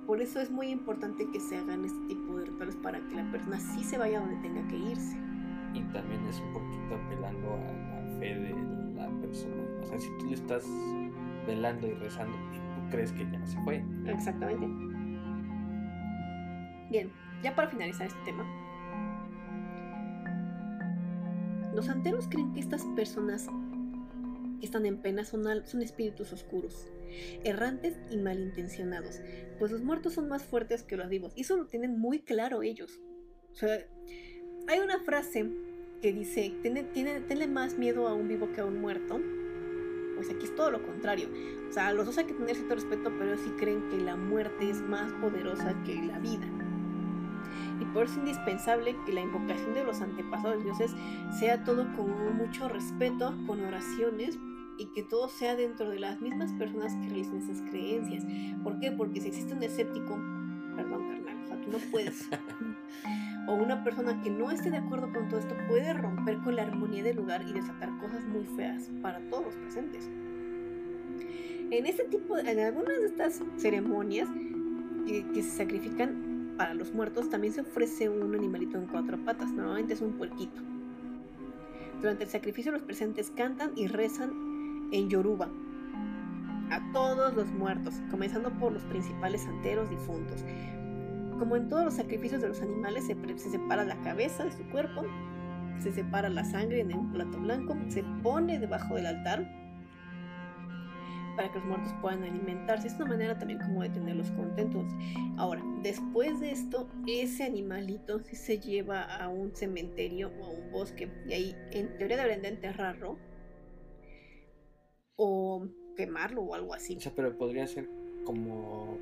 Por 0.07 0.21
eso 0.21 0.39
es 0.39 0.49
muy 0.49 0.69
importante 0.69 1.29
que 1.29 1.39
se 1.41 1.57
hagan 1.57 1.83
este 1.83 1.99
tipo 2.07 2.37
de 2.37 2.45
rituales 2.45 2.77
para 2.77 2.97
que 3.09 3.15
la 3.15 3.29
persona 3.29 3.59
sí 3.59 3.83
se 3.83 3.97
vaya 3.97 4.21
donde 4.21 4.37
tenga 4.37 4.65
que 4.69 4.77
irse. 4.77 5.17
Y 5.73 5.81
también 5.91 6.25
es 6.25 6.39
un 6.39 6.53
poquito 6.53 6.95
apelando 6.95 7.53
a 7.53 7.57
la 7.57 8.17
fe 8.17 8.33
de 8.39 8.55
la 8.95 9.09
persona. 9.19 9.63
O 9.81 9.85
sea, 9.85 9.99
si 9.99 10.07
tú 10.17 10.27
le 10.27 10.35
estás 10.35 10.65
velando 11.45 11.87
y 11.87 11.93
rezando, 11.95 12.37
pues 12.47 12.61
tú 12.61 12.89
crees 12.89 13.11
que 13.11 13.29
ya 13.29 13.45
se 13.45 13.59
fue. 13.63 13.83
Exactamente. 14.05 14.65
Bien, 16.89 17.11
ya 17.43 17.53
para 17.53 17.67
finalizar 17.67 18.07
este 18.07 18.19
tema. 18.23 18.45
Los 21.75 21.85
santeros 21.85 22.29
creen 22.29 22.53
que 22.53 22.61
estas 22.61 22.85
personas 22.95 23.49
que 24.59 24.65
están 24.65 24.85
en 24.85 25.01
pena 25.01 25.25
son, 25.25 25.43
son 25.65 25.81
espíritus 25.81 26.33
oscuros, 26.33 26.87
errantes 27.43 27.95
y 28.09 28.17
malintencionados, 28.17 29.21
pues 29.59 29.71
los 29.71 29.81
muertos 29.81 30.13
son 30.13 30.27
más 30.27 30.43
fuertes 30.43 30.83
que 30.83 30.97
los 30.97 31.09
vivos, 31.09 31.33
y 31.35 31.41
eso 31.41 31.57
lo 31.57 31.65
tienen 31.65 31.99
muy 31.99 32.19
claro 32.19 32.63
ellos. 32.63 32.99
O 33.51 33.55
sea, 33.55 33.85
hay 34.67 34.79
una 34.79 34.99
frase 34.99 35.49
que 36.01 36.13
dice, 36.13 36.53
¿tiene, 36.61 36.83
tiene, 36.83 37.21
tenle 37.21 37.47
más 37.47 37.77
miedo 37.77 38.07
a 38.07 38.13
un 38.13 38.27
vivo 38.27 38.51
que 38.51 38.61
a 38.61 38.65
un 38.65 38.79
muerto. 38.79 39.19
Pues 40.15 40.29
aquí 40.29 40.45
es 40.45 40.55
todo 40.55 40.71
lo 40.71 40.83
contrario. 40.83 41.29
O 41.69 41.71
sea, 41.71 41.93
los 41.93 42.05
dos 42.05 42.17
hay 42.17 42.25
que 42.25 42.33
tener 42.33 42.55
cierto 42.55 42.75
respeto, 42.75 43.11
pero 43.17 43.33
ellos 43.33 43.41
sí 43.43 43.51
creen 43.57 43.87
que 43.89 43.97
la 43.97 44.15
muerte 44.15 44.69
es 44.69 44.81
más 44.81 45.11
poderosa 45.13 45.75
que 45.85 45.95
la 45.95 46.19
vida. 46.19 46.47
Y 47.79 47.85
por 47.85 48.05
eso 48.05 48.13
es 48.13 48.19
indispensable 48.19 48.95
que 49.05 49.13
la 49.13 49.21
invocación 49.21 49.73
de 49.73 49.83
los 49.83 50.01
antepasados 50.01 50.63
dioses 50.63 50.95
sea 51.39 51.63
todo 51.63 51.85
con 51.95 52.37
mucho 52.37 52.67
respeto, 52.67 53.35
con 53.45 53.63
oraciones, 53.63 54.37
y 54.77 54.85
que 54.87 55.03
todo 55.03 55.27
sea 55.27 55.55
dentro 55.55 55.89
de 55.89 55.99
las 55.99 56.21
mismas 56.21 56.53
personas 56.53 56.93
que 56.95 57.09
realicen 57.09 57.37
esas 57.37 57.61
creencias. 57.69 58.25
¿Por 58.63 58.79
qué? 58.79 58.91
Porque 58.91 59.21
si 59.21 59.29
existe 59.29 59.53
un 59.53 59.63
escéptico, 59.63 60.19
perdón 60.75 61.09
carnal, 61.09 61.43
o 61.43 61.47
sea, 61.47 61.61
tú 61.61 61.71
no 61.71 61.77
puedes. 61.91 62.27
o 63.47 63.53
una 63.55 63.83
persona 63.83 64.21
que 64.21 64.29
no 64.29 64.51
esté 64.51 64.69
de 64.69 64.77
acuerdo 64.77 65.11
con 65.11 65.27
todo 65.29 65.39
esto 65.39 65.55
puede 65.67 65.93
romper 65.93 66.37
con 66.39 66.55
la 66.55 66.63
armonía 66.63 67.03
del 67.03 67.15
lugar 67.15 67.43
y 67.47 67.53
desatar 67.53 67.97
cosas 67.97 68.23
muy 68.25 68.45
feas 68.45 68.89
para 69.01 69.19
todos 69.29 69.45
los 69.45 69.55
presentes. 69.55 70.09
En 71.69 71.85
este 71.85 72.03
tipo, 72.05 72.37
en 72.37 72.59
algunas 72.59 72.99
de 72.99 73.05
estas 73.07 73.41
ceremonias 73.57 74.29
que, 75.05 75.25
que 75.33 75.43
se 75.43 75.57
sacrifican 75.57 76.26
para 76.57 76.73
los 76.73 76.93
muertos, 76.93 77.29
también 77.29 77.53
se 77.53 77.61
ofrece 77.61 78.09
un 78.09 78.33
animalito 78.33 78.77
en 78.77 78.87
cuatro 78.87 79.17
patas, 79.23 79.51
normalmente 79.51 79.93
es 79.93 80.01
un 80.01 80.13
puerquito. 80.13 80.61
Durante 82.01 82.25
el 82.25 82.29
sacrificio 82.29 82.71
los 82.71 82.81
presentes 82.81 83.31
cantan 83.31 83.71
y 83.75 83.87
rezan 83.87 84.31
en 84.91 85.09
Yoruba 85.09 85.49
a 86.69 86.91
todos 86.91 87.33
los 87.35 87.49
muertos, 87.51 87.95
comenzando 88.11 88.51
por 88.51 88.71
los 88.73 88.83
principales 88.83 89.43
santeros 89.43 89.89
difuntos. 89.89 90.43
Como 91.39 91.55
en 91.55 91.69
todos 91.69 91.85
los 91.85 91.93
sacrificios 91.93 92.41
de 92.41 92.49
los 92.49 92.61
animales, 92.61 93.05
se, 93.05 93.15
se, 93.37 93.49
separa 93.51 93.85
la 93.85 93.95
cabeza 94.01 94.43
de 94.43 94.51
su 94.51 94.63
cuerpo, 94.69 95.05
se 95.79 95.93
separa 95.93 96.29
la 96.29 96.43
sangre 96.43 96.81
en 96.81 96.93
un 96.93 97.11
plato 97.13 97.39
blanco, 97.39 97.77
se 97.87 98.03
pone 98.23 98.59
debajo 98.59 98.95
del 98.95 99.05
altar 99.05 99.47
para 101.37 101.49
que 101.51 101.59
los 101.59 101.67
muertos 101.67 101.93
puedan 102.01 102.23
alimentarse. 102.23 102.87
Es 102.87 102.95
una 102.95 103.05
manera 103.05 103.37
también 103.37 103.59
como 103.59 103.83
de 103.83 103.89
tenerlos 103.89 104.31
contentos. 104.31 104.85
Ahora, 105.37 105.63
después 105.83 106.39
de 106.41 106.51
esto, 106.51 106.89
ese 107.05 107.43
animalito 107.43 108.19
se 108.19 108.59
lleva 108.59 109.03
a 109.03 109.29
un 109.29 109.55
cementerio 109.55 110.31
o 110.41 110.45
a 110.45 110.49
un 110.49 110.71
bosque 110.71 111.09
y 111.29 111.33
ahí 111.33 111.55
en 111.71 111.95
teoría 111.97 112.17
deberían 112.17 112.41
de 112.41 112.49
enterrarlo 112.49 113.17
o 115.15 115.67
quemarlo 115.95 116.41
o 116.41 116.55
algo 116.55 116.73
así. 116.73 116.97
O 116.97 116.99
sea, 116.99 117.13
pero 117.15 117.37
podría 117.37 117.67
ser 117.67 117.87
como, 118.25 118.97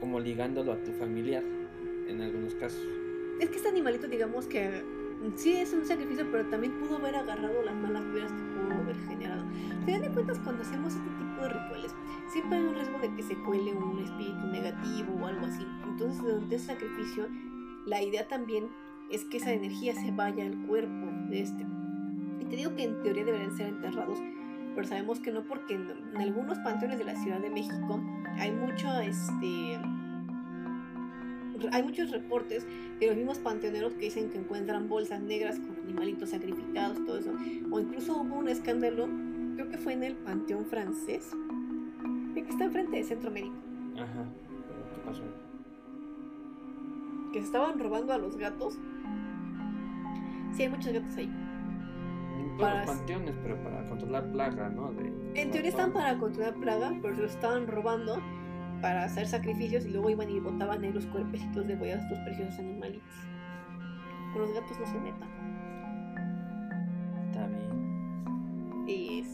como 0.00 0.18
ligándolo 0.18 0.72
a 0.72 0.82
tu 0.82 0.92
familiar 0.92 1.44
en 2.08 2.20
algunos 2.22 2.54
casos. 2.54 2.82
Es 3.40 3.50
que 3.50 3.56
este 3.56 3.68
animalito, 3.68 4.08
digamos 4.08 4.46
que 4.46 4.82
sí 5.36 5.56
es 5.56 5.72
un 5.72 5.84
sacrificio, 5.84 6.26
pero 6.32 6.48
también 6.48 6.72
pudo 6.80 6.96
haber 6.96 7.14
agarrado 7.14 7.62
las 7.62 7.74
malas 7.74 8.02
vidas 8.12 8.32
que 8.32 8.38
pudo 8.38 8.82
haber 8.82 8.96
generado. 9.06 9.42
Al 9.42 9.84
final 9.84 10.02
de 10.02 10.08
cuentas, 10.08 10.38
cuando 10.40 10.62
hacemos 10.62 10.94
este 10.94 11.08
tipo 11.08 11.27
de 11.42 11.48
rituales, 11.48 11.94
siempre 12.32 12.58
hay 12.58 12.64
un 12.64 12.74
riesgo 12.74 12.98
de 12.98 13.14
que 13.14 13.22
se 13.22 13.36
cuele 13.42 13.72
un 13.72 13.98
espíritu 13.98 14.46
negativo 14.46 15.14
o 15.20 15.26
algo 15.26 15.46
así. 15.46 15.66
Entonces, 15.84 16.22
durante 16.22 16.56
ese 16.56 16.66
sacrificio, 16.66 17.28
la 17.86 18.02
idea 18.02 18.26
también 18.28 18.68
es 19.10 19.24
que 19.24 19.38
esa 19.38 19.52
energía 19.52 19.94
se 19.94 20.10
vaya 20.10 20.44
al 20.44 20.56
cuerpo 20.66 21.06
de 21.30 21.40
este. 21.40 21.66
Y 22.40 22.44
te 22.44 22.56
digo 22.56 22.74
que 22.74 22.84
en 22.84 23.02
teoría 23.02 23.24
deberían 23.24 23.56
ser 23.56 23.68
enterrados 23.68 24.18
pero 24.78 24.86
sabemos 24.86 25.18
que 25.18 25.32
no 25.32 25.42
porque 25.42 25.74
en, 25.74 25.90
algunos 26.16 26.56
panteones 26.60 26.98
de 26.98 27.04
la 27.04 27.16
Ciudad 27.16 27.40
de 27.40 27.50
México 27.50 28.00
hay 28.38 28.52
mucho, 28.52 28.88
este, 29.00 29.76
hay 31.72 31.82
muchos 31.82 32.12
reportes 32.12 32.64
de 33.00 33.08
los 33.08 33.16
mismos 33.16 33.38
panteoneros 33.38 33.94
que 33.94 34.04
dicen 34.04 34.30
que 34.30 34.38
encuentran 34.38 34.88
bolsas 34.88 35.20
negras 35.20 35.58
con 35.58 35.76
animalitos 35.82 36.30
sacrificados, 36.30 37.04
todo 37.04 37.18
eso. 37.18 37.32
O 37.72 37.80
incluso 37.80 38.18
hubo 38.18 38.36
un 38.36 38.48
escándalo, 38.48 39.08
creo 39.58 39.70
que 39.70 39.78
fue 39.78 39.94
en 39.94 40.04
el 40.04 40.14
panteón 40.14 40.66
francés, 40.66 41.32
que 42.32 42.48
está 42.48 42.66
enfrente 42.66 42.94
del 42.94 43.04
centro 43.04 43.28
médico. 43.28 43.56
Ajá, 43.96 44.24
¿qué 44.94 45.00
pasó? 45.04 45.22
Que 47.32 47.40
se 47.40 47.46
estaban 47.46 47.76
robando 47.80 48.12
a 48.12 48.18
los 48.18 48.36
gatos. 48.36 48.78
Sí, 50.52 50.62
hay 50.62 50.68
muchos 50.68 50.92
gatos 50.92 51.16
ahí 51.16 51.28
para... 52.56 52.86
los 52.86 52.96
panteones, 52.96 53.34
pero 53.42 53.56
para 53.64 53.84
controlar 53.88 54.30
plaga, 54.30 54.68
¿no? 54.68 54.92
en 55.34 55.50
teoría 55.50 55.70
están 55.70 55.92
para 55.92 56.16
controlar 56.18 56.54
plaga, 56.54 56.92
pero 57.02 57.16
se 57.16 57.22
lo 57.22 57.26
estaban 57.26 57.66
robando 57.66 58.22
para 58.80 59.02
hacer 59.02 59.26
sacrificios 59.26 59.84
y 59.86 59.90
luego 59.90 60.10
iban 60.10 60.30
y 60.30 60.38
botaban 60.38 60.84
ahí 60.84 60.92
los 60.92 61.06
cuerpecitos 61.06 61.66
de 61.66 61.74
a 61.74 61.96
estos 61.96 62.18
preciosos 62.20 62.60
animalitos. 62.60 63.08
Con 64.32 64.42
los 64.42 64.52
gatos 64.52 64.78
no 64.78 64.86
se 64.86 65.00
metan. 65.00 65.67
Y 68.88 69.24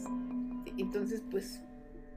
entonces, 0.77 1.23
pues, 1.31 1.61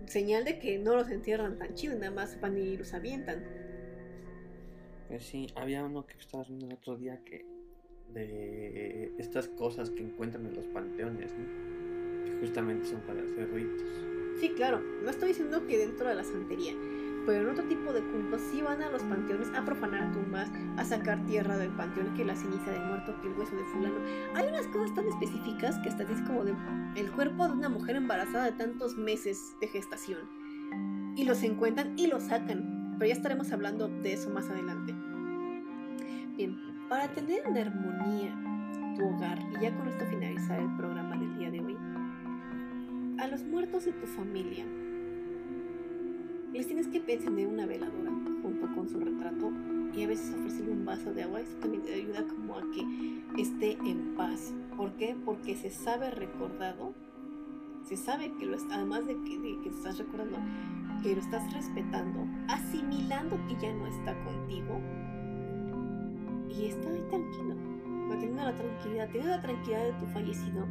señal 0.06 0.44
de 0.44 0.58
que 0.58 0.78
no 0.78 0.96
los 0.96 1.08
entierran 1.10 1.58
tan 1.58 1.74
chido, 1.74 1.94
nada 1.94 2.10
más 2.10 2.40
van 2.40 2.58
y 2.58 2.76
los 2.76 2.92
avientan. 2.92 3.44
Pues 5.08 5.24
sí, 5.24 5.46
había 5.54 5.84
uno 5.84 6.04
que 6.04 6.18
estaba 6.18 6.44
viendo 6.44 6.66
el 6.66 6.72
otro 6.72 6.96
día 6.96 7.20
que 7.24 7.46
de 8.12 9.12
estas 9.18 9.48
cosas 9.48 9.90
que 9.90 10.02
encuentran 10.02 10.46
en 10.46 10.54
los 10.54 10.66
panteones, 10.66 11.32
que 12.24 12.36
justamente 12.40 12.86
son 12.86 13.00
para 13.02 13.22
hacer 13.22 13.50
ritos. 13.52 13.86
Sí, 14.40 14.50
claro, 14.50 14.80
no 15.02 15.10
estoy 15.10 15.28
diciendo 15.28 15.66
que 15.66 15.78
dentro 15.78 16.08
de 16.08 16.14
la 16.14 16.24
santería, 16.24 16.72
pero 17.28 17.42
en 17.42 17.50
otro 17.50 17.64
tipo 17.64 17.92
de 17.92 18.00
cultos 18.00 18.40
sí 18.50 18.62
van 18.62 18.80
a 18.80 18.88
los 18.88 19.02
panteones 19.02 19.50
a 19.54 19.62
profanar 19.62 20.10
tumbas, 20.12 20.50
a 20.78 20.84
sacar 20.86 21.22
tierra 21.26 21.58
del 21.58 21.68
panteón, 21.72 22.14
que 22.14 22.24
la 22.24 22.34
ceniza 22.34 22.70
del 22.70 22.86
muerto, 22.86 23.14
que 23.20 23.28
el 23.28 23.38
hueso 23.38 23.54
de 23.54 23.64
fulano. 23.64 23.96
Hay 24.34 24.48
unas 24.48 24.66
cosas 24.68 24.94
tan 24.94 25.06
específicas 25.06 25.78
que 25.80 25.90
hasta 25.90 26.04
es 26.04 26.22
como 26.22 26.42
de 26.42 26.54
el 26.96 27.10
cuerpo 27.12 27.46
de 27.46 27.52
una 27.52 27.68
mujer 27.68 27.96
embarazada 27.96 28.46
de 28.46 28.52
tantos 28.52 28.96
meses 28.96 29.54
de 29.60 29.68
gestación. 29.68 30.20
Y 31.16 31.24
los 31.24 31.42
encuentran 31.42 31.98
y 31.98 32.06
los 32.06 32.22
sacan. 32.22 32.96
Pero 32.98 33.10
ya 33.10 33.16
estaremos 33.16 33.52
hablando 33.52 33.88
de 33.88 34.14
eso 34.14 34.30
más 34.30 34.48
adelante. 34.48 34.94
Bien, 36.34 36.56
para 36.88 37.08
tener 37.08 37.46
en 37.46 37.58
armonía 37.58 38.34
tu 38.96 39.04
hogar, 39.04 39.38
y 39.54 39.64
ya 39.64 39.76
con 39.76 39.86
esto 39.86 40.06
finalizar 40.06 40.60
el 40.60 40.74
programa 40.78 41.14
del 41.18 41.36
día 41.36 41.50
de 41.50 41.60
hoy, 41.60 41.76
a 43.18 43.26
los 43.26 43.44
muertos 43.44 43.84
de 43.84 43.92
tu 43.92 44.06
familia 44.06 44.64
les 46.52 46.66
tienes 46.66 46.88
que 46.88 46.98
encender 47.06 47.46
una 47.46 47.66
veladora 47.66 48.10
junto 48.42 48.74
con 48.74 48.88
su 48.88 48.98
retrato 48.98 49.52
y 49.94 50.04
a 50.04 50.08
veces 50.08 50.34
ofrecerle 50.34 50.72
un 50.72 50.84
vaso 50.84 51.12
de 51.12 51.22
agua. 51.24 51.40
Esto 51.40 51.56
también 51.58 51.82
te 51.82 51.94
ayuda 51.94 52.24
como 52.26 52.56
a 52.56 52.62
que 52.70 53.42
esté 53.42 53.72
en 53.84 54.14
paz. 54.16 54.54
¿Por 54.76 54.92
qué? 54.92 55.16
Porque 55.24 55.56
se 55.56 55.70
sabe 55.70 56.10
recordado, 56.10 56.94
se 57.84 57.96
sabe 57.96 58.32
que 58.38 58.46
lo 58.46 58.56
además 58.70 59.06
de 59.06 59.14
que, 59.24 59.38
de 59.38 59.68
estás 59.68 59.98
recordando, 59.98 60.38
que 61.02 61.14
lo 61.14 61.20
estás 61.20 61.52
respetando, 61.52 62.26
asimilando 62.48 63.38
que 63.46 63.54
ya 63.60 63.72
no 63.72 63.86
está 63.86 64.14
contigo, 64.24 64.80
y 66.48 66.66
está 66.66 66.88
ahí 66.88 67.02
tranquilo, 67.10 67.54
manteniendo 68.08 68.42
la 68.42 68.54
tranquilidad, 68.54 69.06
teniendo 69.08 69.36
la 69.36 69.42
tranquilidad 69.42 69.84
de 69.84 69.92
tu 69.92 70.06
fallecido, 70.06 70.66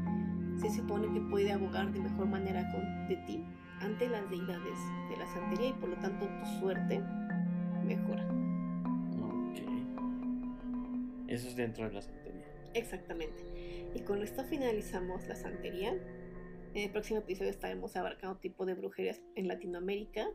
se 0.57 0.69
supone 0.71 1.11
que 1.13 1.21
puede 1.21 1.51
abogar 1.51 1.91
de 1.91 1.99
mejor 1.99 2.27
manera 2.27 2.69
con, 2.71 3.07
de 3.07 3.15
ti 3.27 3.43
ante 3.81 4.09
las 4.09 4.29
deidades 4.29 4.77
de 5.09 5.17
la 5.17 5.27
santería 5.27 5.69
y 5.69 5.73
por 5.73 5.89
lo 5.89 5.95
tanto 5.97 6.27
tu 6.27 6.59
suerte 6.59 7.01
mejora. 7.85 8.25
Ok. 9.21 9.59
Eso 11.27 11.47
es 11.47 11.55
dentro 11.55 11.87
de 11.87 11.93
la 11.93 12.01
santería. 12.01 12.45
Exactamente. 12.73 13.43
Y 13.95 14.01
con 14.01 14.21
esto 14.21 14.43
finalizamos 14.43 15.27
la 15.27 15.35
santería. 15.35 15.93
En 16.73 16.83
el 16.83 16.91
próximo 16.91 17.19
episodio 17.19 17.49
estaremos 17.49 17.95
abarcando 17.95 18.37
tipo 18.37 18.65
de 18.65 18.73
brujerías 18.75 19.21
en 19.35 19.47
Latinoamérica. 19.47 20.27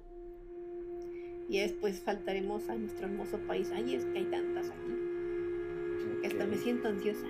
Y 1.49 1.59
después 1.59 2.01
faltaremos 2.01 2.69
a 2.69 2.77
nuestro 2.77 3.07
hermoso 3.07 3.39
país. 3.47 3.71
Ay, 3.75 3.95
es 3.95 4.05
que 4.07 4.19
hay 4.19 4.25
tantas 4.25 4.71
aquí 4.71 5.13
hasta 6.25 6.47
me 6.47 6.57
siento 6.57 6.89
ansiosa. 6.89 7.27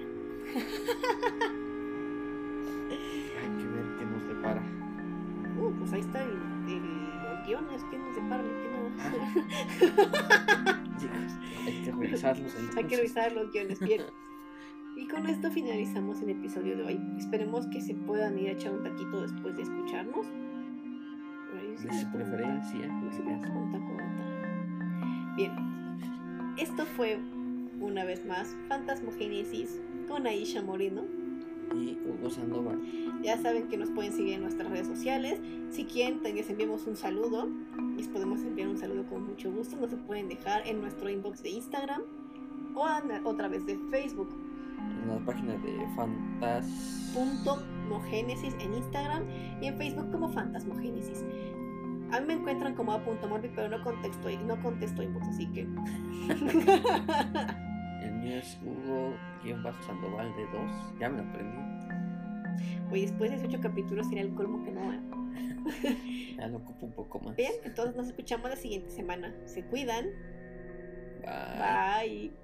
Hay 3.40 3.48
que 3.58 3.66
ver 3.66 3.84
qué 3.98 4.04
nos 4.04 4.26
depara. 4.28 4.82
Pues 5.78 5.92
ahí 5.92 6.00
está 6.00 6.22
el, 6.22 6.36
los 6.36 7.46
guiones, 7.46 7.84
¿qué 7.90 7.98
nos 7.98 8.14
depara? 8.14 8.42
hay 11.66 11.82
que 11.84 11.92
revisarlos. 11.92 12.54
Hay 12.76 12.84
que 12.84 12.96
revisar 12.96 13.32
los 13.32 13.52
guiones, 13.52 13.80
bien. 13.80 14.02
Y 14.96 15.08
con 15.08 15.26
esto 15.26 15.50
finalizamos 15.50 16.20
el 16.20 16.30
episodio 16.30 16.76
de 16.76 16.84
hoy. 16.84 17.00
Esperemos 17.18 17.66
que 17.68 17.80
se 17.80 17.94
puedan 17.94 18.38
ir 18.38 18.50
a 18.50 18.52
echar 18.52 18.72
un 18.72 18.82
taquito 18.82 19.22
después 19.22 19.56
de 19.56 19.62
escucharnos. 19.62 20.26
De 21.82 22.00
su 22.00 22.12
preferencia. 22.12 22.80
Bien, 25.36 25.52
esto 26.58 26.84
fue, 26.84 27.18
una 27.80 28.04
vez 28.04 28.24
más, 28.26 28.54
Fantasmogénesis 28.68 29.80
con 30.08 30.26
Aisha 30.26 30.62
Moreno. 30.62 31.04
Y 31.74 31.98
Hugo 32.06 32.28
Sandoval. 32.28 32.78
Ya 33.22 33.38
saben 33.38 33.68
que 33.68 33.76
nos 33.76 33.90
pueden 33.90 34.12
seguir 34.12 34.34
en 34.34 34.42
nuestras 34.42 34.68
redes 34.68 34.86
sociales. 34.86 35.40
Si 35.70 35.84
quieren, 35.84 36.20
les 36.22 36.50
enviamos 36.50 36.86
un 36.86 36.96
saludo. 36.96 37.48
Les 37.96 38.08
podemos 38.08 38.40
enviar 38.40 38.68
un 38.68 38.78
saludo 38.78 39.06
con 39.06 39.26
mucho 39.26 39.50
gusto. 39.52 39.76
Nos 39.76 39.90
se 39.90 39.96
pueden 39.96 40.28
dejar 40.28 40.66
en 40.66 40.80
nuestro 40.80 41.08
inbox 41.08 41.42
de 41.42 41.50
Instagram 41.50 42.02
o 42.74 42.84
a, 42.84 43.02
otra 43.24 43.48
vez 43.48 43.64
de 43.66 43.78
Facebook. 43.90 44.34
En 45.02 45.08
la 45.08 45.24
página 45.24 45.54
de 45.54 45.86
Fantas. 45.94 47.12
Punto 47.14 47.62
Mogénesis 47.88 48.54
en 48.58 48.74
Instagram 48.74 49.24
y 49.60 49.66
en 49.66 49.76
Facebook 49.76 50.10
como 50.10 50.28
Fantasmogénesis. 50.30 51.24
A 52.10 52.20
mí 52.20 52.26
me 52.26 52.34
encuentran 52.34 52.74
como 52.74 52.92
a 52.92 53.02
punto 53.02 53.28
morbi, 53.28 53.50
pero 53.54 53.68
no 53.68 53.82
contesto, 53.82 54.28
no 54.46 54.60
contesto 54.60 55.02
inbox, 55.02 55.28
así 55.28 55.46
que. 55.46 55.62
El 58.02 58.12
mío 58.14 58.36
es 58.36 58.58
Hugo-Sandoval 58.62 60.34
de 60.36 60.42
2. 60.46 60.54
Ya 60.98 61.08
me 61.08 61.22
lo 61.22 61.28
aprendí. 61.28 61.71
Oye, 62.90 63.03
después 63.03 63.30
de 63.30 63.38
18 63.38 63.61
capítulos 63.61 64.07
sería 64.09 64.22
el 64.22 64.34
colmo 64.34 64.64
que 64.64 64.72
no. 64.72 64.92
ya 66.36 66.46
lo 66.48 66.59
ocupo 66.59 66.86
un 66.86 66.92
poco 66.92 67.20
más. 67.20 67.36
Bien, 67.36 67.53
entonces 67.64 67.96
nos 67.96 68.09
escuchamos 68.09 68.50
la 68.50 68.57
siguiente 68.57 68.90
semana. 68.90 69.34
Se 69.44 69.64
cuidan. 69.64 70.07
Bye. 71.22 72.30
Bye. 72.30 72.41